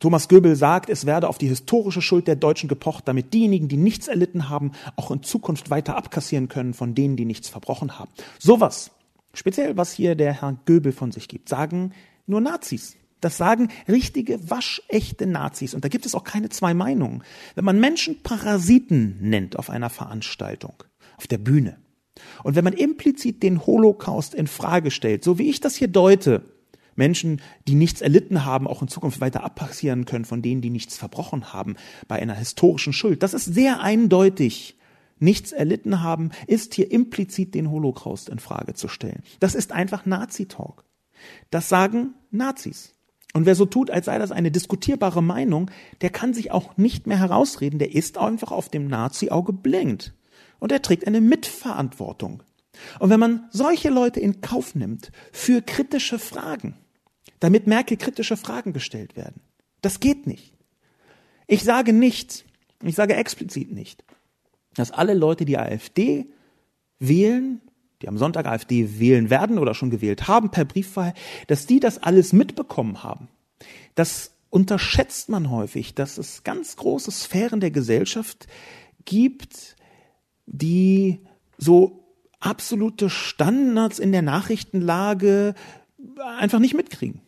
Thomas 0.00 0.28
Göbel 0.28 0.56
sagt, 0.56 0.88
es 0.88 1.04
werde 1.04 1.28
auf 1.28 1.36
die 1.36 1.48
historische 1.48 2.00
Schuld 2.00 2.26
der 2.26 2.36
Deutschen 2.36 2.70
gepocht, 2.70 3.06
damit 3.06 3.34
diejenigen, 3.34 3.68
die 3.68 3.76
nichts 3.76 4.08
erlitten 4.08 4.48
haben, 4.48 4.72
auch 4.96 5.10
in 5.10 5.22
Zukunft 5.22 5.68
weiter 5.68 5.98
abkassieren 5.98 6.48
können 6.48 6.72
von 6.72 6.94
denen, 6.94 7.16
die 7.16 7.26
nichts 7.26 7.50
verbrochen 7.50 7.98
haben. 7.98 8.10
Sowas, 8.38 8.92
speziell 9.38 9.76
was 9.76 9.92
hier 9.92 10.14
der 10.14 10.40
Herr 10.40 10.58
Göbel 10.64 10.92
von 10.92 11.12
sich 11.12 11.28
gibt, 11.28 11.48
sagen 11.48 11.92
nur 12.26 12.40
Nazis. 12.40 12.96
Das 13.20 13.38
sagen 13.38 13.68
richtige, 13.88 14.50
waschechte 14.50 15.26
Nazis. 15.26 15.74
Und 15.74 15.84
da 15.84 15.88
gibt 15.88 16.06
es 16.06 16.14
auch 16.14 16.24
keine 16.24 16.50
zwei 16.50 16.74
Meinungen. 16.74 17.22
Wenn 17.54 17.64
man 17.64 17.80
Menschen 17.80 18.22
Parasiten 18.22 19.16
nennt 19.20 19.58
auf 19.58 19.70
einer 19.70 19.90
Veranstaltung, 19.90 20.74
auf 21.16 21.26
der 21.26 21.38
Bühne, 21.38 21.78
und 22.44 22.56
wenn 22.56 22.64
man 22.64 22.72
implizit 22.72 23.42
den 23.42 23.66
Holocaust 23.66 24.34
in 24.34 24.46
Frage 24.46 24.90
stellt, 24.90 25.24
so 25.24 25.38
wie 25.38 25.50
ich 25.50 25.60
das 25.60 25.76
hier 25.76 25.88
deute, 25.88 26.42
Menschen, 26.94 27.42
die 27.68 27.74
nichts 27.74 28.00
erlitten 28.00 28.44
haben, 28.44 28.66
auch 28.66 28.80
in 28.80 28.88
Zukunft 28.88 29.20
weiter 29.20 29.44
abpassieren 29.44 30.06
können 30.06 30.24
von 30.24 30.40
denen, 30.40 30.62
die 30.62 30.70
nichts 30.70 30.96
verbrochen 30.96 31.52
haben, 31.52 31.76
bei 32.08 32.16
einer 32.16 32.34
historischen 32.34 32.94
Schuld. 32.94 33.22
Das 33.22 33.34
ist 33.34 33.44
sehr 33.44 33.80
eindeutig. 33.80 34.76
Nichts 35.18 35.52
erlitten 35.52 36.02
haben, 36.02 36.30
ist 36.46 36.74
hier 36.74 36.90
implizit 36.90 37.54
den 37.54 37.70
Holocaust 37.70 38.28
in 38.28 38.38
Frage 38.38 38.74
zu 38.74 38.88
stellen. 38.88 39.22
Das 39.40 39.54
ist 39.54 39.72
einfach 39.72 40.04
Nazi-Talk. 40.04 40.84
Das 41.50 41.68
sagen 41.68 42.14
Nazis. 42.30 42.92
Und 43.32 43.46
wer 43.46 43.54
so 43.54 43.66
tut, 43.66 43.90
als 43.90 44.06
sei 44.06 44.18
das 44.18 44.32
eine 44.32 44.50
diskutierbare 44.50 45.22
Meinung, 45.22 45.70
der 46.00 46.10
kann 46.10 46.34
sich 46.34 46.52
auch 46.52 46.76
nicht 46.76 47.06
mehr 47.06 47.18
herausreden, 47.18 47.78
der 47.78 47.94
ist 47.94 48.18
einfach 48.18 48.50
auf 48.50 48.68
dem 48.68 48.88
Nazi-Auge 48.88 49.52
blind. 49.52 50.14
Und 50.58 50.72
er 50.72 50.82
trägt 50.82 51.06
eine 51.06 51.20
Mitverantwortung. 51.20 52.42
Und 52.98 53.10
wenn 53.10 53.20
man 53.20 53.48
solche 53.50 53.90
Leute 53.90 54.20
in 54.20 54.40
Kauf 54.40 54.74
nimmt 54.74 55.12
für 55.32 55.62
kritische 55.62 56.18
Fragen, 56.18 56.76
damit 57.40 57.66
Merkel 57.66 57.96
kritische 57.96 58.36
Fragen 58.36 58.72
gestellt 58.72 59.16
werden. 59.16 59.40
Das 59.82 60.00
geht 60.00 60.26
nicht. 60.26 60.54
Ich 61.46 61.62
sage 61.62 61.92
nicht, 61.92 62.44
ich 62.82 62.94
sage 62.94 63.14
explizit 63.14 63.70
nicht, 63.70 64.04
dass 64.76 64.90
alle 64.90 65.14
Leute, 65.14 65.44
die 65.44 65.58
AfD 65.58 66.26
wählen, 66.98 67.60
die 68.02 68.08
am 68.08 68.18
Sonntag 68.18 68.46
AfD 68.46 68.98
wählen 68.98 69.30
werden 69.30 69.58
oder 69.58 69.74
schon 69.74 69.90
gewählt 69.90 70.28
haben 70.28 70.50
per 70.50 70.64
Briefwahl, 70.64 71.14
dass 71.46 71.66
die 71.66 71.80
das 71.80 72.02
alles 72.02 72.32
mitbekommen 72.32 73.02
haben. 73.02 73.28
Das 73.94 74.32
unterschätzt 74.50 75.28
man 75.28 75.50
häufig, 75.50 75.94
dass 75.94 76.18
es 76.18 76.44
ganz 76.44 76.76
große 76.76 77.10
Sphären 77.10 77.60
der 77.60 77.70
Gesellschaft 77.70 78.46
gibt, 79.04 79.76
die 80.46 81.20
so 81.58 82.04
absolute 82.38 83.08
Standards 83.10 83.98
in 83.98 84.12
der 84.12 84.22
Nachrichtenlage 84.22 85.54
einfach 86.38 86.58
nicht 86.58 86.74
mitkriegen 86.74 87.22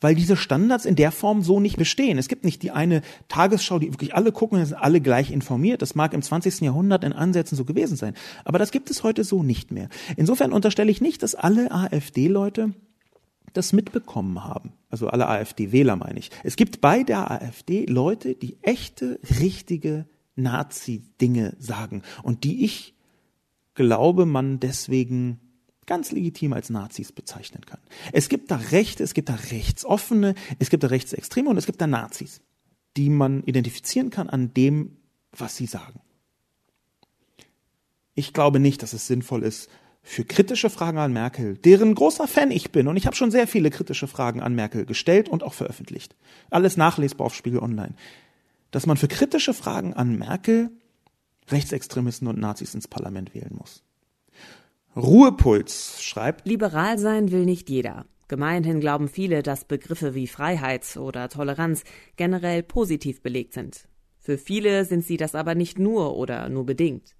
weil 0.00 0.14
diese 0.14 0.36
Standards 0.36 0.84
in 0.84 0.96
der 0.96 1.10
Form 1.10 1.42
so 1.42 1.60
nicht 1.60 1.76
bestehen. 1.76 2.18
Es 2.18 2.28
gibt 2.28 2.44
nicht 2.44 2.62
die 2.62 2.70
eine 2.70 3.02
Tagesschau, 3.28 3.78
die 3.78 3.92
wirklich 3.92 4.14
alle 4.14 4.32
gucken, 4.32 4.64
sind 4.64 4.76
alle 4.76 5.00
gleich 5.00 5.30
informiert. 5.30 5.82
Das 5.82 5.94
mag 5.94 6.14
im 6.14 6.22
20. 6.22 6.60
Jahrhundert 6.60 7.04
in 7.04 7.12
Ansätzen 7.12 7.56
so 7.56 7.64
gewesen 7.64 7.96
sein. 7.96 8.14
Aber 8.44 8.58
das 8.58 8.70
gibt 8.70 8.90
es 8.90 9.02
heute 9.02 9.24
so 9.24 9.42
nicht 9.42 9.72
mehr. 9.72 9.88
Insofern 10.16 10.52
unterstelle 10.52 10.90
ich 10.90 11.00
nicht, 11.00 11.22
dass 11.22 11.34
alle 11.34 11.72
AfD-Leute 11.72 12.74
das 13.52 13.72
mitbekommen 13.72 14.44
haben. 14.44 14.72
Also 14.90 15.08
alle 15.08 15.28
AfD-Wähler 15.28 15.96
meine 15.96 16.18
ich. 16.18 16.30
Es 16.44 16.56
gibt 16.56 16.80
bei 16.80 17.02
der 17.02 17.30
AfD 17.30 17.86
Leute, 17.86 18.34
die 18.34 18.58
echte, 18.62 19.18
richtige 19.40 20.06
Nazi-Dinge 20.36 21.56
sagen 21.58 22.02
und 22.22 22.44
die 22.44 22.64
ich 22.64 22.94
glaube, 23.74 24.26
man 24.26 24.60
deswegen 24.60 25.40
ganz 25.88 26.12
legitim 26.12 26.52
als 26.52 26.70
Nazis 26.70 27.10
bezeichnen 27.10 27.66
kann. 27.66 27.80
Es 28.12 28.28
gibt 28.28 28.52
da 28.52 28.56
Rechte, 28.56 29.02
es 29.02 29.14
gibt 29.14 29.28
da 29.28 29.34
Rechtsoffene, 29.34 30.36
es 30.60 30.70
gibt 30.70 30.84
da 30.84 30.88
Rechtsextreme 30.88 31.50
und 31.50 31.56
es 31.56 31.66
gibt 31.66 31.80
da 31.80 31.88
Nazis, 31.88 32.40
die 32.96 33.10
man 33.10 33.42
identifizieren 33.42 34.10
kann 34.10 34.28
an 34.28 34.54
dem, 34.54 34.98
was 35.32 35.56
sie 35.56 35.66
sagen. 35.66 36.00
Ich 38.14 38.32
glaube 38.32 38.60
nicht, 38.60 38.82
dass 38.82 38.92
es 38.92 39.08
sinnvoll 39.08 39.42
ist, 39.42 39.68
für 40.02 40.24
kritische 40.24 40.70
Fragen 40.70 40.98
an 40.98 41.12
Merkel, 41.12 41.58
deren 41.58 41.94
großer 41.94 42.28
Fan 42.28 42.50
ich 42.50 42.70
bin, 42.70 42.88
und 42.88 42.96
ich 42.96 43.06
habe 43.06 43.16
schon 43.16 43.30
sehr 43.30 43.46
viele 43.46 43.70
kritische 43.70 44.06
Fragen 44.06 44.40
an 44.40 44.54
Merkel 44.54 44.86
gestellt 44.86 45.28
und 45.28 45.42
auch 45.42 45.54
veröffentlicht. 45.54 46.16
Alles 46.50 46.76
nachlesbar 46.76 47.26
auf 47.26 47.34
Spiegel 47.34 47.60
Online. 47.60 47.94
Dass 48.70 48.86
man 48.86 48.96
für 48.96 49.08
kritische 49.08 49.54
Fragen 49.54 49.94
an 49.94 50.16
Merkel 50.16 50.70
Rechtsextremisten 51.50 52.28
und 52.28 52.38
Nazis 52.38 52.74
ins 52.74 52.88
Parlament 52.88 53.34
wählen 53.34 53.54
muss. 53.56 53.82
Ruhepuls 54.96 56.02
schreibt, 56.02 56.46
Liberal 56.46 56.98
sein 56.98 57.30
will 57.30 57.44
nicht 57.44 57.70
jeder. 57.70 58.06
Gemeinhin 58.26 58.80
glauben 58.80 59.08
viele, 59.08 59.42
dass 59.42 59.64
Begriffe 59.64 60.14
wie 60.14 60.26
Freiheit 60.26 60.96
oder 60.96 61.28
Toleranz 61.28 61.84
generell 62.16 62.62
positiv 62.62 63.22
belegt 63.22 63.54
sind. 63.54 63.88
Für 64.18 64.36
viele 64.36 64.84
sind 64.84 65.04
sie 65.06 65.16
das 65.16 65.34
aber 65.34 65.54
nicht 65.54 65.78
nur 65.78 66.16
oder 66.16 66.50
nur 66.50 66.66
bedingt. 66.66 67.14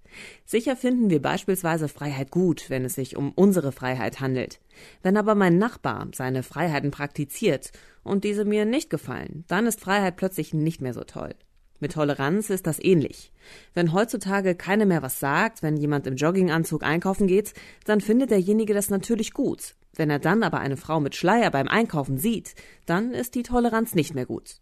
Sicher 0.45 0.75
finden 0.75 1.09
wir 1.09 1.21
beispielsweise 1.21 1.87
Freiheit 1.87 2.29
gut, 2.29 2.69
wenn 2.69 2.85
es 2.85 2.93
sich 2.95 3.17
um 3.17 3.31
unsere 3.31 3.71
Freiheit 3.71 4.19
handelt. 4.19 4.59
Wenn 5.01 5.17
aber 5.17 5.33
mein 5.33 5.57
Nachbar 5.57 6.07
seine 6.13 6.43
Freiheiten 6.43 6.91
praktiziert 6.91 7.71
und 8.03 8.23
diese 8.23 8.45
mir 8.45 8.65
nicht 8.65 8.89
gefallen, 8.89 9.45
dann 9.47 9.65
ist 9.65 9.79
Freiheit 9.79 10.17
plötzlich 10.17 10.53
nicht 10.53 10.81
mehr 10.81 10.93
so 10.93 11.03
toll. 11.03 11.33
Mit 11.79 11.93
Toleranz 11.93 12.49
ist 12.49 12.67
das 12.67 12.83
ähnlich. 12.83 13.31
Wenn 13.73 13.93
heutzutage 13.93 14.55
keiner 14.55 14.85
mehr 14.85 15.01
was 15.01 15.19
sagt, 15.19 15.63
wenn 15.63 15.77
jemand 15.77 16.07
im 16.07 16.15
Jogginganzug 16.15 16.83
einkaufen 16.83 17.27
geht, 17.27 17.53
dann 17.85 18.01
findet 18.01 18.31
derjenige 18.31 18.73
das 18.73 18.89
natürlich 18.89 19.33
gut. 19.33 19.75
Wenn 19.95 20.09
er 20.09 20.19
dann 20.19 20.43
aber 20.43 20.59
eine 20.59 20.77
Frau 20.77 20.99
mit 20.99 21.15
Schleier 21.15 21.51
beim 21.51 21.67
Einkaufen 21.67 22.17
sieht, 22.17 22.55
dann 22.85 23.13
ist 23.13 23.35
die 23.35 23.43
Toleranz 23.43 23.95
nicht 23.95 24.13
mehr 24.13 24.25
gut. 24.25 24.59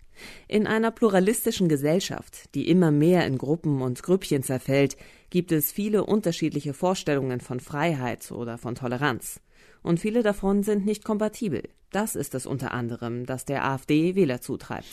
In 0.48 0.66
einer 0.66 0.92
pluralistischen 0.92 1.70
Gesellschaft, 1.70 2.54
die 2.56 2.70
immer 2.70 2.92
mehr 2.92 3.26
in 3.26 3.38
Gruppen 3.38 3.82
und 3.82 4.02
Grüppchen 4.02 4.44
zerfällt, 4.44 4.98
gibt 5.30 5.52
es 5.52 5.72
viele 5.72 6.06
unterschiedliche 6.06 6.74
Vorstellungen 6.74 7.40
von 7.40 7.60
Freiheit 7.60 8.32
oder 8.32 8.58
von 8.58 8.76
Toleranz. 8.76 9.40
Und 9.84 10.00
viele 10.00 10.24
davon 10.24 10.64
sind 10.64 10.86
nicht 10.86 11.04
kompatibel. 11.04 11.64
Das 11.92 12.16
ist 12.16 12.36
es 12.36 12.46
unter 12.46 12.74
anderem, 12.74 13.26
das 13.26 13.46
der 13.46 13.64
AfD 13.66 14.16
Wähler 14.16 14.42
zutreibt. 14.42 14.88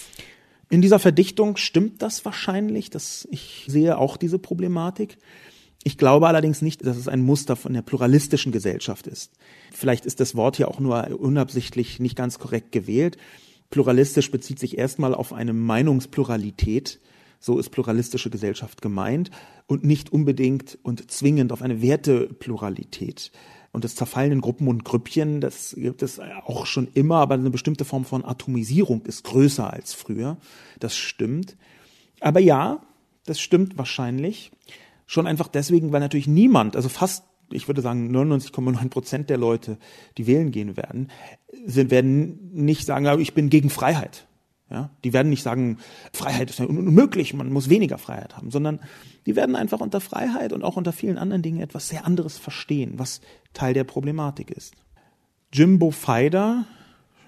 In 0.70 0.82
dieser 0.82 0.98
Verdichtung 0.98 1.56
stimmt 1.56 2.02
das 2.02 2.24
wahrscheinlich, 2.24 2.90
dass 2.90 3.28
ich 3.30 3.64
sehe 3.68 3.98
auch 3.98 4.16
diese 4.16 4.38
Problematik. 4.38 5.18
Ich 5.82 5.98
glaube 5.98 6.26
allerdings 6.26 6.62
nicht, 6.62 6.84
dass 6.86 6.96
es 6.96 7.08
ein 7.08 7.22
Muster 7.22 7.56
von 7.56 7.74
der 7.74 7.82
pluralistischen 7.82 8.52
Gesellschaft 8.52 9.06
ist. 9.06 9.32
Vielleicht 9.72 10.06
ist 10.06 10.18
das 10.20 10.34
Wort 10.34 10.56
hier 10.56 10.68
auch 10.68 10.80
nur 10.80 11.20
unabsichtlich 11.20 12.00
nicht 12.00 12.16
ganz 12.16 12.38
korrekt 12.38 12.72
gewählt. 12.72 13.18
Pluralistisch 13.68 14.30
bezieht 14.30 14.58
sich 14.58 14.78
erstmal 14.78 15.14
auf 15.14 15.32
eine 15.32 15.52
Meinungspluralität. 15.52 17.00
So 17.38 17.58
ist 17.58 17.68
pluralistische 17.68 18.30
Gesellschaft 18.30 18.80
gemeint 18.80 19.30
und 19.66 19.84
nicht 19.84 20.10
unbedingt 20.10 20.78
und 20.82 21.10
zwingend 21.10 21.52
auf 21.52 21.60
eine 21.60 21.82
Wertepluralität. 21.82 23.30
Und 23.74 23.82
das 23.82 23.96
Zerfallen 23.96 24.30
in 24.30 24.40
Gruppen 24.40 24.68
und 24.68 24.84
Grüppchen, 24.84 25.40
das 25.40 25.74
gibt 25.76 26.04
es 26.04 26.20
auch 26.20 26.64
schon 26.64 26.86
immer, 26.94 27.16
aber 27.16 27.34
eine 27.34 27.50
bestimmte 27.50 27.84
Form 27.84 28.04
von 28.04 28.24
Atomisierung 28.24 29.02
ist 29.02 29.24
größer 29.24 29.68
als 29.68 29.92
früher. 29.94 30.36
Das 30.78 30.96
stimmt. 30.96 31.56
Aber 32.20 32.38
ja, 32.38 32.82
das 33.26 33.40
stimmt 33.40 33.76
wahrscheinlich. 33.76 34.52
Schon 35.06 35.26
einfach 35.26 35.48
deswegen, 35.48 35.90
weil 35.90 35.98
natürlich 35.98 36.28
niemand, 36.28 36.76
also 36.76 36.88
fast, 36.88 37.24
ich 37.50 37.66
würde 37.66 37.82
sagen 37.82 38.14
99,9 38.14 38.88
Prozent 38.90 39.28
der 39.28 39.38
Leute, 39.38 39.76
die 40.18 40.28
wählen 40.28 40.52
gehen 40.52 40.76
werden, 40.76 41.10
sind, 41.66 41.90
werden 41.90 42.52
nicht 42.52 42.86
sagen, 42.86 43.20
ich 43.20 43.34
bin 43.34 43.50
gegen 43.50 43.70
Freiheit. 43.70 44.28
Ja, 44.74 44.90
die 45.04 45.12
werden 45.12 45.30
nicht 45.30 45.44
sagen, 45.44 45.78
Freiheit 46.12 46.50
ist 46.50 46.58
unmöglich, 46.58 47.32
man 47.32 47.52
muss 47.52 47.68
weniger 47.68 47.96
Freiheit 47.96 48.36
haben, 48.36 48.50
sondern 48.50 48.80
die 49.24 49.36
werden 49.36 49.54
einfach 49.54 49.78
unter 49.78 50.00
Freiheit 50.00 50.52
und 50.52 50.64
auch 50.64 50.76
unter 50.76 50.90
vielen 50.90 51.16
anderen 51.16 51.42
Dingen 51.42 51.60
etwas 51.60 51.88
sehr 51.88 52.04
anderes 52.04 52.38
verstehen, 52.38 52.94
was 52.96 53.20
Teil 53.52 53.72
der 53.72 53.84
Problematik 53.84 54.50
ist. 54.50 54.74
Jimbo 55.52 55.92
Feider 55.92 56.64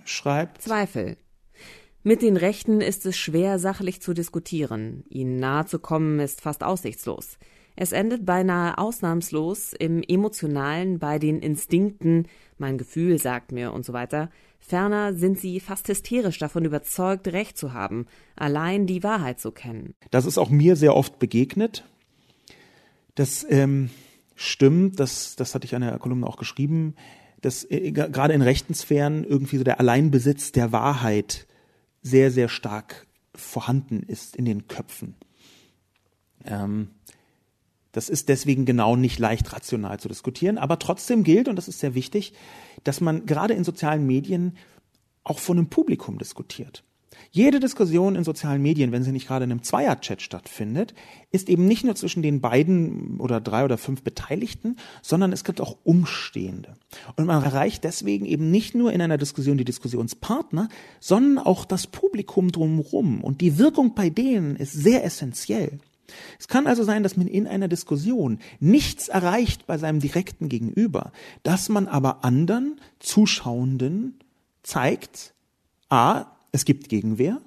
schreibt 0.05 0.63
Zweifel. 0.63 1.19
Mit 2.03 2.21
den 2.21 2.37
Rechten 2.37 2.81
ist 2.81 3.07
es 3.07 3.17
schwer, 3.17 3.61
sachlich 3.61 4.03
zu 4.03 4.13
diskutieren. 4.13 5.05
Ihnen 5.09 5.37
nahe 5.37 5.67
zu 5.67 5.79
kommen 5.79 6.19
ist 6.19 6.41
fast 6.41 6.65
aussichtslos. 6.65 7.39
Es 7.77 7.93
endet 7.93 8.27
beinahe 8.27 8.77
ausnahmslos 8.77 9.73
im 9.73 10.03
Emotionalen, 10.03 10.99
bei 10.99 11.21
den 11.21 11.39
Instinkten, 11.39 12.27
mein 12.59 12.77
Gefühl 12.77 13.19
sagt 13.19 13.53
mir 13.53 13.73
und 13.73 13.85
so 13.85 13.93
weiter. 13.93 14.31
Ferner 14.67 15.15
sind 15.15 15.39
sie 15.39 15.61
fast 15.61 15.89
hysterisch 15.89 16.39
davon 16.39 16.65
überzeugt, 16.65 17.29
Recht 17.29 17.57
zu 17.57 17.73
haben, 17.73 18.07
allein 18.35 18.87
die 18.87 19.03
Wahrheit 19.05 19.39
zu 19.39 19.53
kennen. 19.53 19.95
Das 20.11 20.27
ist 20.27 20.39
auch 20.39 20.51
mir 20.51 20.75
sehr 20.75 20.97
oft 20.97 21.19
begegnet. 21.19 21.85
Das 23.15 23.47
ähm, 23.49 23.91
stimmt, 24.35 24.99
das, 24.99 25.37
das 25.37 25.55
hatte 25.55 25.67
ich 25.67 25.75
an 25.75 25.83
der 25.83 25.99
Kolumne 25.99 26.27
auch 26.27 26.37
geschrieben, 26.37 26.97
dass 27.41 27.65
äh, 27.71 27.93
gerade 27.93 28.35
in 28.35 28.43
rechten 28.43 28.75
Sphären 28.75 29.25
irgendwie 29.25 29.59
so 29.59 29.65
der 29.65 29.79
Alleinbesitz 29.79 30.51
der 30.51 30.73
Wahrheit 30.73 31.47
sehr, 32.03 32.31
sehr 32.33 32.49
stark 32.49 33.07
vorhanden 33.35 34.03
ist 34.03 34.35
in 34.35 34.45
den 34.45 34.67
Köpfen. 34.67 35.15
Ähm, 36.45 36.91
das 37.97 38.11
ist 38.11 38.29
deswegen 38.29 38.67
genau 38.67 38.95
nicht 38.95 39.19
leicht 39.19 39.55
rational 39.55 39.99
zu 39.99 40.09
diskutieren, 40.09 40.59
aber 40.59 40.79
trotzdem 40.79 41.25
gilt, 41.25 41.49
und 41.49 41.57
das 41.57 41.67
ist 41.67 41.81
sehr 41.81 41.95
wichtig, 41.95 42.35
dass 42.85 43.01
man 43.01 43.25
gerade 43.25 43.55
in 43.55 43.65
sozialen 43.65 44.07
Medien 44.07 44.59
auch 45.25 45.39
von 45.39 45.57
einem 45.57 45.69
Publikum 45.69 46.19
diskutiert. 46.19 46.85
Jede 47.31 47.59
Diskussion 47.59 48.15
in 48.15 48.23
sozialen 48.23 48.61
Medien, 48.61 48.93
wenn 48.93 49.03
sie 49.03 49.13
nicht 49.13 49.27
gerade 49.27 49.47
in 49.47 49.51
einem 49.51 49.63
Zweier-Chat 49.63 50.21
stattfindet, 50.21 50.93
ist 51.31 51.49
eben 51.49 51.65
nicht 51.65 51.85
nur 51.85 51.95
zwischen 51.95 52.23
den 52.23 52.43
beiden 52.43 53.19
oder 53.19 53.41
drei 53.41 53.65
oder 53.65 53.79
fünf 53.79 54.03
Beteiligten, 54.03 54.77
sondern 55.01 55.33
es 55.33 55.43
gibt 55.43 55.63
auch 55.63 55.79
Umstehende. 55.83 56.75
Und 57.17 57.25
man 57.25 57.43
erreicht 57.43 57.83
deswegen 57.85 58.27
eben 58.27 58.51
nicht 58.51 58.75
nur 58.75 58.93
in 58.93 59.01
einer 59.01 59.17
Diskussion 59.17 59.57
die 59.57 59.65
Diskussionspartner, 59.65 60.69
sondern 61.01 61.43
auch 61.43 61.65
das 61.65 61.87
Publikum 61.87 62.53
drumherum. 62.53 63.25
Und 63.25 63.41
die 63.41 63.57
Wirkung 63.57 63.95
bei 63.95 64.11
denen 64.11 64.55
ist 64.57 64.75
sehr 64.75 65.03
essentiell. 65.03 65.79
Es 66.39 66.49
kann 66.49 66.67
also 66.67 66.85
sein, 66.85 67.03
dass 67.03 67.17
man 67.17 67.27
in 67.27 67.47
einer 67.47 67.69
Diskussion 67.69 68.39
nichts 68.61 69.09
erreicht 69.09 69.67
bei 69.67 69.79
seinem 69.79 70.01
direkten 70.01 70.49
Gegenüber, 70.49 71.13
dass 71.43 71.69
man 71.69 71.89
aber 71.89 72.25
anderen 72.25 72.81
Zuschauenden 72.99 74.19
zeigt, 74.63 75.35
a, 75.89 76.27
es 76.53 76.65
gibt 76.65 76.89
Gegenwehr, 76.89 77.41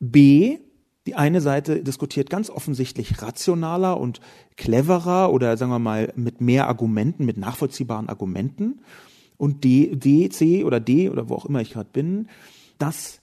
b, 0.00 0.58
die 1.06 1.14
eine 1.16 1.40
Seite 1.40 1.82
diskutiert 1.82 2.30
ganz 2.30 2.48
offensichtlich 2.48 3.20
rationaler 3.20 3.98
und 3.98 4.20
cleverer 4.56 5.32
oder 5.32 5.56
sagen 5.56 5.72
wir 5.72 5.78
mal 5.78 6.12
mit 6.16 6.40
mehr 6.40 6.68
Argumenten, 6.68 7.24
mit 7.24 7.38
nachvollziehbaren 7.38 8.08
Argumenten 8.08 8.80
und 9.36 9.64
D, 9.64 9.96
D, 9.96 10.28
C 10.28 10.62
oder 10.62 10.78
D 10.78 11.10
oder 11.10 11.28
wo 11.28 11.34
auch 11.34 11.46
immer 11.46 11.60
ich 11.60 11.72
gerade 11.72 11.90
bin, 11.92 12.28
dass 12.78 13.20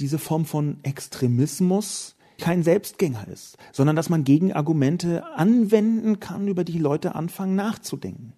diese 0.00 0.18
Form 0.18 0.44
von 0.44 0.78
Extremismus 0.82 2.16
kein 2.38 2.62
Selbstgänger 2.62 3.28
ist, 3.28 3.56
sondern 3.72 3.96
dass 3.96 4.08
man 4.08 4.24
Gegenargumente 4.24 5.24
anwenden 5.34 6.20
kann, 6.20 6.48
über 6.48 6.64
die 6.64 6.78
Leute 6.78 7.14
anfangen 7.14 7.56
nachzudenken. 7.56 8.34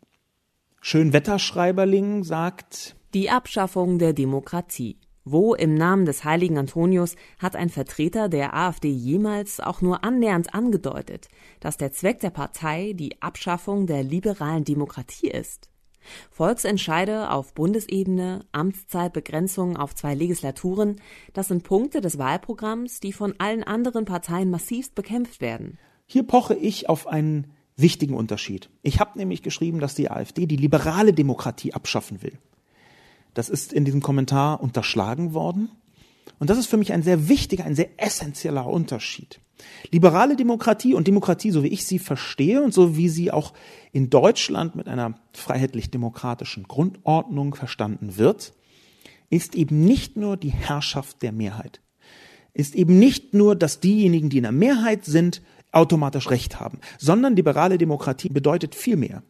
Schönwetterschreiberling 0.81 2.25
sagt 2.25 2.97
Die 3.15 3.31
Abschaffung 3.31 3.99
der 3.99 4.13
Demokratie. 4.13 4.99
Wo 5.27 5.55
im 5.55 5.75
Namen 5.75 6.05
des 6.05 6.25
heiligen 6.25 6.59
Antonius 6.59 7.17
hat 7.39 7.57
ein 7.57 7.71
Vertreter 7.71 8.29
der 8.29 8.55
AfD 8.55 8.91
jemals 8.91 9.59
auch 9.59 9.81
nur 9.81 10.05
annähernd 10.05 10.55
angedeutet, 10.55 11.29
dass 11.61 11.79
der 11.79 11.93
Zweck 11.93 12.21
der 12.21 12.29
Partei 12.29 12.93
die 12.95 13.23
Abschaffung 13.23 13.87
der 13.87 14.03
liberalen 14.03 14.65
Demokratie 14.65 15.29
ist? 15.29 15.71
Volksentscheide 16.31 17.31
auf 17.31 17.55
Bundesebene, 17.55 18.45
Amtszeitbegrenzung 18.53 19.77
auf 19.77 19.95
zwei 19.95 20.15
Legislaturen, 20.15 21.01
das 21.33 21.49
sind 21.49 21.65
Punkte 21.65 22.01
des 22.01 22.19
Wahlprogramms, 22.19 23.01
die 23.01 23.13
von 23.13 23.35
allen 23.39 23.63
anderen 23.63 24.05
Parteien 24.05 24.51
massivst 24.51 24.95
bekämpft 24.95 25.41
werden. 25.41 25.79
Hier 26.07 26.23
poche 26.23 26.55
ich 26.55 26.89
auf 26.89 27.07
einen 27.07 27.53
wichtigen 27.77 28.15
Unterschied. 28.15 28.71
Ich 28.83 29.01
habe 29.01 29.19
nämlich 29.19 29.43
geschrieben, 29.43 29.81
dass 29.81 29.95
die 29.95 30.11
AfD 30.11 30.47
die 30.47 30.57
liberale 30.57 31.13
Demokratie 31.13 31.75
abschaffen 31.75 32.23
will. 32.23 32.39
Das 33.35 33.49
ist 33.49 33.73
in 33.73 33.85
diesem 33.85 34.01
Kommentar 34.01 34.63
unterschlagen 34.63 35.35
worden. 35.35 35.71
Und 36.39 36.51
das 36.51 36.59
ist 36.59 36.67
für 36.67 36.77
mich 36.77 36.93
ein 36.93 37.03
sehr 37.03 37.29
wichtiger, 37.29 37.65
ein 37.65 37.75
sehr 37.75 37.91
essentieller 37.97 38.67
Unterschied. 38.67 39.41
Liberale 39.91 40.37
Demokratie 40.37 40.95
und 40.95 41.07
Demokratie, 41.07 41.51
so 41.51 41.63
wie 41.63 41.69
ich 41.69 41.85
sie 41.85 41.99
verstehe 41.99 42.63
und 42.63 42.75
so 42.75 42.97
wie 42.97 43.09
sie 43.09 43.31
auch 43.31 43.53
in 43.93 44.11
Deutschland 44.11 44.75
mit 44.75 44.89
einer 44.89 45.15
freiheitlich-demokratischen 45.33 46.65
Grundordnung 46.65 47.55
verstanden 47.55 48.17
wird, 48.17 48.53
ist 49.31 49.55
eben 49.55 49.85
nicht 49.85 50.17
nur 50.17 50.37
die 50.37 50.53
Herrschaft 50.53 51.23
der 51.23 51.33
Mehrheit. 51.33 51.81
Ist 52.53 52.75
eben 52.75 52.99
nicht 52.99 53.35
nur, 53.35 53.57
dass 53.57 53.81
diejenigen, 53.81 54.31
die 54.31 54.39
in 54.39 54.45
der 54.45 54.53
Mehrheit 54.53 55.05
sind, 55.05 55.43
automatisch 55.73 56.31
Recht 56.31 56.61
haben, 56.61 56.79
sondern 56.99 57.35
liberale 57.37 57.79
Demokratie 57.79 58.29
bedeutet 58.29 58.75
viel 58.75 58.97
mehr. 58.97 59.23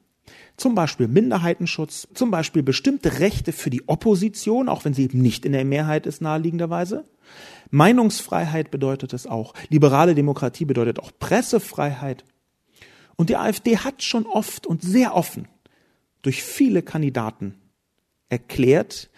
Zum 0.56 0.74
Beispiel 0.74 1.08
Minderheitenschutz, 1.08 2.06
zum 2.14 2.30
Beispiel 2.30 2.62
bestimmte 2.62 3.18
Rechte 3.18 3.52
für 3.52 3.70
die 3.70 3.88
Opposition, 3.88 4.68
auch 4.68 4.84
wenn 4.84 4.94
sie 4.94 5.04
eben 5.04 5.20
nicht 5.20 5.44
in 5.44 5.52
der 5.52 5.64
Mehrheit 5.64 6.06
ist, 6.06 6.22
naheliegenderweise. 6.22 7.04
Meinungsfreiheit 7.70 8.70
bedeutet 8.70 9.12
es 9.12 9.26
auch. 9.26 9.54
Liberale 9.68 10.14
Demokratie 10.14 10.64
bedeutet 10.64 11.00
auch 11.00 11.10
Pressefreiheit. 11.18 12.24
Und 13.16 13.30
die 13.30 13.36
AfD 13.36 13.78
hat 13.78 14.02
schon 14.02 14.26
oft 14.26 14.66
und 14.66 14.82
sehr 14.82 15.14
offen 15.14 15.48
durch 16.22 16.42
viele 16.42 16.82
Kandidaten 16.82 17.54
erklärt, 18.28 19.10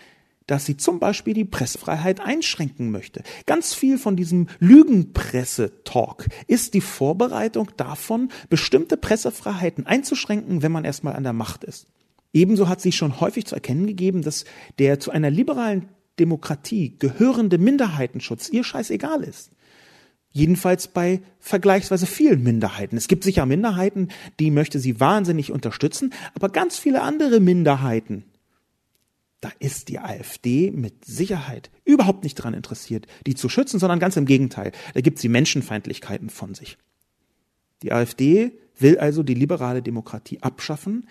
dass 0.46 0.64
sie 0.64 0.76
zum 0.76 1.00
Beispiel 1.00 1.34
die 1.34 1.44
Pressefreiheit 1.44 2.20
einschränken 2.20 2.90
möchte. 2.90 3.22
Ganz 3.46 3.74
viel 3.74 3.98
von 3.98 4.16
diesem 4.16 4.48
Lügenpresse-Talk 4.60 6.26
ist 6.46 6.74
die 6.74 6.80
Vorbereitung 6.80 7.70
davon, 7.76 8.30
bestimmte 8.48 8.96
Pressefreiheiten 8.96 9.86
einzuschränken, 9.86 10.62
wenn 10.62 10.72
man 10.72 10.84
erstmal 10.84 11.16
an 11.16 11.24
der 11.24 11.32
Macht 11.32 11.64
ist. 11.64 11.86
Ebenso 12.32 12.68
hat 12.68 12.80
sich 12.80 12.96
schon 12.96 13.20
häufig 13.20 13.46
zu 13.46 13.54
erkennen 13.54 13.86
gegeben, 13.86 14.22
dass 14.22 14.44
der 14.78 15.00
zu 15.00 15.10
einer 15.10 15.30
liberalen 15.30 15.88
Demokratie 16.18 16.96
gehörende 16.98 17.58
Minderheitenschutz 17.58 18.48
ihr 18.48 18.64
scheißegal 18.64 19.22
ist. 19.22 19.50
Jedenfalls 20.32 20.88
bei 20.88 21.22
vergleichsweise 21.38 22.04
vielen 22.04 22.42
Minderheiten. 22.42 22.98
Es 22.98 23.08
gibt 23.08 23.24
sicher 23.24 23.46
Minderheiten, 23.46 24.08
die 24.38 24.50
möchte 24.50 24.80
sie 24.80 25.00
wahnsinnig 25.00 25.50
unterstützen, 25.50 26.12
aber 26.34 26.50
ganz 26.50 26.78
viele 26.78 27.00
andere 27.00 27.40
Minderheiten, 27.40 28.24
da 29.46 29.52
ist 29.60 29.88
die 29.88 30.00
AfD 30.00 30.70
mit 30.70 31.04
Sicherheit 31.04 31.70
überhaupt 31.84 32.24
nicht 32.24 32.38
daran 32.38 32.54
interessiert, 32.54 33.06
die 33.26 33.34
zu 33.34 33.48
schützen, 33.48 33.78
sondern 33.78 34.00
ganz 34.00 34.16
im 34.16 34.26
Gegenteil. 34.26 34.72
Da 34.94 35.00
gibt 35.00 35.18
sie 35.18 35.28
Menschenfeindlichkeiten 35.28 36.30
von 36.30 36.54
sich. 36.54 36.78
Die 37.82 37.92
AfD 37.92 38.52
will 38.78 38.98
also 38.98 39.22
die 39.22 39.34
liberale 39.34 39.82
Demokratie 39.82 40.42
abschaffen, 40.42 41.06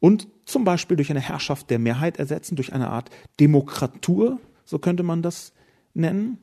und 0.00 0.26
zum 0.46 0.64
Beispiel 0.64 0.96
durch 0.96 1.12
eine 1.12 1.20
Herrschaft 1.20 1.70
der 1.70 1.78
Mehrheit 1.78 2.16
ersetzen, 2.16 2.56
durch 2.56 2.72
eine 2.72 2.90
Art 2.90 3.10
Demokratur, 3.38 4.40
so 4.64 4.80
könnte 4.80 5.04
man 5.04 5.22
das 5.22 5.52
nennen. 5.94 6.38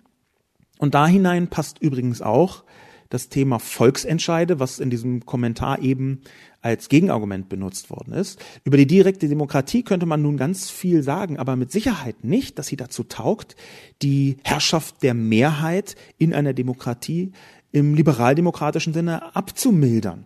Und 0.77 0.95
da 0.95 1.05
hinein 1.05 1.49
passt 1.49 1.79
übrigens 1.79 2.21
auch 2.21 2.63
das 3.09 3.27
Thema 3.27 3.59
Volksentscheide, 3.59 4.61
was 4.61 4.79
in 4.79 4.89
diesem 4.89 5.25
Kommentar 5.25 5.79
eben 5.81 6.21
als 6.61 6.89
Gegenargument 6.89 7.47
benutzt 7.49 7.89
worden 7.89 8.13
ist. 8.13 8.39
Über 8.63 8.77
die 8.77 8.87
direkte 8.87 9.27
Demokratie 9.27 9.83
könnte 9.83 10.05
man 10.05 10.21
nun 10.21 10.37
ganz 10.37 10.69
viel 10.69 11.03
sagen, 11.03 11.37
aber 11.37 11.55
mit 11.55 11.71
Sicherheit 11.71 12.23
nicht, 12.23 12.59
dass 12.59 12.67
sie 12.67 12.75
dazu 12.75 13.03
taugt, 13.03 13.55
die 14.01 14.37
Herrschaft 14.43 15.01
der 15.03 15.13
Mehrheit 15.13 15.95
in 16.17 16.33
einer 16.33 16.53
Demokratie 16.53 17.31
im 17.71 17.93
liberaldemokratischen 17.93 18.93
Sinne 18.93 19.35
abzumildern. 19.35 20.25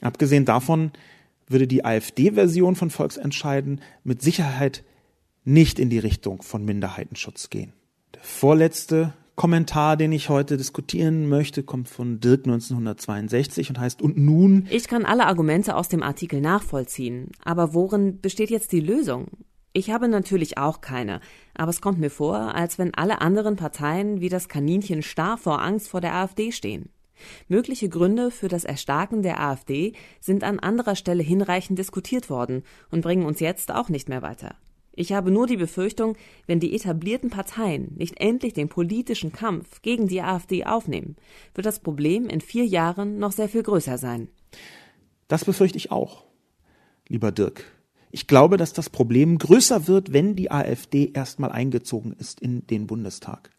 Abgesehen 0.00 0.44
davon 0.44 0.92
würde 1.46 1.66
die 1.66 1.84
AfD-Version 1.84 2.76
von 2.76 2.90
Volksentscheiden 2.90 3.80
mit 4.04 4.22
Sicherheit 4.22 4.84
nicht 5.44 5.78
in 5.78 5.90
die 5.90 5.98
Richtung 5.98 6.42
von 6.42 6.64
Minderheitenschutz 6.64 7.50
gehen. 7.50 7.72
Der 8.14 8.22
vorletzte 8.22 9.14
Kommentar, 9.40 9.96
den 9.96 10.12
ich 10.12 10.28
heute 10.28 10.58
diskutieren 10.58 11.26
möchte, 11.26 11.62
kommt 11.62 11.88
von 11.88 12.20
Dirk 12.20 12.40
1962 12.44 13.70
und 13.70 13.80
heißt 13.80 14.02
Und 14.02 14.18
nun. 14.18 14.66
Ich 14.68 14.86
kann 14.86 15.06
alle 15.06 15.24
Argumente 15.24 15.76
aus 15.76 15.88
dem 15.88 16.02
Artikel 16.02 16.42
nachvollziehen, 16.42 17.30
aber 17.42 17.72
worin 17.72 18.20
besteht 18.20 18.50
jetzt 18.50 18.70
die 18.70 18.80
Lösung? 18.80 19.28
Ich 19.72 19.90
habe 19.90 20.08
natürlich 20.08 20.58
auch 20.58 20.82
keine, 20.82 21.22
aber 21.54 21.70
es 21.70 21.80
kommt 21.80 21.98
mir 21.98 22.10
vor, 22.10 22.54
als 22.54 22.78
wenn 22.78 22.92
alle 22.92 23.22
anderen 23.22 23.56
Parteien 23.56 24.20
wie 24.20 24.28
das 24.28 24.50
Kaninchen 24.50 25.00
starr 25.00 25.38
vor 25.38 25.62
Angst 25.62 25.88
vor 25.88 26.02
der 26.02 26.16
AfD 26.16 26.52
stehen. 26.52 26.90
Mögliche 27.48 27.88
Gründe 27.88 28.30
für 28.30 28.48
das 28.48 28.64
Erstarken 28.64 29.22
der 29.22 29.40
AfD 29.40 29.94
sind 30.20 30.44
an 30.44 30.58
anderer 30.58 30.96
Stelle 30.96 31.22
hinreichend 31.22 31.78
diskutiert 31.78 32.28
worden 32.28 32.62
und 32.90 33.00
bringen 33.00 33.24
uns 33.24 33.40
jetzt 33.40 33.72
auch 33.72 33.88
nicht 33.88 34.10
mehr 34.10 34.20
weiter. 34.20 34.56
Ich 34.92 35.12
habe 35.12 35.30
nur 35.30 35.46
die 35.46 35.56
Befürchtung, 35.56 36.16
wenn 36.46 36.60
die 36.60 36.74
etablierten 36.74 37.30
Parteien 37.30 37.94
nicht 37.96 38.20
endlich 38.20 38.54
den 38.54 38.68
politischen 38.68 39.32
Kampf 39.32 39.82
gegen 39.82 40.08
die 40.08 40.20
AfD 40.20 40.64
aufnehmen, 40.64 41.16
wird 41.54 41.66
das 41.66 41.80
Problem 41.80 42.28
in 42.28 42.40
vier 42.40 42.66
Jahren 42.66 43.18
noch 43.18 43.32
sehr 43.32 43.48
viel 43.48 43.62
größer 43.62 43.98
sein. 43.98 44.28
Das 45.28 45.44
befürchte 45.44 45.78
ich 45.78 45.92
auch, 45.92 46.24
lieber 47.08 47.30
Dirk. 47.30 47.64
Ich 48.10 48.26
glaube, 48.26 48.56
dass 48.56 48.72
das 48.72 48.90
Problem 48.90 49.38
größer 49.38 49.86
wird, 49.86 50.12
wenn 50.12 50.34
die 50.34 50.50
AfD 50.50 51.12
erstmal 51.14 51.52
eingezogen 51.52 52.12
ist 52.18 52.40
in 52.40 52.66
den 52.66 52.88
Bundestag. 52.88 53.50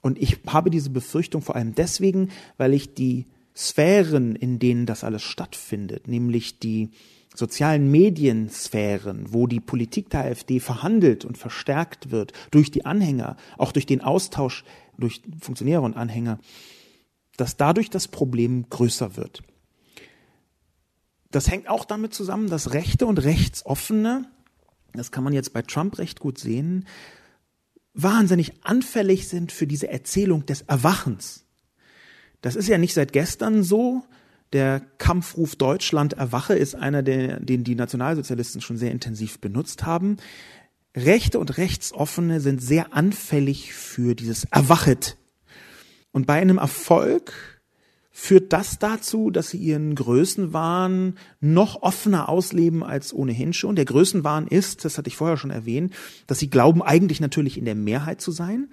Und 0.00 0.20
ich 0.20 0.38
habe 0.46 0.70
diese 0.70 0.90
Befürchtung 0.90 1.42
vor 1.42 1.56
allem 1.56 1.74
deswegen, 1.74 2.30
weil 2.56 2.72
ich 2.72 2.94
die 2.94 3.26
Sphären, 3.54 4.34
in 4.34 4.58
denen 4.58 4.86
das 4.86 5.04
alles 5.04 5.22
stattfindet, 5.22 6.08
nämlich 6.08 6.58
die 6.58 6.90
sozialen 7.34 7.90
Mediensphären, 7.90 9.32
wo 9.32 9.46
die 9.46 9.60
Politik 9.60 10.10
der 10.10 10.24
AfD 10.24 10.60
verhandelt 10.60 11.24
und 11.24 11.38
verstärkt 11.38 12.10
wird 12.10 12.32
durch 12.50 12.70
die 12.70 12.84
Anhänger, 12.84 13.36
auch 13.58 13.72
durch 13.72 13.86
den 13.86 14.02
Austausch 14.02 14.64
durch 14.98 15.22
Funktionäre 15.40 15.80
und 15.80 15.96
Anhänger, 15.96 16.38
dass 17.36 17.56
dadurch 17.56 17.90
das 17.90 18.08
Problem 18.08 18.68
größer 18.68 19.16
wird. 19.16 19.42
Das 21.30 21.50
hängt 21.50 21.68
auch 21.68 21.84
damit 21.86 22.12
zusammen, 22.12 22.50
dass 22.50 22.74
Rechte 22.74 23.06
und 23.06 23.22
Rechtsoffene, 23.22 24.26
das 24.92 25.10
kann 25.10 25.24
man 25.24 25.32
jetzt 25.32 25.54
bei 25.54 25.62
Trump 25.62 25.98
recht 25.98 26.20
gut 26.20 26.38
sehen, 26.38 26.86
wahnsinnig 27.94 28.52
anfällig 28.64 29.28
sind 29.28 29.50
für 29.50 29.66
diese 29.66 29.88
Erzählung 29.88 30.44
des 30.44 30.62
Erwachens. 30.62 31.44
Das 32.42 32.56
ist 32.56 32.68
ja 32.68 32.76
nicht 32.76 32.94
seit 32.94 33.12
gestern 33.12 33.62
so. 33.62 34.02
Der 34.52 34.80
Kampfruf 34.98 35.56
Deutschland 35.56 36.12
erwache 36.14 36.54
ist 36.54 36.74
einer, 36.74 37.02
der, 37.02 37.40
den 37.40 37.64
die 37.64 37.74
Nationalsozialisten 37.74 38.60
schon 38.60 38.76
sehr 38.76 38.90
intensiv 38.90 39.38
benutzt 39.40 39.84
haben. 39.84 40.18
Rechte 40.94 41.38
und 41.38 41.56
Rechtsoffene 41.56 42.40
sind 42.40 42.62
sehr 42.62 42.94
anfällig 42.94 43.72
für 43.72 44.14
dieses 44.14 44.44
Erwachet. 44.44 45.16
Und 46.10 46.26
bei 46.26 46.34
einem 46.34 46.58
Erfolg 46.58 47.32
führt 48.10 48.52
das 48.52 48.78
dazu, 48.78 49.30
dass 49.30 49.48
sie 49.48 49.56
ihren 49.56 49.94
Größenwahn 49.94 51.14
noch 51.40 51.80
offener 51.80 52.28
ausleben 52.28 52.84
als 52.84 53.14
ohnehin 53.14 53.54
schon. 53.54 53.74
Der 53.74 53.86
Größenwahn 53.86 54.46
ist, 54.46 54.84
das 54.84 54.98
hatte 54.98 55.08
ich 55.08 55.16
vorher 55.16 55.38
schon 55.38 55.50
erwähnt, 55.50 55.94
dass 56.26 56.38
sie 56.38 56.50
glauben 56.50 56.82
eigentlich 56.82 57.20
natürlich 57.20 57.56
in 57.56 57.64
der 57.64 57.74
Mehrheit 57.74 58.20
zu 58.20 58.30
sein. 58.30 58.68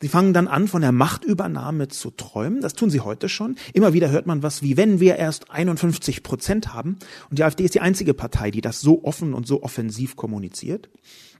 Sie 0.00 0.08
fangen 0.08 0.34
dann 0.34 0.48
an, 0.48 0.68
von 0.68 0.82
der 0.82 0.92
Machtübernahme 0.92 1.88
zu 1.88 2.10
träumen. 2.10 2.60
Das 2.60 2.74
tun 2.74 2.90
sie 2.90 3.00
heute 3.00 3.28
schon. 3.28 3.56
Immer 3.72 3.92
wieder 3.92 4.10
hört 4.10 4.26
man 4.26 4.42
was 4.42 4.62
wie, 4.62 4.76
wenn 4.76 5.00
wir 5.00 5.16
erst 5.16 5.50
51 5.50 6.22
Prozent 6.22 6.74
haben. 6.74 6.98
Und 7.30 7.38
die 7.38 7.44
AfD 7.44 7.64
ist 7.64 7.74
die 7.74 7.80
einzige 7.80 8.14
Partei, 8.14 8.50
die 8.50 8.60
das 8.60 8.80
so 8.80 9.04
offen 9.04 9.34
und 9.34 9.46
so 9.46 9.62
offensiv 9.62 10.16
kommuniziert. 10.16 10.88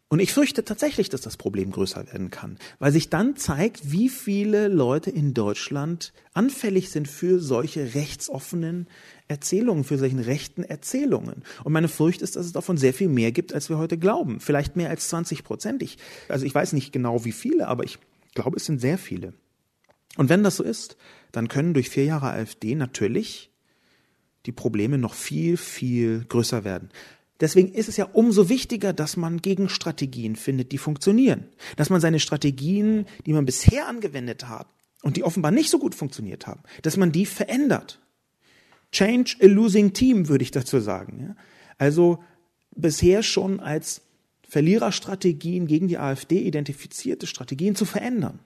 Und 0.08 0.20
ich 0.20 0.32
fürchte 0.32 0.64
tatsächlich, 0.64 1.08
dass 1.08 1.22
das 1.22 1.36
Problem 1.36 1.72
größer 1.72 2.06
werden 2.06 2.30
kann, 2.30 2.58
weil 2.78 2.92
sich 2.92 3.10
dann 3.10 3.36
zeigt, 3.36 3.90
wie 3.90 4.08
viele 4.08 4.68
Leute 4.68 5.10
in 5.10 5.34
Deutschland 5.34 6.12
anfällig 6.34 6.90
sind 6.90 7.08
für 7.08 7.40
solche 7.40 7.94
rechtsoffenen 7.94 8.86
Erzählungen, 9.26 9.82
für 9.82 9.98
solchen 9.98 10.20
rechten 10.20 10.62
Erzählungen. 10.62 11.42
Und 11.64 11.72
meine 11.72 11.88
Furcht 11.88 12.22
ist, 12.22 12.36
dass 12.36 12.46
es 12.46 12.52
davon 12.52 12.76
sehr 12.76 12.94
viel 12.94 13.08
mehr 13.08 13.32
gibt, 13.32 13.54
als 13.54 13.70
wir 13.70 13.78
heute 13.78 13.98
glauben. 13.98 14.40
Vielleicht 14.40 14.76
mehr 14.76 14.90
als 14.90 15.08
20 15.08 15.42
Prozent. 15.42 15.82
Ich, 15.82 15.96
also 16.28 16.44
ich 16.44 16.54
weiß 16.54 16.74
nicht 16.74 16.92
genau 16.92 17.24
wie 17.24 17.32
viele, 17.32 17.66
aber 17.66 17.84
ich 18.34 18.42
glaube, 18.42 18.56
es 18.56 18.64
sind 18.64 18.80
sehr 18.80 18.98
viele. 18.98 19.32
Und 20.16 20.28
wenn 20.28 20.42
das 20.42 20.56
so 20.56 20.64
ist, 20.64 20.96
dann 21.30 21.46
können 21.46 21.72
durch 21.72 21.88
vier 21.88 22.04
Jahre 22.04 22.30
AfD 22.30 22.74
natürlich 22.74 23.52
die 24.44 24.50
Probleme 24.50 24.98
noch 24.98 25.14
viel, 25.14 25.56
viel 25.56 26.24
größer 26.28 26.64
werden. 26.64 26.90
Deswegen 27.38 27.72
ist 27.72 27.88
es 27.88 27.96
ja 27.96 28.06
umso 28.12 28.48
wichtiger, 28.48 28.92
dass 28.92 29.16
man 29.16 29.40
Gegenstrategien 29.40 30.34
findet, 30.34 30.72
die 30.72 30.78
funktionieren. 30.78 31.44
Dass 31.76 31.90
man 31.90 32.00
seine 32.00 32.18
Strategien, 32.18 33.06
die 33.24 33.32
man 33.32 33.46
bisher 33.46 33.86
angewendet 33.86 34.48
hat 34.48 34.66
und 35.02 35.16
die 35.16 35.22
offenbar 35.22 35.52
nicht 35.52 35.70
so 35.70 35.78
gut 35.78 35.94
funktioniert 35.94 36.48
haben, 36.48 36.64
dass 36.82 36.96
man 36.96 37.12
die 37.12 37.26
verändert. 37.26 38.00
Change 38.90 39.36
a 39.42 39.46
losing 39.46 39.92
team, 39.92 40.26
würde 40.26 40.42
ich 40.42 40.50
dazu 40.50 40.80
sagen. 40.80 41.36
Also 41.78 42.20
bisher 42.74 43.22
schon 43.22 43.60
als 43.60 44.02
Verliererstrategien 44.48 45.66
gegen 45.66 45.88
die 45.88 45.98
AfD 45.98 46.40
identifizierte 46.40 47.26
Strategien 47.26 47.74
zu 47.74 47.84
verändern. 47.84 48.40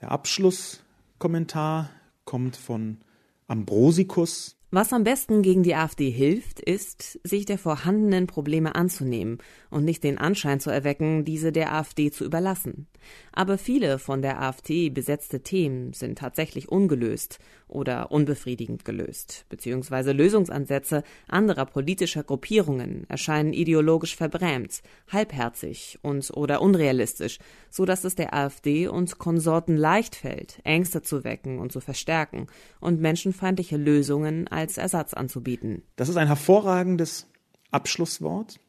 Der 0.00 0.10
Abschlusskommentar 0.10 1.90
kommt 2.24 2.56
von 2.56 2.98
Ambrosikus. 3.46 4.56
Was 4.74 4.94
am 4.94 5.04
besten 5.04 5.42
gegen 5.42 5.62
die 5.62 5.74
AfD 5.74 6.08
hilft, 6.08 6.58
ist, 6.58 7.20
sich 7.24 7.44
der 7.44 7.58
vorhandenen 7.58 8.26
Probleme 8.26 8.74
anzunehmen 8.74 9.36
und 9.68 9.84
nicht 9.84 10.02
den 10.02 10.16
Anschein 10.16 10.60
zu 10.60 10.70
erwecken, 10.70 11.26
diese 11.26 11.52
der 11.52 11.74
AfD 11.74 12.10
zu 12.10 12.24
überlassen. 12.24 12.86
Aber 13.32 13.58
viele 13.58 13.98
von 13.98 14.22
der 14.22 14.40
AfD 14.40 14.88
besetzte 14.88 15.42
Themen 15.42 15.92
sind 15.92 16.18
tatsächlich 16.18 16.70
ungelöst 16.70 17.38
oder 17.72 18.12
unbefriedigend 18.12 18.84
gelöst, 18.84 19.46
beziehungsweise 19.48 20.12
Lösungsansätze 20.12 21.02
anderer 21.28 21.66
politischer 21.66 22.22
Gruppierungen 22.22 23.04
erscheinen 23.08 23.52
ideologisch 23.52 24.14
verbrämt, 24.16 24.82
halbherzig 25.10 25.98
und 26.02 26.30
oder 26.34 26.62
unrealistisch, 26.62 27.38
so 27.70 27.84
dass 27.84 28.04
es 28.04 28.14
der 28.14 28.34
AfD 28.34 28.88
und 28.88 29.18
Konsorten 29.18 29.76
leicht 29.76 30.14
fällt, 30.14 30.60
Ängste 30.64 31.02
zu 31.02 31.24
wecken 31.24 31.58
und 31.58 31.72
zu 31.72 31.80
verstärken 31.80 32.46
und 32.80 33.00
menschenfeindliche 33.00 33.76
Lösungen 33.76 34.48
als 34.48 34.78
Ersatz 34.78 35.14
anzubieten. 35.14 35.82
Das 35.96 36.08
ist 36.08 36.16
ein 36.16 36.26
hervorragendes 36.26 37.26
Abschlusswort. 37.70 38.60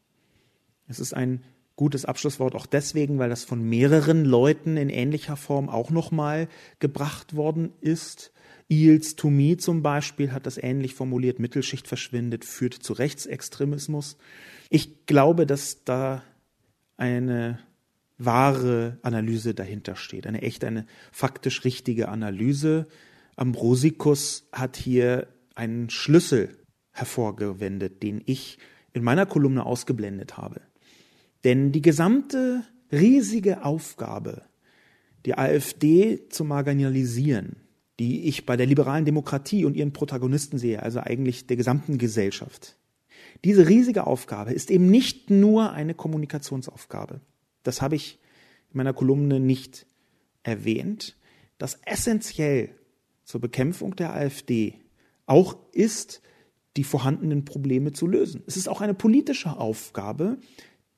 Es 0.88 1.00
ist 1.00 1.14
ein 1.14 1.44
gutes 1.76 2.06
Abschlusswort 2.06 2.56
auch 2.56 2.66
deswegen, 2.66 3.20
weil 3.20 3.30
das 3.30 3.44
von 3.44 3.62
mehreren 3.62 4.26
Leuten 4.26 4.78
in 4.78 4.90
ähnlicher 4.90 5.36
Form 5.36 5.70
auch 5.70 5.90
nochmal 5.90 6.48
gebracht 6.80 7.36
worden 7.36 7.74
ist. 7.82 8.32
Eels 8.70 9.16
to 9.16 9.32
zum 9.58 9.82
Beispiel 9.82 10.32
hat 10.32 10.46
das 10.46 10.58
ähnlich 10.58 10.94
formuliert, 10.94 11.40
Mittelschicht 11.40 11.88
verschwindet, 11.88 12.46
führt 12.46 12.74
zu 12.74 12.94
Rechtsextremismus. 12.94 14.18
Ich 14.70 15.06
glaube, 15.06 15.46
dass 15.46 15.84
da 15.84 16.24
eine 16.98 17.60
wahre 18.18 18.98
Analyse 19.02 19.54
dahinter 19.54 19.96
steht, 19.96 20.28
eine 20.28 20.42
echt, 20.42 20.64
eine 20.64 20.86
faktisch 21.12 21.64
richtige 21.64 22.10
Analyse. 22.10 22.88
Ambrosikus 23.36 24.48
hat 24.52 24.78
hier 24.78 25.28
einen 25.56 25.90
Schlüssel 25.90 26.58
hervorgewendet, 26.92 28.04
den 28.04 28.22
ich 28.26 28.60
in 28.94 29.04
meiner 29.04 29.26
Kolumne 29.26 29.66
ausgeblendet 29.66 30.38
habe. 30.38 30.62
Denn 31.44 31.72
die 31.72 31.82
gesamte 31.82 32.64
riesige 32.92 33.66
Aufgabe, 33.66 34.44
die 35.26 35.38
AfD 35.38 36.30
zu 36.30 36.44
marginalisieren, 36.44 37.63
die 38.00 38.28
ich 38.28 38.46
bei 38.46 38.58
der 38.58 38.66
liberalen 38.66 39.06
Demokratie 39.06 39.66
und 39.66 39.76
ihren 39.76 39.94
Protagonisten 39.94 40.58
sehe, 40.58 40.82
also 40.82 41.00
eigentlich 41.00 41.48
der 41.48 41.58
gesamten 41.58 41.98
Gesellschaft. 41.98 42.78
Diese 43.44 43.68
riesige 43.68 44.08
Aufgabe 44.08 44.54
ist 44.54 44.72
eben 44.72 44.88
nicht 44.88 45.30
nur 45.30 45.72
eine 45.72 45.94
Kommunikationsaufgabe. 45.94 47.22
Das 47.64 47.82
habe 47.82 47.96
ich 47.96 48.20
in 48.72 48.78
meiner 48.78 48.94
Kolumne 48.94 49.40
nicht 49.40 49.86
erwähnt. 50.44 51.16
Das 51.58 51.80
essentiell 51.86 52.70
zur 53.24 53.42
Bekämpfung 53.42 53.96
der 53.96 54.14
AfD 54.14 54.76
auch 55.26 55.56
ist, 55.72 56.22
die 56.76 56.84
vorhandenen 56.84 57.46
Probleme 57.46 57.94
zu 57.94 58.08
lösen. 58.08 58.44
Es 58.48 58.58
ist 58.58 58.68
auch 58.68 58.82
eine 58.82 58.94
politische 58.94 59.58
Aufgabe, 59.58 60.38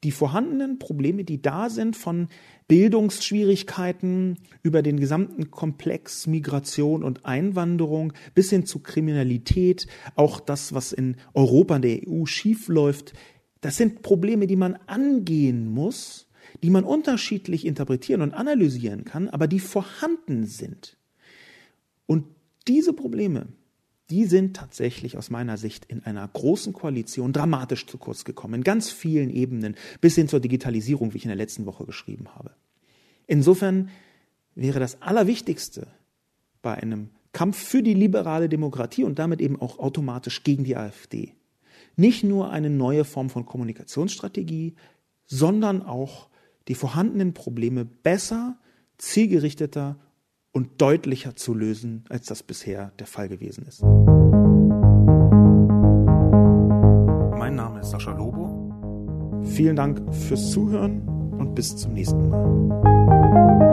die 0.06 0.12
vorhandenen 0.12 0.78
Probleme, 0.78 1.24
die 1.24 1.42
da 1.42 1.70
sind, 1.70 1.98
von 1.98 2.28
Bildungsschwierigkeiten 2.68 4.38
über 4.62 4.84
den 4.84 5.00
gesamten 5.00 5.50
Komplex 5.50 6.28
Migration 6.28 7.04
und 7.04 7.26
Einwanderung 7.26 8.14
bis 8.36 8.52
hin 8.52 8.68
zu 8.68 8.80
Kriminalität, 8.80 9.88
auch 10.16 10.40
das, 10.40 10.74
was 10.74 10.94
in 10.94 11.18
Europa, 11.34 11.78
in 11.78 11.82
der 11.82 12.00
EU 12.08 12.26
schiefläuft, 12.26 13.14
das 13.62 13.78
sind 13.78 14.04
Probleme, 14.04 14.46
die 14.46 14.56
man 14.56 14.76
angehen 14.86 15.68
muss, 15.68 16.30
die 16.62 16.70
man 16.70 16.84
unterschiedlich 16.84 17.66
interpretieren 17.66 18.22
und 18.22 18.36
analysieren 18.36 19.06
kann, 19.06 19.28
aber 19.28 19.48
die 19.48 19.60
vorhanden 19.60 20.46
sind. 20.46 20.98
Und 22.06 22.26
diese 22.68 22.94
Probleme, 22.94 23.48
die 24.10 24.26
sind 24.26 24.56
tatsächlich 24.56 25.18
aus 25.18 25.30
meiner 25.30 25.58
Sicht 25.58 25.86
in 25.86 26.04
einer 26.04 26.28
großen 26.28 26.74
Koalition 26.74 27.34
dramatisch 27.34 27.88
zu 27.88 27.98
kurz 27.98 28.24
gekommen, 28.24 28.56
in 28.56 28.64
ganz 28.64 28.92
vielen 28.92 29.30
Ebenen, 29.30 29.76
bis 30.02 30.16
hin 30.16 30.28
zur 30.28 30.40
Digitalisierung, 30.40 31.14
wie 31.14 31.18
ich 31.18 31.26
in 31.26 31.30
der 31.30 31.38
letzten 31.38 31.66
Woche 31.66 31.86
geschrieben 31.86 32.36
habe. 32.36 32.52
Insofern 33.28 33.90
wäre 34.54 34.80
das 34.80 35.02
Allerwichtigste 35.02 35.88
bei 36.62 36.76
einem 36.76 37.10
Kampf 37.34 37.58
für 37.58 37.84
die 37.84 37.94
liberale 37.94 38.48
Demokratie 38.48 39.04
und 39.04 39.20
damit 39.20 39.42
eben 39.42 39.60
auch 39.60 39.80
automatisch 39.80 40.44
gegen 40.44 40.64
die 40.64 40.78
AfD 40.78 41.34
nicht 41.96 42.24
nur 42.24 42.52
eine 42.52 42.70
neue 42.70 43.06
Form 43.06 43.30
von 43.30 43.46
Kommunikationsstrategie, 43.46 44.76
sondern 45.26 45.82
auch 45.82 46.30
die 46.68 46.76
vorhandenen 46.76 47.34
Probleme 47.34 47.86
besser, 47.86 48.58
zielgerichteter 48.98 49.98
und 50.56 50.82
deutlicher 50.82 51.36
zu 51.36 51.54
lösen, 51.54 52.06
als 52.08 52.28
das 52.28 52.42
bisher 52.42 52.94
der 52.98 53.08
Fall 53.08 53.28
gewesen 53.28 53.66
ist. 53.68 53.84
Mein 57.38 57.56
Name 57.56 57.82
ist 57.82 57.92
Sascha 57.92 58.14
Lobo. 58.14 59.42
Vielen 59.44 59.76
Dank 59.76 60.02
fürs 60.14 60.52
Zuhören 60.52 61.06
und 61.38 61.56
bis 61.56 61.76
zum 61.76 61.92
nächsten 61.92 62.30
Mal. 62.30 63.65